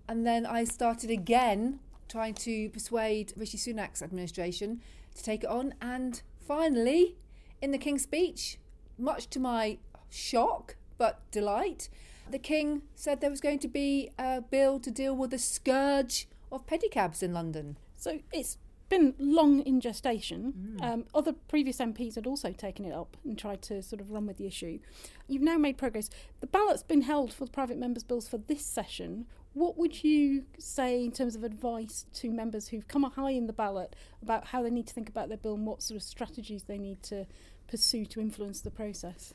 And 0.08 0.26
then 0.26 0.44
I 0.44 0.64
started 0.64 1.10
again 1.10 1.80
trying 2.08 2.34
to 2.34 2.68
persuade 2.70 3.32
Rishi 3.36 3.56
Sunak's 3.56 4.02
administration 4.02 4.80
to 5.14 5.22
take 5.22 5.44
it 5.44 5.50
on. 5.50 5.74
And 5.80 6.20
finally, 6.46 7.16
in 7.62 7.70
the 7.70 7.78
King's 7.78 8.02
speech, 8.02 8.58
much 8.98 9.28
to 9.30 9.40
my 9.40 9.78
shock 10.08 10.76
but 10.98 11.20
delight, 11.30 11.88
the 12.30 12.38
King 12.38 12.82
said 12.94 13.20
there 13.20 13.30
was 13.30 13.40
going 13.40 13.58
to 13.60 13.68
be 13.68 14.10
a 14.18 14.40
bill 14.40 14.78
to 14.80 14.90
deal 14.90 15.16
with 15.16 15.30
the 15.30 15.38
scourge 15.38 16.28
of 16.52 16.66
pedicabs 16.66 17.22
in 17.22 17.32
London. 17.32 17.78
So 17.96 18.20
it's 18.32 18.58
been 18.90 19.14
long 19.18 19.60
in 19.60 19.80
gestation. 19.80 20.76
Mm. 20.78 20.84
Um, 20.84 21.04
other 21.14 21.32
previous 21.32 21.78
MPs 21.78 22.16
had 22.16 22.26
also 22.26 22.52
taken 22.52 22.84
it 22.84 22.92
up 22.92 23.16
and 23.24 23.38
tried 23.38 23.62
to 23.62 23.82
sort 23.82 24.02
of 24.02 24.10
run 24.10 24.26
with 24.26 24.36
the 24.36 24.46
issue. 24.46 24.80
You've 25.26 25.42
now 25.42 25.56
made 25.56 25.78
progress. 25.78 26.10
The 26.40 26.46
ballot's 26.46 26.82
been 26.82 27.02
held 27.02 27.32
for 27.32 27.46
the 27.46 27.50
private 27.50 27.78
members' 27.78 28.04
bills 28.04 28.28
for 28.28 28.36
this 28.36 28.66
session. 28.66 29.26
What 29.54 29.78
would 29.78 30.04
you 30.04 30.44
say 30.58 31.02
in 31.02 31.12
terms 31.12 31.34
of 31.34 31.44
advice 31.44 32.04
to 32.14 32.30
members 32.30 32.68
who've 32.68 32.86
come 32.86 33.04
high 33.04 33.30
in 33.30 33.46
the 33.46 33.52
ballot 33.52 33.96
about 34.22 34.48
how 34.48 34.62
they 34.62 34.70
need 34.70 34.86
to 34.88 34.94
think 34.94 35.08
about 35.08 35.28
their 35.28 35.38
bill 35.38 35.54
and 35.54 35.66
what 35.66 35.82
sort 35.82 35.96
of 35.96 36.02
strategies 36.02 36.64
they 36.64 36.78
need 36.78 37.02
to 37.04 37.26
pursue 37.68 38.04
to 38.06 38.20
influence 38.20 38.60
the 38.60 38.70
process? 38.70 39.32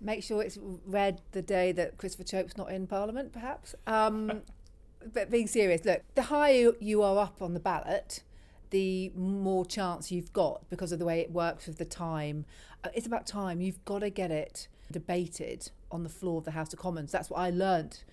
Make 0.00 0.22
sure 0.22 0.42
it's 0.42 0.58
read 0.86 1.20
the 1.32 1.42
day 1.42 1.72
that 1.72 1.98
Christopher 1.98 2.24
Chope's 2.24 2.56
not 2.56 2.70
in 2.70 2.86
Parliament, 2.86 3.32
perhaps. 3.32 3.74
Um, 3.86 4.42
but 5.12 5.30
being 5.30 5.46
serious, 5.46 5.84
look, 5.84 6.02
the 6.14 6.22
higher 6.22 6.72
you 6.78 7.02
are 7.02 7.18
up 7.18 7.42
on 7.42 7.54
the 7.54 7.60
ballot, 7.60 8.22
the 8.70 9.12
more 9.14 9.64
chance 9.64 10.10
you've 10.10 10.32
got 10.32 10.68
because 10.70 10.92
of 10.92 10.98
the 10.98 11.04
way 11.04 11.20
it 11.20 11.30
works 11.30 11.66
with 11.66 11.78
the 11.78 11.84
time. 11.84 12.44
Uh, 12.84 12.88
it's 12.94 13.06
about 13.06 13.26
time. 13.26 13.60
You've 13.60 13.84
got 13.84 14.00
to 14.00 14.10
get 14.10 14.30
it 14.30 14.68
debated 14.90 15.70
on 15.90 16.02
the 16.02 16.08
floor 16.08 16.38
of 16.38 16.44
the 16.44 16.52
House 16.52 16.72
of 16.72 16.78
Commons. 16.78 17.12
That's 17.12 17.30
what 17.30 17.38
I 17.38 17.50
learnt. 17.50 18.04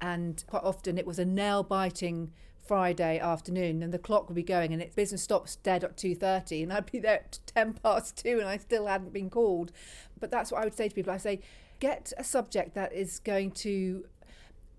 And 0.00 0.42
quite 0.46 0.62
often 0.62 0.98
it 0.98 1.06
was 1.06 1.18
a 1.18 1.24
nail 1.24 1.62
biting 1.62 2.32
Friday 2.66 3.18
afternoon 3.18 3.82
and 3.82 3.92
the 3.92 3.98
clock 3.98 4.28
would 4.28 4.34
be 4.34 4.42
going 4.42 4.72
and 4.72 4.80
it 4.80 4.96
business 4.96 5.22
stops 5.22 5.56
dead 5.56 5.84
at 5.84 5.96
2.30 5.96 6.62
and 6.62 6.72
I'd 6.72 6.90
be 6.90 6.98
there 6.98 7.16
at 7.16 7.38
10 7.46 7.74
past 7.74 8.16
2 8.18 8.38
and 8.40 8.48
I 8.48 8.56
still 8.56 8.86
hadn't 8.86 9.12
been 9.12 9.30
called. 9.30 9.70
But 10.18 10.30
that's 10.30 10.50
what 10.50 10.62
I 10.62 10.64
would 10.64 10.74
say 10.74 10.88
to 10.88 10.94
people. 10.94 11.12
I 11.12 11.18
say, 11.18 11.40
get 11.80 12.12
a 12.16 12.24
subject 12.24 12.74
that 12.74 12.92
is 12.92 13.18
going 13.18 13.50
to 13.50 14.06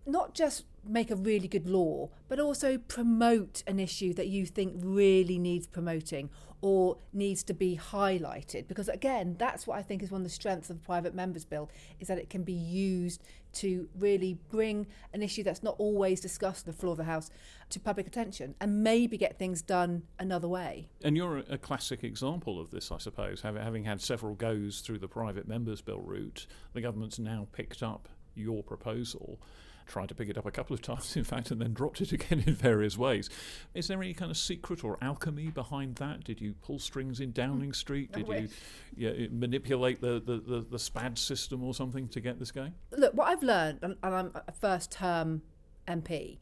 not 0.05 0.33
just 0.33 0.65
make 0.87 1.09
a 1.09 1.15
really 1.15 1.47
good 1.47 1.67
law, 1.67 2.09
but 2.27 2.39
also 2.39 2.77
promote 2.77 3.63
an 3.65 3.79
issue 3.79 4.13
that 4.13 4.27
you 4.27 4.45
think 4.45 4.73
really 4.77 5.39
needs 5.39 5.65
promoting 5.65 6.29
or 6.61 6.97
needs 7.13 7.43
to 7.43 7.53
be 7.53 7.77
highlighted. 7.77 8.67
Because 8.67 8.87
again, 8.87 9.35
that's 9.37 9.67
what 9.67 9.77
I 9.77 9.81
think 9.81 10.01
is 10.01 10.11
one 10.11 10.21
of 10.21 10.25
the 10.25 10.33
strengths 10.33 10.69
of 10.69 10.79
the 10.79 10.85
private 10.85 11.13
members 11.13 11.45
bill 11.45 11.69
is 11.99 12.07
that 12.07 12.17
it 12.17 12.29
can 12.29 12.43
be 12.43 12.53
used 12.53 13.23
to 13.53 13.87
really 13.97 14.37
bring 14.49 14.85
an 15.13 15.21
issue 15.21 15.43
that's 15.43 15.63
not 15.63 15.75
always 15.77 16.19
discussed 16.19 16.67
on 16.67 16.73
the 16.73 16.77
floor 16.77 16.91
of 16.91 16.97
the 16.97 17.05
House 17.05 17.29
to 17.69 17.79
public 17.79 18.05
attention 18.05 18.53
and 18.59 18.83
maybe 18.83 19.17
get 19.17 19.39
things 19.39 19.61
done 19.61 20.03
another 20.19 20.47
way. 20.47 20.87
And 21.03 21.15
you're 21.15 21.37
a 21.49 21.57
classic 21.57 22.03
example 22.03 22.59
of 22.59 22.71
this, 22.71 22.91
I 22.91 22.97
suppose, 22.97 23.41
having 23.41 23.85
had 23.85 24.01
several 24.01 24.35
goes 24.35 24.81
through 24.81 24.99
the 24.99 25.07
private 25.07 25.47
members 25.47 25.81
bill 25.81 26.01
route. 26.01 26.47
The 26.73 26.81
government's 26.81 27.19
now 27.19 27.47
picked 27.53 27.81
up 27.81 28.09
your 28.35 28.61
proposal 28.63 29.39
tried 29.85 30.09
to 30.09 30.15
pick 30.15 30.29
it 30.29 30.37
up 30.37 30.45
a 30.45 30.51
couple 30.51 30.73
of 30.73 30.81
times, 30.81 31.15
in 31.15 31.23
fact, 31.23 31.51
and 31.51 31.61
then 31.61 31.73
dropped 31.73 32.01
it 32.01 32.11
again 32.13 32.43
in 32.45 32.53
various 32.55 32.97
ways. 32.97 33.29
Is 33.73 33.87
there 33.87 34.01
any 34.01 34.13
kind 34.13 34.31
of 34.31 34.37
secret 34.37 34.83
or 34.83 34.97
alchemy 35.01 35.47
behind 35.47 35.95
that? 35.95 36.23
Did 36.23 36.41
you 36.41 36.53
pull 36.53 36.79
strings 36.79 37.19
in 37.19 37.29
hmm. 37.29 37.33
Downing 37.33 37.73
Street? 37.73 38.11
Did 38.11 38.27
you 38.27 38.49
yeah, 38.95 39.27
manipulate 39.31 40.01
the, 40.01 40.21
the, 40.25 40.37
the, 40.37 40.65
the, 40.69 40.79
SPAD 40.79 41.17
system 41.17 41.63
or 41.63 41.73
something 41.73 42.07
to 42.09 42.19
get 42.19 42.39
this 42.39 42.51
going? 42.51 42.73
Look, 42.91 43.13
what 43.13 43.27
I've 43.27 43.43
learned, 43.43 43.79
and 43.81 43.95
I'm 44.03 44.31
a 44.47 44.51
first 44.51 44.91
term 44.91 45.41
MP, 45.87 46.37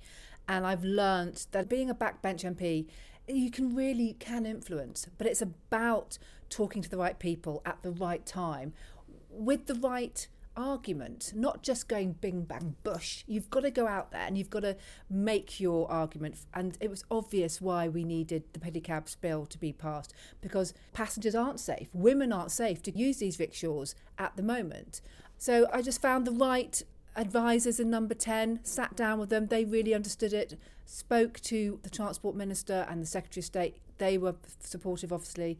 and 0.47 0.65
I've 0.65 0.83
learned 0.83 1.45
that 1.51 1.69
being 1.69 1.89
a 1.89 1.95
backbench 1.95 2.43
MP, 2.43 2.87
you 3.27 3.49
can 3.49 3.75
really 3.75 4.15
can 4.19 4.45
influence, 4.45 5.07
but 5.17 5.27
it's 5.27 5.41
about 5.41 6.17
talking 6.49 6.81
to 6.81 6.89
the 6.89 6.97
right 6.97 7.17
people 7.17 7.61
at 7.65 7.81
the 7.81 7.91
right 7.91 8.25
time 8.25 8.73
with 9.29 9.65
the 9.65 9.75
right 9.75 10.27
argument, 10.55 11.31
not 11.35 11.63
just 11.63 11.87
going 11.87 12.13
bing 12.13 12.43
bang 12.43 12.75
bush. 12.83 13.23
You've 13.27 13.49
got 13.49 13.61
to 13.61 13.71
go 13.71 13.87
out 13.87 14.11
there 14.11 14.21
and 14.21 14.37
you've 14.37 14.49
got 14.49 14.61
to 14.61 14.75
make 15.09 15.59
your 15.59 15.89
argument. 15.91 16.37
And 16.53 16.77
it 16.79 16.89
was 16.89 17.03
obvious 17.09 17.61
why 17.61 17.87
we 17.87 18.03
needed 18.03 18.43
the 18.53 18.59
pedicabs 18.59 19.15
bill 19.19 19.45
to 19.47 19.57
be 19.57 19.71
passed 19.71 20.13
because 20.41 20.73
passengers 20.93 21.35
aren't 21.35 21.59
safe, 21.59 21.89
women 21.93 22.31
aren't 22.31 22.51
safe 22.51 22.81
to 22.83 22.97
use 22.97 23.17
these 23.17 23.39
rickshaws 23.39 23.95
at 24.17 24.35
the 24.35 24.43
moment. 24.43 25.01
So 25.37 25.67
I 25.73 25.81
just 25.81 26.01
found 26.01 26.25
the 26.25 26.31
right 26.31 26.81
advisors 27.15 27.79
in 27.79 27.89
number 27.89 28.13
10, 28.13 28.61
sat 28.63 28.95
down 28.95 29.19
with 29.19 29.29
them, 29.29 29.47
they 29.47 29.65
really 29.65 29.93
understood 29.93 30.33
it, 30.33 30.57
spoke 30.85 31.39
to 31.41 31.79
the 31.83 31.89
Transport 31.89 32.35
Minister 32.35 32.87
and 32.89 33.01
the 33.01 33.07
Secretary 33.07 33.41
of 33.41 33.45
State 33.45 33.77
they 33.97 34.17
were 34.17 34.35
supportive, 34.59 35.13
obviously. 35.13 35.57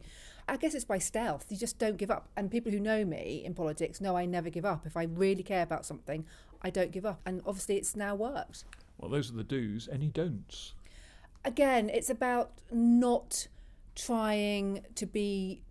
I 0.48 0.56
guess 0.56 0.74
it's 0.74 0.84
by 0.84 0.98
stealth. 0.98 1.46
You 1.48 1.56
just 1.56 1.78
don't 1.78 1.96
give 1.96 2.10
up. 2.10 2.28
And 2.36 2.50
people 2.50 2.70
who 2.70 2.80
know 2.80 3.04
me 3.04 3.42
in 3.44 3.54
politics 3.54 4.00
know 4.00 4.16
I 4.16 4.26
never 4.26 4.50
give 4.50 4.64
up. 4.64 4.86
If 4.86 4.96
I 4.96 5.04
really 5.04 5.42
care 5.42 5.62
about 5.62 5.86
something, 5.86 6.26
I 6.62 6.70
don't 6.70 6.90
give 6.90 7.06
up. 7.06 7.20
And 7.24 7.40
obviously, 7.46 7.76
it's 7.76 7.96
now 7.96 8.14
worked. 8.14 8.64
Well, 8.98 9.10
those 9.10 9.30
are 9.30 9.34
the 9.34 9.44
do's. 9.44 9.88
Any 9.90 10.08
don'ts? 10.08 10.74
Again, 11.44 11.90
it's 11.90 12.10
about 12.10 12.52
not 12.70 13.48
trying 13.94 14.84
to 14.94 15.06
be 15.06 15.62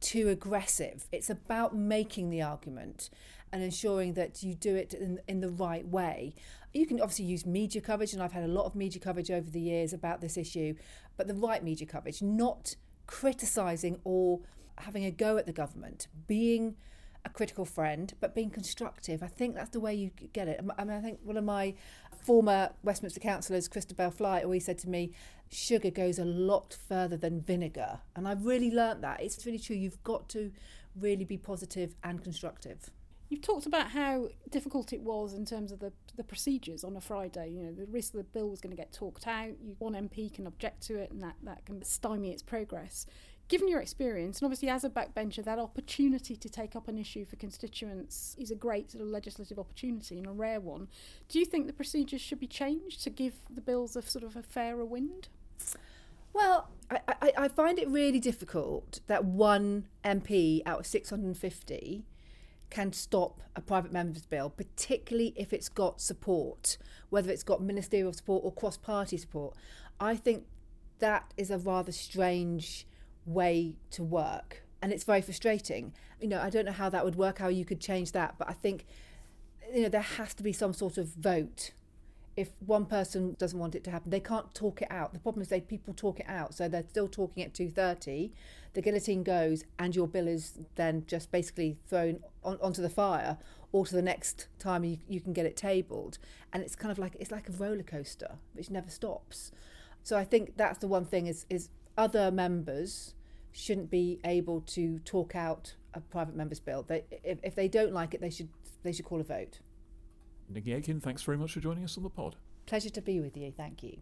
too 0.00 0.28
aggressive. 0.28 1.06
It's 1.12 1.30
about 1.30 1.74
making 1.74 2.30
the 2.30 2.42
argument 2.42 3.10
and 3.52 3.62
ensuring 3.62 4.14
that 4.14 4.42
you 4.42 4.54
do 4.54 4.74
it 4.74 4.92
in, 4.92 5.20
in 5.28 5.40
the 5.40 5.48
right 5.48 5.86
way. 5.86 6.34
You 6.72 6.86
can 6.86 7.00
obviously 7.00 7.24
use 7.24 7.46
media 7.46 7.80
coverage, 7.80 8.12
and 8.12 8.22
I've 8.22 8.32
had 8.32 8.44
a 8.44 8.48
lot 8.48 8.66
of 8.66 8.74
media 8.74 9.00
coverage 9.00 9.30
over 9.30 9.48
the 9.48 9.60
years 9.60 9.92
about 9.92 10.20
this 10.20 10.36
issue, 10.36 10.74
but 11.16 11.26
the 11.26 11.34
right 11.34 11.62
media 11.64 11.86
coverage, 11.86 12.20
not 12.22 12.76
criticising 13.06 14.00
or 14.04 14.40
having 14.78 15.04
a 15.04 15.10
go 15.10 15.36
at 15.36 15.46
the 15.46 15.52
government, 15.52 16.08
being 16.26 16.76
a 17.24 17.28
critical 17.28 17.64
friend, 17.64 18.14
but 18.20 18.34
being 18.34 18.50
constructive. 18.50 19.22
I 19.22 19.26
think 19.26 19.54
that's 19.54 19.70
the 19.70 19.80
way 19.80 19.94
you 19.94 20.10
get 20.32 20.48
it. 20.48 20.60
I 20.78 20.84
mean, 20.84 20.96
I 20.96 21.00
think 21.00 21.18
one 21.24 21.36
of 21.36 21.44
my 21.44 21.74
former 22.22 22.70
Westminster 22.82 23.20
councillors, 23.20 23.68
Christabel 23.68 24.10
Flight, 24.10 24.44
always 24.44 24.64
said 24.64 24.78
to 24.78 24.88
me, 24.88 25.12
sugar 25.50 25.90
goes 25.90 26.18
a 26.18 26.24
lot 26.24 26.76
further 26.88 27.16
than 27.16 27.40
vinegar. 27.40 28.00
And 28.14 28.28
I've 28.28 28.46
really 28.46 28.70
learnt 28.70 29.02
that. 29.02 29.20
It's 29.20 29.44
really 29.44 29.58
true. 29.58 29.76
You've 29.76 30.02
got 30.04 30.28
to 30.30 30.52
really 30.98 31.24
be 31.24 31.36
positive 31.36 31.94
and 32.02 32.22
constructive. 32.22 32.90
You've 33.28 33.42
talked 33.42 33.66
about 33.66 33.90
how 33.90 34.28
difficult 34.50 34.92
it 34.92 35.02
was 35.02 35.34
in 35.34 35.44
terms 35.44 35.72
of 35.72 35.80
the, 35.80 35.92
the 36.16 36.22
procedures 36.22 36.84
on 36.84 36.96
a 36.96 37.00
Friday. 37.00 37.50
You 37.50 37.64
know, 37.64 37.72
the 37.72 37.86
risk 37.86 38.12
the 38.12 38.22
bill 38.22 38.48
was 38.48 38.60
going 38.60 38.70
to 38.70 38.80
get 38.80 38.92
talked 38.92 39.26
out. 39.26 39.60
You, 39.60 39.74
one 39.78 39.94
MP 39.94 40.32
can 40.32 40.46
object 40.46 40.82
to 40.86 40.96
it, 40.96 41.10
and 41.10 41.20
that, 41.22 41.34
that 41.42 41.66
can 41.66 41.82
stymie 41.82 42.30
its 42.30 42.42
progress. 42.42 43.06
Given 43.48 43.68
your 43.68 43.80
experience, 43.80 44.40
and 44.40 44.46
obviously 44.46 44.68
as 44.68 44.84
a 44.84 44.90
backbencher, 44.90 45.44
that 45.44 45.58
opportunity 45.58 46.36
to 46.36 46.48
take 46.48 46.74
up 46.74 46.88
an 46.88 46.98
issue 46.98 47.24
for 47.24 47.36
constituents 47.36 48.36
is 48.38 48.50
a 48.50 48.56
great 48.56 48.90
sort 48.90 49.02
of 49.02 49.08
legislative 49.08 49.58
opportunity 49.58 50.18
and 50.18 50.26
a 50.26 50.32
rare 50.32 50.60
one. 50.60 50.88
Do 51.28 51.38
you 51.38 51.44
think 51.44 51.66
the 51.66 51.72
procedures 51.72 52.20
should 52.20 52.40
be 52.40 52.48
changed 52.48 53.02
to 53.04 53.10
give 53.10 53.34
the 53.48 53.60
bills 53.60 53.94
a 53.96 54.02
sort 54.02 54.24
of 54.24 54.36
a 54.36 54.42
fairer 54.42 54.84
wind? 54.84 55.28
Well, 56.32 56.68
I, 56.90 57.00
I, 57.08 57.32
I 57.38 57.48
find 57.48 57.78
it 57.78 57.88
really 57.88 58.20
difficult 58.20 59.00
that 59.06 59.24
one 59.24 59.86
MP 60.04 60.62
out 60.66 60.80
of 60.80 60.86
650 60.86 62.04
can 62.70 62.92
stop 62.92 63.40
a 63.54 63.60
private 63.60 63.92
member's 63.92 64.26
bill, 64.26 64.50
particularly 64.50 65.32
if 65.36 65.52
it's 65.52 65.68
got 65.68 66.00
support, 66.00 66.78
whether 67.10 67.30
it's 67.30 67.42
got 67.42 67.62
ministerial 67.62 68.12
support 68.12 68.44
or 68.44 68.52
cross 68.52 68.76
party 68.76 69.16
support. 69.16 69.56
I 70.00 70.16
think 70.16 70.44
that 70.98 71.32
is 71.36 71.50
a 71.50 71.58
rather 71.58 71.92
strange 71.92 72.86
way 73.24 73.76
to 73.90 74.02
work 74.02 74.66
and 74.82 74.92
it's 74.92 75.04
very 75.04 75.22
frustrating. 75.22 75.92
You 76.20 76.28
know, 76.28 76.40
I 76.40 76.50
don't 76.50 76.64
know 76.64 76.72
how 76.72 76.88
that 76.90 77.04
would 77.04 77.16
work, 77.16 77.38
how 77.38 77.48
you 77.48 77.64
could 77.64 77.80
change 77.80 78.12
that, 78.12 78.36
but 78.38 78.48
I 78.48 78.52
think 78.52 78.86
you 79.74 79.82
know 79.82 79.88
there 79.88 80.00
has 80.00 80.34
to 80.34 80.42
be 80.42 80.52
some 80.52 80.72
sort 80.72 80.96
of 80.96 81.08
vote 81.08 81.72
if 82.36 82.50
one 82.66 82.84
person 82.84 83.34
doesn't 83.38 83.58
want 83.58 83.74
it 83.74 83.82
to 83.84 83.90
happen, 83.90 84.10
they 84.10 84.20
can't 84.20 84.54
talk 84.54 84.82
it 84.82 84.88
out. 84.90 85.14
The 85.14 85.18
problem 85.20 85.42
is 85.42 85.48
they 85.48 85.60
people 85.60 85.94
talk 85.94 86.20
it 86.20 86.26
out, 86.28 86.54
so 86.54 86.68
they're 86.68 86.84
still 86.88 87.08
talking 87.08 87.42
at 87.42 87.54
two 87.54 87.70
thirty. 87.70 88.32
The 88.74 88.82
guillotine 88.82 89.22
goes, 89.22 89.64
and 89.78 89.96
your 89.96 90.06
bill 90.06 90.28
is 90.28 90.58
then 90.74 91.04
just 91.06 91.30
basically 91.30 91.78
thrown 91.88 92.20
on, 92.44 92.58
onto 92.60 92.82
the 92.82 92.90
fire, 92.90 93.38
or 93.72 93.86
to 93.86 93.94
the 93.94 94.02
next 94.02 94.48
time 94.58 94.84
you, 94.84 94.98
you 95.08 95.20
can 95.20 95.32
get 95.32 95.46
it 95.46 95.56
tabled. 95.56 96.18
And 96.52 96.62
it's 96.62 96.76
kind 96.76 96.92
of 96.92 96.98
like 96.98 97.16
it's 97.18 97.30
like 97.30 97.48
a 97.48 97.52
roller 97.52 97.82
coaster 97.82 98.36
which 98.52 98.70
never 98.70 98.90
stops. 98.90 99.50
So 100.02 100.18
I 100.18 100.24
think 100.24 100.56
that's 100.56 100.78
the 100.78 100.88
one 100.88 101.06
thing 101.06 101.26
is 101.26 101.46
is 101.48 101.70
other 101.96 102.30
members 102.30 103.14
shouldn't 103.52 103.90
be 103.90 104.20
able 104.24 104.60
to 104.60 104.98
talk 105.00 105.34
out 105.34 105.74
a 105.94 106.00
private 106.00 106.36
member's 106.36 106.60
bill. 106.60 106.84
They, 106.86 107.04
if, 107.24 107.38
if 107.42 107.54
they 107.54 107.68
don't 107.68 107.94
like 107.94 108.12
it, 108.12 108.20
they 108.20 108.28
should 108.28 108.50
they 108.82 108.92
should 108.92 109.06
call 109.06 109.20
a 109.20 109.24
vote. 109.24 109.60
Nickie 110.52 110.74
Aiken, 110.74 111.00
thanks 111.00 111.22
very 111.22 111.36
much 111.36 111.52
for 111.52 111.60
joining 111.60 111.84
us 111.84 111.96
on 111.96 112.02
the 112.02 112.10
pod. 112.10 112.36
Pleasure 112.66 112.90
to 112.90 113.00
be 113.00 113.20
with 113.20 113.36
you. 113.36 113.52
Thank 113.56 113.82
you. 113.82 113.98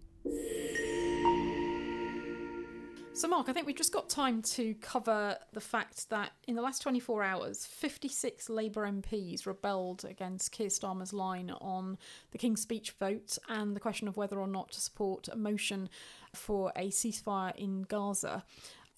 So, 3.17 3.29
Mark, 3.29 3.49
I 3.49 3.53
think 3.53 3.69
we've 3.69 3.77
just 3.77 3.93
got 3.93 4.09
time 4.09 4.43
to 4.43 4.75
cover 4.81 5.37
the 5.53 5.61
fact 5.61 6.11
that 6.11 6.33
in 6.49 6.57
the 6.57 6.63
last 6.63 6.83
24 6.83 7.23
hours, 7.23 7.65
56 7.65 8.51
Labour 8.51 8.91
MPs 8.91 9.47
rebelled 9.47 10.05
against 10.05 10.51
Keir 10.51 10.67
Starmer's 10.67 11.13
line 11.13 11.53
on 11.61 11.97
the 12.33 12.39
King's 12.39 12.63
Speech 12.63 12.91
vote 12.99 13.39
and 13.49 13.77
the 13.77 13.81
question 13.81 14.09
of 14.09 14.17
whether 14.17 14.41
or 14.41 14.49
not 14.49 14.73
to 14.73 14.81
support 14.81 15.29
a 15.29 15.37
motion 15.37 15.89
for 16.35 16.73
a 16.75 16.89
ceasefire 16.89 17.55
in 17.55 17.83
Gaza. 17.83 18.43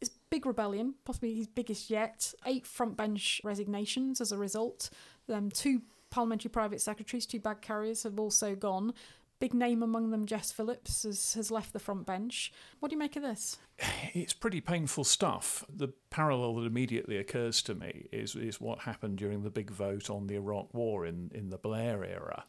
It's 0.01 0.11
big 0.31 0.47
rebellion, 0.47 0.95
possibly 1.05 1.35
his 1.35 1.47
biggest 1.47 1.91
yet. 1.91 2.33
Eight 2.47 2.65
frontbench 2.65 3.45
resignations 3.45 4.23
as 4.23 4.33
a 4.33 4.39
result. 4.39 4.89
Um, 5.31 5.51
two 5.51 5.83
parliamentary 6.17 6.49
private 6.49 6.81
secretaries, 6.81 7.27
two 7.27 7.39
bag 7.39 7.61
carriers, 7.61 8.05
have 8.05 8.19
also 8.19 8.55
gone. 8.55 8.95
Big 9.39 9.53
name 9.53 9.83
among 9.83 10.11
them, 10.11 10.25
Jess 10.25 10.51
Phillips, 10.51 11.03
has, 11.03 11.35
has 11.35 11.51
left 11.51 11.75
the 11.75 11.79
front 11.79 12.07
bench. 12.07 12.51
What 12.81 12.89
do 12.89 12.95
you 12.95 12.99
make 12.99 13.17
of 13.17 13.23
this? 13.23 13.59
It's 14.15 14.33
pretty 14.33 14.63
painful 14.63 15.05
stuff. 15.05 15.63
The 15.69 15.89
parallel 16.09 16.55
that 16.55 16.65
immediately 16.65 17.19
occurs 17.19 17.61
to 17.63 17.75
me 17.75 18.09
is, 18.13 18.35
is 18.35 18.63
what 18.63 18.79
happened 18.79 19.19
during 19.19 19.43
the 19.43 19.51
big 19.51 19.71
vote 19.71 20.09
on 20.09 20.27
the 20.27 20.37
Iraq 20.37 20.73
War 20.73 21.05
in, 21.05 21.31
in 21.35 21.51
the 21.51 21.59
Blair 21.59 22.03
era, 22.03 22.45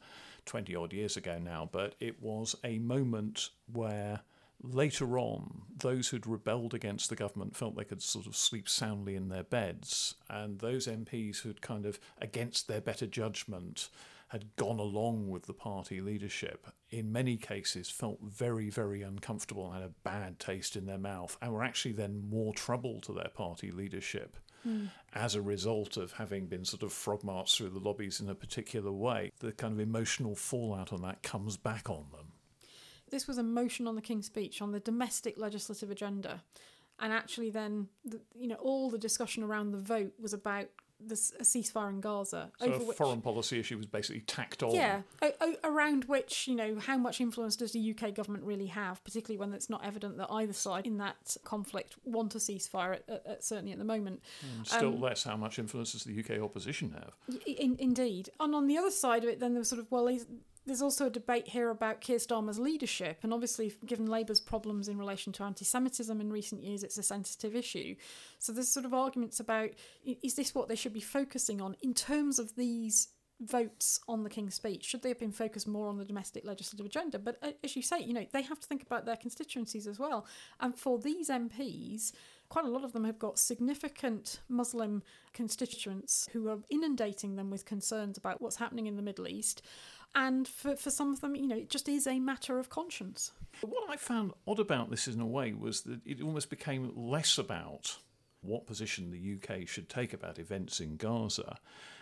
20 0.45 0.73
odd 0.73 0.93
years 0.93 1.17
ago 1.17 1.37
now. 1.37 1.67
But 1.69 1.95
it 1.99 2.21
was 2.23 2.55
a 2.63 2.79
moment 2.79 3.49
where 3.69 4.21
later 4.61 5.17
on, 5.17 5.61
those 5.77 6.09
who'd 6.09 6.27
rebelled 6.27 6.73
against 6.73 7.09
the 7.09 7.15
government 7.15 7.55
felt 7.55 7.75
they 7.75 7.83
could 7.83 8.01
sort 8.01 8.27
of 8.27 8.35
sleep 8.35 8.67
soundly 8.67 9.15
in 9.15 9.29
their 9.29 9.43
beds, 9.43 10.15
and 10.29 10.59
those 10.59 10.87
MPs 10.87 11.41
who'd 11.41 11.61
kind 11.61 11.85
of, 11.85 11.99
against 12.19 12.67
their 12.67 12.81
better 12.81 13.07
judgment, 13.07 13.89
had 14.29 14.55
gone 14.57 14.79
along 14.79 15.29
with 15.29 15.45
the 15.45 15.53
party 15.53 16.01
leadership, 16.01 16.67
in 16.89 17.11
many 17.11 17.37
cases 17.37 17.89
felt 17.89 18.19
very, 18.21 18.69
very 18.69 19.01
uncomfortable 19.01 19.65
and 19.65 19.81
had 19.81 19.89
a 19.89 19.93
bad 20.03 20.37
taste 20.39 20.75
in 20.75 20.85
their 20.85 20.97
mouth, 20.97 21.37
and 21.41 21.53
were 21.53 21.63
actually 21.63 21.93
then 21.93 22.29
more 22.29 22.53
trouble 22.53 22.99
to 22.99 23.13
their 23.13 23.29
party 23.33 23.71
leadership 23.71 24.35
mm. 24.67 24.89
as 25.13 25.35
a 25.35 25.41
result 25.41 25.97
of 25.97 26.11
having 26.13 26.47
been 26.47 26.65
sort 26.65 26.83
of 26.83 26.91
frog 26.91 27.23
marched 27.23 27.57
through 27.57 27.69
the 27.69 27.79
lobbies 27.79 28.19
in 28.19 28.29
a 28.29 28.35
particular 28.35 28.91
way. 28.91 29.31
The 29.39 29.53
kind 29.53 29.73
of 29.73 29.79
emotional 29.79 30.35
fallout 30.35 30.91
on 30.91 31.01
that 31.03 31.23
comes 31.23 31.55
back 31.55 31.89
on 31.89 32.07
them. 32.11 32.26
This 33.09 33.27
was 33.27 33.37
a 33.37 33.43
motion 33.43 33.87
on 33.87 33.95
the 33.95 34.01
King's 34.01 34.25
Speech 34.25 34.61
on 34.61 34.71
the 34.71 34.79
domestic 34.79 35.37
legislative 35.37 35.91
agenda. 35.91 36.43
And 36.99 37.13
actually, 37.13 37.51
then, 37.51 37.87
the, 38.03 38.19
you 38.35 38.47
know, 38.47 38.55
all 38.55 38.89
the 38.89 38.97
discussion 38.97 39.43
around 39.43 39.71
the 39.71 39.77
vote 39.77 40.13
was 40.19 40.33
about 40.33 40.67
the 40.99 41.13
a 41.39 41.43
ceasefire 41.43 41.89
in 41.89 42.01
Gaza. 42.01 42.51
So 42.59 42.73
a 42.73 42.79
which, 42.79 42.97
foreign 42.97 43.21
policy 43.21 43.59
issue 43.59 43.77
was 43.77 43.85
basically 43.85 44.21
tacked 44.21 44.63
on. 44.63 44.73
Yeah, 44.73 45.01
o- 45.21 45.31
o- 45.41 45.55
around 45.63 46.05
which, 46.05 46.47
you 46.47 46.55
know, 46.55 46.79
how 46.79 46.97
much 46.97 47.21
influence 47.21 47.55
does 47.55 47.71
the 47.71 47.91
UK 47.91 48.15
government 48.15 48.43
really 48.45 48.65
have, 48.65 49.03
particularly 49.03 49.37
when 49.37 49.53
it's 49.53 49.69
not 49.69 49.85
evident 49.85 50.17
that 50.17 50.27
either 50.31 50.53
side 50.53 50.87
in 50.87 50.97
that 50.97 51.37
conflict 51.43 51.97
want 52.03 52.33
a 52.33 52.39
ceasefire, 52.39 52.95
at, 52.95 53.03
at, 53.07 53.25
at, 53.27 53.43
certainly 53.43 53.71
at 53.73 53.77
the 53.77 53.85
moment. 53.85 54.23
And 54.57 54.65
still 54.65 54.87
um, 54.95 54.99
less 54.99 55.23
how 55.23 55.37
much 55.37 55.59
influence 55.59 55.91
does 55.91 56.03
the 56.03 56.19
UK 56.19 56.41
opposition 56.41 56.91
have? 56.93 57.13
In, 57.45 57.75
indeed. 57.77 58.31
And 58.39 58.55
on 58.55 58.65
the 58.65 58.77
other 58.79 58.91
side 58.91 59.23
of 59.23 59.29
it, 59.29 59.39
then 59.39 59.53
there 59.53 59.59
was 59.61 59.69
sort 59.69 59.79
of, 59.79 59.91
well, 59.91 60.09
there's 60.67 60.81
also 60.81 61.07
a 61.07 61.09
debate 61.09 61.47
here 61.47 61.69
about 61.69 62.01
Keir 62.01 62.17
Starmer's 62.17 62.59
leadership, 62.59 63.19
and 63.23 63.33
obviously, 63.33 63.73
given 63.85 64.05
Labour's 64.05 64.41
problems 64.41 64.89
in 64.89 64.97
relation 64.97 65.31
to 65.33 65.43
anti 65.43 65.63
Semitism 65.63 66.19
in 66.19 66.31
recent 66.31 66.61
years, 66.61 66.83
it's 66.83 66.97
a 66.97 67.03
sensitive 67.03 67.55
issue. 67.55 67.95
So 68.37 68.51
there's 68.51 68.67
sort 68.67 68.85
of 68.85 68.93
arguments 68.93 69.39
about 69.39 69.69
is 70.03 70.35
this 70.35 70.53
what 70.53 70.67
they 70.67 70.75
should 70.75 70.93
be 70.93 70.99
focusing 70.99 71.61
on 71.61 71.77
in 71.81 71.93
terms 71.93 72.37
of 72.37 72.55
these 72.55 73.07
votes 73.39 73.99
on 74.07 74.23
the 74.23 74.29
King's 74.29 74.55
Speech? 74.55 74.83
Should 74.83 75.03
they 75.03 75.09
have 75.09 75.19
been 75.19 75.31
focused 75.31 75.67
more 75.67 75.87
on 75.87 75.97
the 75.97 76.05
domestic 76.05 76.45
legislative 76.45 76.85
agenda? 76.85 77.19
But 77.19 77.37
uh, 77.41 77.51
as 77.63 77.75
you 77.75 77.81
say, 77.81 77.99
you 77.99 78.13
know, 78.13 78.25
they 78.33 78.41
have 78.41 78.59
to 78.59 78.67
think 78.67 78.81
about 78.81 79.05
their 79.05 79.15
constituencies 79.15 79.87
as 79.87 79.99
well. 79.99 80.25
And 80.59 80.75
for 80.75 80.97
these 80.99 81.29
MPs, 81.29 82.13
quite 82.49 82.65
a 82.65 82.69
lot 82.69 82.83
of 82.83 82.93
them 82.93 83.03
have 83.03 83.19
got 83.19 83.37
significant 83.37 84.39
Muslim 84.49 85.03
constituents 85.33 86.27
who 86.33 86.49
are 86.49 86.59
inundating 86.69 87.35
them 87.35 87.49
with 87.49 87.65
concerns 87.65 88.17
about 88.17 88.41
what's 88.41 88.55
happening 88.55 88.87
in 88.87 88.95
the 88.95 89.01
Middle 89.01 89.27
East. 89.27 89.61
And 90.17 90.47
for, 90.47 90.75
for 90.75 90.89
some 90.89 91.13
of 91.13 91.21
them, 91.21 91.35
you 91.35 91.47
know, 91.47 91.55
it 91.55 91.69
just 91.69 91.87
is 91.87 92.07
a 92.07 92.19
matter 92.19 92.57
of 92.57 92.71
conscience. 92.71 93.31
What 93.61 93.87
I 93.87 93.97
found 93.97 94.33
odd 94.47 94.59
about 94.59 94.89
this 94.89 95.07
in 95.07 95.21
a 95.21 95.27
way 95.27 95.53
was 95.53 95.81
that 95.81 96.01
it 96.07 96.21
almost 96.21 96.49
became 96.49 96.91
less 96.95 97.37
about 97.37 97.97
what 98.41 98.65
position 98.65 99.11
the 99.11 99.35
UK 99.35 99.67
should 99.67 99.89
take 99.89 100.13
about 100.13 100.39
events 100.39 100.79
in 100.79 100.97
Gaza, 100.97 101.59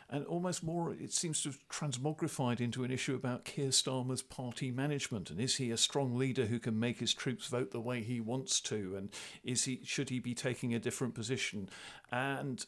and 0.10 0.26
almost 0.28 0.64
more, 0.64 0.94
it 0.94 1.12
seems 1.12 1.42
to 1.42 1.50
have 1.50 1.60
transmogrified 1.68 2.62
into 2.62 2.86
an 2.86 2.92
issue 2.92 3.16
about 3.16 3.44
Keir 3.44 3.70
Starmer's 3.70 4.22
party 4.22 4.72
management 4.72 5.30
and 5.30 5.42
is 5.42 5.56
he 5.56 5.72
a 5.72 5.78
strong 5.78 6.16
leader 6.16 6.46
who 6.46 6.60
can 6.60 6.80
make 6.80 7.00
his 7.00 7.14
troops 7.14 7.48
vote 7.48 7.72
the 7.72 7.82
way 7.82 8.02
he 8.02 8.22
wants 8.22 8.62
to, 8.62 8.96
and 8.96 9.10
is 9.44 9.66
he 9.66 9.82
should 9.84 10.10
he 10.10 10.20
be 10.20 10.34
taking 10.34 10.74
a 10.74 10.80
different 10.80 11.16
position? 11.16 11.68
And 12.12 12.66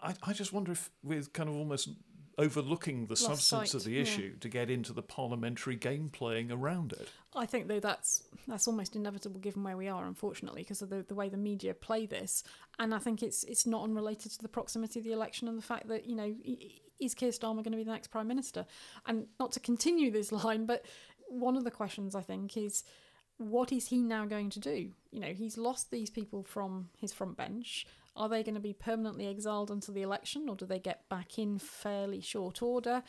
I, 0.00 0.14
I 0.22 0.32
just 0.34 0.52
wonder 0.52 0.72
if, 0.72 0.90
with 1.02 1.32
kind 1.32 1.48
of 1.48 1.56
almost 1.56 1.88
overlooking 2.38 3.06
the 3.06 3.12
Lost 3.12 3.22
substance 3.22 3.70
sight, 3.70 3.74
of 3.74 3.84
the 3.84 3.92
yeah. 3.92 4.02
issue 4.02 4.36
to 4.38 4.48
get 4.48 4.70
into 4.70 4.92
the 4.92 5.02
parliamentary 5.02 5.76
game 5.76 6.08
playing 6.08 6.50
around 6.50 6.92
it. 6.92 7.08
I 7.34 7.46
think 7.46 7.68
though 7.68 7.80
that's 7.80 8.22
that's 8.46 8.68
almost 8.68 8.96
inevitable 8.96 9.40
given 9.40 9.62
where 9.62 9.76
we 9.76 9.88
are, 9.88 10.04
unfortunately, 10.04 10.62
because 10.62 10.82
of 10.82 10.90
the, 10.90 11.02
the 11.02 11.14
way 11.14 11.28
the 11.28 11.36
media 11.36 11.74
play 11.74 12.06
this. 12.06 12.44
And 12.78 12.94
I 12.94 12.98
think 12.98 13.22
it's 13.22 13.44
it's 13.44 13.66
not 13.66 13.84
unrelated 13.84 14.32
to 14.32 14.42
the 14.42 14.48
proximity 14.48 14.98
of 14.98 15.04
the 15.04 15.12
election 15.12 15.48
and 15.48 15.58
the 15.58 15.62
fact 15.62 15.88
that 15.88 16.06
you 16.06 16.16
know 16.16 16.34
is 17.00 17.14
Keir 17.14 17.30
Starmer 17.30 17.56
going 17.56 17.72
to 17.72 17.76
be 17.76 17.84
the 17.84 17.92
next 17.92 18.08
prime 18.08 18.28
minister? 18.28 18.66
And 19.06 19.26
not 19.38 19.52
to 19.52 19.60
continue 19.60 20.10
this 20.10 20.32
line, 20.32 20.66
but 20.66 20.84
one 21.28 21.56
of 21.56 21.64
the 21.64 21.70
questions 21.70 22.14
I 22.14 22.22
think 22.22 22.56
is 22.56 22.84
what 23.38 23.72
is 23.72 23.88
he 23.88 23.98
now 23.98 24.26
going 24.26 24.50
to 24.50 24.60
do? 24.60 24.90
You 25.10 25.20
know, 25.20 25.32
he's 25.32 25.58
lost 25.58 25.90
these 25.90 26.10
people 26.10 26.44
from 26.44 26.88
his 26.98 27.12
front 27.12 27.36
bench. 27.36 27.86
Are 28.16 28.28
they 28.28 28.42
going 28.42 28.54
to 28.54 28.60
be 28.60 28.72
permanently 28.72 29.26
exiled 29.26 29.70
until 29.70 29.94
the 29.94 30.02
election, 30.02 30.48
or 30.48 30.56
do 30.56 30.66
they 30.66 30.78
get 30.78 31.08
back 31.08 31.38
in 31.38 31.58
fairly 31.58 32.20
short 32.20 32.62
order? 32.62 33.02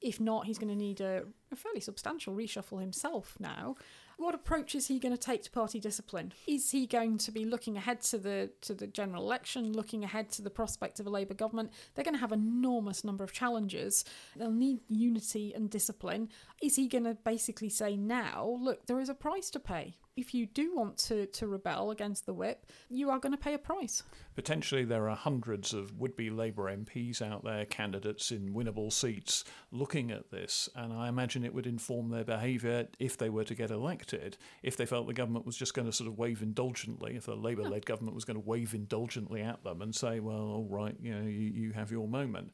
If 0.00 0.18
not, 0.18 0.46
he's 0.46 0.58
going 0.58 0.72
to 0.72 0.76
need 0.78 1.00
a, 1.00 1.24
a 1.52 1.56
fairly 1.56 1.80
substantial 1.80 2.34
reshuffle 2.34 2.80
himself 2.80 3.36
now. 3.38 3.76
What 4.16 4.34
approach 4.34 4.74
is 4.74 4.86
he 4.88 4.98
going 4.98 5.14
to 5.14 5.18
take 5.18 5.42
to 5.44 5.50
party 5.50 5.80
discipline? 5.80 6.32
Is 6.46 6.70
he 6.70 6.86
going 6.86 7.16
to 7.18 7.30
be 7.30 7.46
looking 7.46 7.78
ahead 7.78 8.02
to 8.02 8.18
the 8.18 8.50
to 8.62 8.74
the 8.74 8.86
general 8.86 9.22
election, 9.22 9.72
looking 9.72 10.04
ahead 10.04 10.30
to 10.32 10.42
the 10.42 10.50
prospect 10.50 11.00
of 11.00 11.06
a 11.06 11.10
Labour 11.10 11.34
government? 11.34 11.70
They're 11.94 12.04
going 12.04 12.14
to 12.14 12.20
have 12.20 12.32
an 12.32 12.40
enormous 12.40 13.02
number 13.02 13.24
of 13.24 13.32
challenges. 13.32 14.04
They'll 14.36 14.50
need 14.50 14.80
unity 14.88 15.54
and 15.54 15.70
discipline. 15.70 16.28
Is 16.62 16.76
he 16.76 16.86
going 16.86 17.04
to 17.04 17.14
basically 17.14 17.70
say 17.70 17.96
now, 17.96 18.58
look, 18.60 18.86
there 18.86 19.00
is 19.00 19.08
a 19.08 19.14
price 19.14 19.48
to 19.50 19.60
pay. 19.60 19.96
If 20.16 20.34
you 20.34 20.46
do 20.46 20.74
want 20.74 20.98
to, 20.98 21.26
to 21.26 21.46
rebel 21.46 21.90
against 21.90 22.26
the 22.26 22.34
whip, 22.34 22.66
you 22.88 23.10
are 23.10 23.18
going 23.18 23.32
to 23.32 23.38
pay 23.38 23.54
a 23.54 23.58
price. 23.58 24.02
Potentially, 24.34 24.84
there 24.84 25.08
are 25.08 25.16
hundreds 25.16 25.72
of 25.72 25.98
would 25.98 26.16
be 26.16 26.30
Labour 26.30 26.64
MPs 26.74 27.22
out 27.22 27.44
there, 27.44 27.64
candidates 27.64 28.30
in 28.30 28.54
winnable 28.54 28.92
seats, 28.92 29.44
looking 29.70 30.10
at 30.10 30.30
this, 30.30 30.68
and 30.74 30.92
I 30.92 31.08
imagine 31.08 31.44
it 31.44 31.54
would 31.54 31.66
inform 31.66 32.10
their 32.10 32.24
behaviour 32.24 32.88
if 32.98 33.16
they 33.18 33.28
were 33.28 33.44
to 33.44 33.54
get 33.54 33.70
elected, 33.70 34.36
if 34.62 34.76
they 34.76 34.86
felt 34.86 35.06
the 35.06 35.12
government 35.12 35.46
was 35.46 35.56
just 35.56 35.74
going 35.74 35.86
to 35.86 35.92
sort 35.92 36.08
of 36.08 36.18
wave 36.18 36.42
indulgently, 36.42 37.16
if 37.16 37.28
a 37.28 37.32
Labour 37.32 37.64
led 37.64 37.86
government 37.86 38.14
was 38.14 38.24
going 38.24 38.40
to 38.40 38.46
wave 38.46 38.74
indulgently 38.74 39.42
at 39.42 39.62
them 39.64 39.82
and 39.82 39.94
say, 39.94 40.20
well, 40.20 40.36
all 40.36 40.68
right, 40.70 40.96
you 41.00 41.14
know, 41.14 41.26
you, 41.26 41.30
you 41.30 41.72
have 41.72 41.90
your 41.90 42.08
moment. 42.08 42.52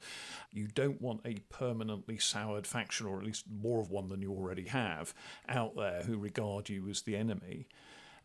You 0.53 0.67
don't 0.69 1.01
want 1.01 1.21
a 1.25 1.35
permanently 1.51 2.19
soured 2.19 2.67
faction, 2.67 3.07
or 3.07 3.19
at 3.19 3.25
least 3.25 3.45
more 3.51 3.81
of 3.81 3.91
one 3.91 4.09
than 4.09 4.23
you 4.23 4.33
already 4.33 4.65
have, 4.65 5.15
out 5.49 5.77
there 5.77 6.03
who 6.03 6.19
regard 6.19 6.69
you 6.69 6.89
as 6.89 7.03
the 7.03 7.17
enemy. 7.17 7.46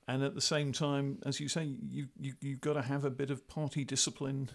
And 0.08 0.24
at 0.24 0.36
the 0.36 0.42
same 0.42 0.72
time, 0.72 1.20
as 1.26 1.40
you 1.40 1.48
say, 1.48 1.76
you, 1.88 2.08
you, 2.20 2.34
you've 2.42 2.62
got 2.62 2.74
to 2.74 2.82
have 2.82 3.06
a 3.06 3.10
bit 3.10 3.30
of 3.30 3.48
party 3.48 3.84
discipline 3.84 4.50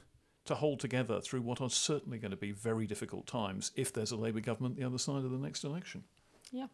to 0.44 0.54
hold 0.54 0.80
together 0.80 1.20
through 1.20 1.42
what 1.42 1.60
are 1.60 1.70
certainly 1.70 2.18
going 2.18 2.30
to 2.30 2.36
be 2.36 2.52
very 2.52 2.86
difficult 2.86 3.26
times 3.26 3.72
if 3.74 3.92
there's 3.92 4.12
a 4.12 4.16
Labour 4.16 4.40
government 4.40 4.76
the 4.76 4.84
other 4.84 4.98
side 4.98 5.24
of 5.24 5.30
the 5.30 5.38
next 5.38 5.64
election. 5.64 6.04
Yeah. 6.52 6.66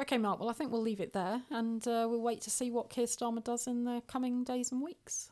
Okay, 0.00 0.18
Mark. 0.18 0.40
Well, 0.40 0.50
I 0.50 0.52
think 0.52 0.72
we'll 0.72 0.82
leave 0.82 1.00
it 1.00 1.14
there, 1.14 1.42
and 1.50 1.86
uh, 1.88 2.06
we'll 2.08 2.20
wait 2.20 2.42
to 2.42 2.50
see 2.50 2.70
what 2.70 2.90
Keir 2.90 3.06
Starmer 3.06 3.42
does 3.42 3.66
in 3.66 3.84
the 3.84 4.02
coming 4.06 4.44
days 4.44 4.70
and 4.70 4.82
weeks. 4.82 5.30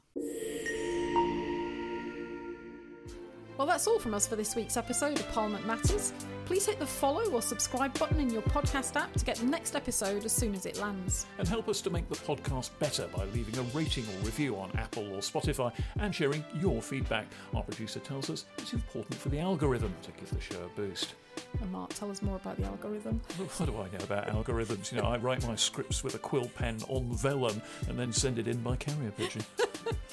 Well, 3.56 3.68
that's 3.68 3.86
all 3.86 4.00
from 4.00 4.14
us 4.14 4.26
for 4.26 4.34
this 4.34 4.56
week's 4.56 4.76
episode 4.76 5.20
of 5.20 5.30
Parliament 5.30 5.64
Matters. 5.64 6.12
Please 6.44 6.66
hit 6.66 6.80
the 6.80 6.86
follow 6.86 7.30
or 7.30 7.40
subscribe 7.40 7.96
button 8.00 8.18
in 8.18 8.28
your 8.28 8.42
podcast 8.42 8.96
app 8.96 9.12
to 9.12 9.24
get 9.24 9.36
the 9.36 9.46
next 9.46 9.76
episode 9.76 10.24
as 10.24 10.32
soon 10.32 10.56
as 10.56 10.66
it 10.66 10.76
lands. 10.78 11.26
And 11.38 11.46
help 11.46 11.68
us 11.68 11.80
to 11.82 11.90
make 11.90 12.08
the 12.08 12.16
podcast 12.16 12.70
better 12.80 13.06
by 13.16 13.26
leaving 13.26 13.56
a 13.56 13.62
rating 13.72 14.04
or 14.06 14.24
review 14.24 14.56
on 14.56 14.72
Apple 14.76 15.04
or 15.04 15.18
Spotify 15.18 15.72
and 16.00 16.12
sharing 16.12 16.44
your 16.60 16.82
feedback. 16.82 17.26
Our 17.54 17.62
producer 17.62 18.00
tells 18.00 18.28
us 18.28 18.44
it's 18.58 18.72
important 18.72 19.14
for 19.14 19.28
the 19.28 19.38
algorithm 19.38 19.94
to 20.02 20.10
give 20.18 20.30
the 20.30 20.40
show 20.40 20.60
a 20.64 20.68
boost. 20.76 21.14
And 21.60 21.70
Mark, 21.70 21.94
tell 21.94 22.10
us 22.10 22.22
more 22.22 22.36
about 22.36 22.56
the 22.56 22.64
algorithm. 22.64 23.20
What 23.36 23.66
do 23.66 23.76
I 23.76 23.96
know 23.96 24.02
about 24.04 24.26
algorithms? 24.26 24.90
You 24.90 25.00
know, 25.00 25.06
I 25.06 25.16
write 25.16 25.46
my 25.46 25.54
scripts 25.54 26.02
with 26.02 26.16
a 26.16 26.18
quill 26.18 26.50
pen 26.56 26.78
on 26.88 27.04
vellum 27.12 27.62
and 27.88 27.96
then 27.96 28.12
send 28.12 28.40
it 28.40 28.48
in 28.48 28.60
by 28.62 28.74
carrier 28.74 29.12
pigeon. 29.12 29.42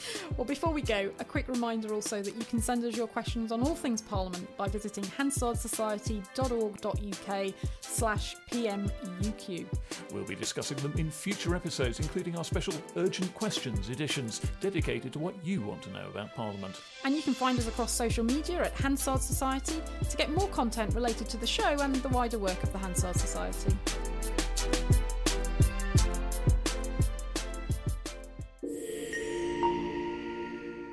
Well, 0.38 0.45
before 0.45 0.72
we 0.72 0.82
go, 0.82 1.12
a 1.20 1.26
quick 1.26 1.47
reminder 1.47 1.93
also 1.93 2.24
that 2.24 2.36
you 2.36 2.43
can 2.45 2.60
send 2.62 2.84
us 2.86 2.95
your 2.95 3.08
questions 3.08 3.52
on 3.52 3.62
all 3.62 3.76
things 3.76 4.02
Parliament 4.02 4.47
by 4.58 4.68
visiting 4.68 5.04
hansardsociety.org.uk 5.04 7.54
slash 7.82 8.36
PMUQ. 8.52 9.66
We'll 10.14 10.24
be 10.24 10.36
discussing 10.36 10.78
them 10.78 10.93
in 10.97 11.12
future 11.12 11.56
episodes, 11.56 11.99
including 11.99 12.38
our 12.38 12.43
special 12.43 12.74
urgent 12.95 13.34
questions 13.36 13.89
editions 13.89 14.41
dedicated 14.62 15.14
to 15.14 15.20
what 15.20 15.36
you 15.45 15.62
want 15.62 15.82
to 15.84 15.91
know 15.91 16.08
about 16.08 16.34
Parliament. 16.36 16.82
And 17.04 17.16
you 17.16 17.22
can 17.22 17.34
find 17.34 17.60
us 17.60 17.68
across 17.68 17.91
social 17.91 18.24
media 18.24 18.64
at 18.64 18.72
Hansard 18.74 19.22
Society 19.22 19.82
to 20.10 20.18
get 20.18 20.32
more 20.32 20.47
content 20.49 20.95
related 20.95 21.30
to 21.30 21.38
the 21.38 21.47
show 21.47 21.78
and 21.80 21.95
the 21.95 22.10
wider 22.10 22.39
work 22.39 22.62
of 22.64 22.72
the 22.72 22.78
Hansard 22.78 23.18
Society. 23.18 23.76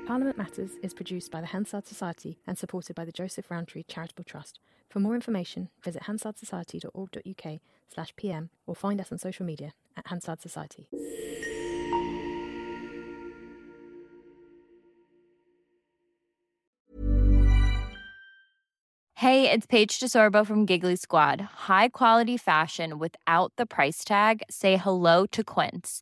Parliament 0.09 0.39
Matters 0.39 0.71
is 0.81 0.95
produced 0.95 1.29
by 1.29 1.39
the 1.39 1.45
Hansard 1.45 1.85
Society 1.85 2.39
and 2.47 2.57
supported 2.57 2.95
by 2.95 3.05
the 3.05 3.11
Joseph 3.11 3.51
Rowntree 3.51 3.83
Charitable 3.83 4.23
Trust. 4.23 4.59
For 4.89 4.99
more 4.99 5.13
information, 5.13 5.69
visit 5.83 6.01
hansardsociety.org.uk 6.01 7.59
slash 7.93 8.15
pm 8.15 8.49
or 8.65 8.73
find 8.73 8.99
us 8.99 9.11
on 9.11 9.19
social 9.19 9.45
media 9.45 9.73
at 9.95 10.07
Hansard 10.07 10.41
Society. 10.41 10.87
Hey, 19.13 19.51
it's 19.51 19.67
Paige 19.67 19.99
DeSorbo 19.99 20.43
from 20.43 20.65
Giggly 20.65 20.95
Squad. 20.95 21.39
High 21.69 21.89
quality 21.89 22.35
fashion 22.35 22.97
without 22.97 23.53
the 23.57 23.67
price 23.67 24.03
tag. 24.03 24.41
Say 24.49 24.77
hello 24.77 25.27
to 25.27 25.43
Quince. 25.43 26.01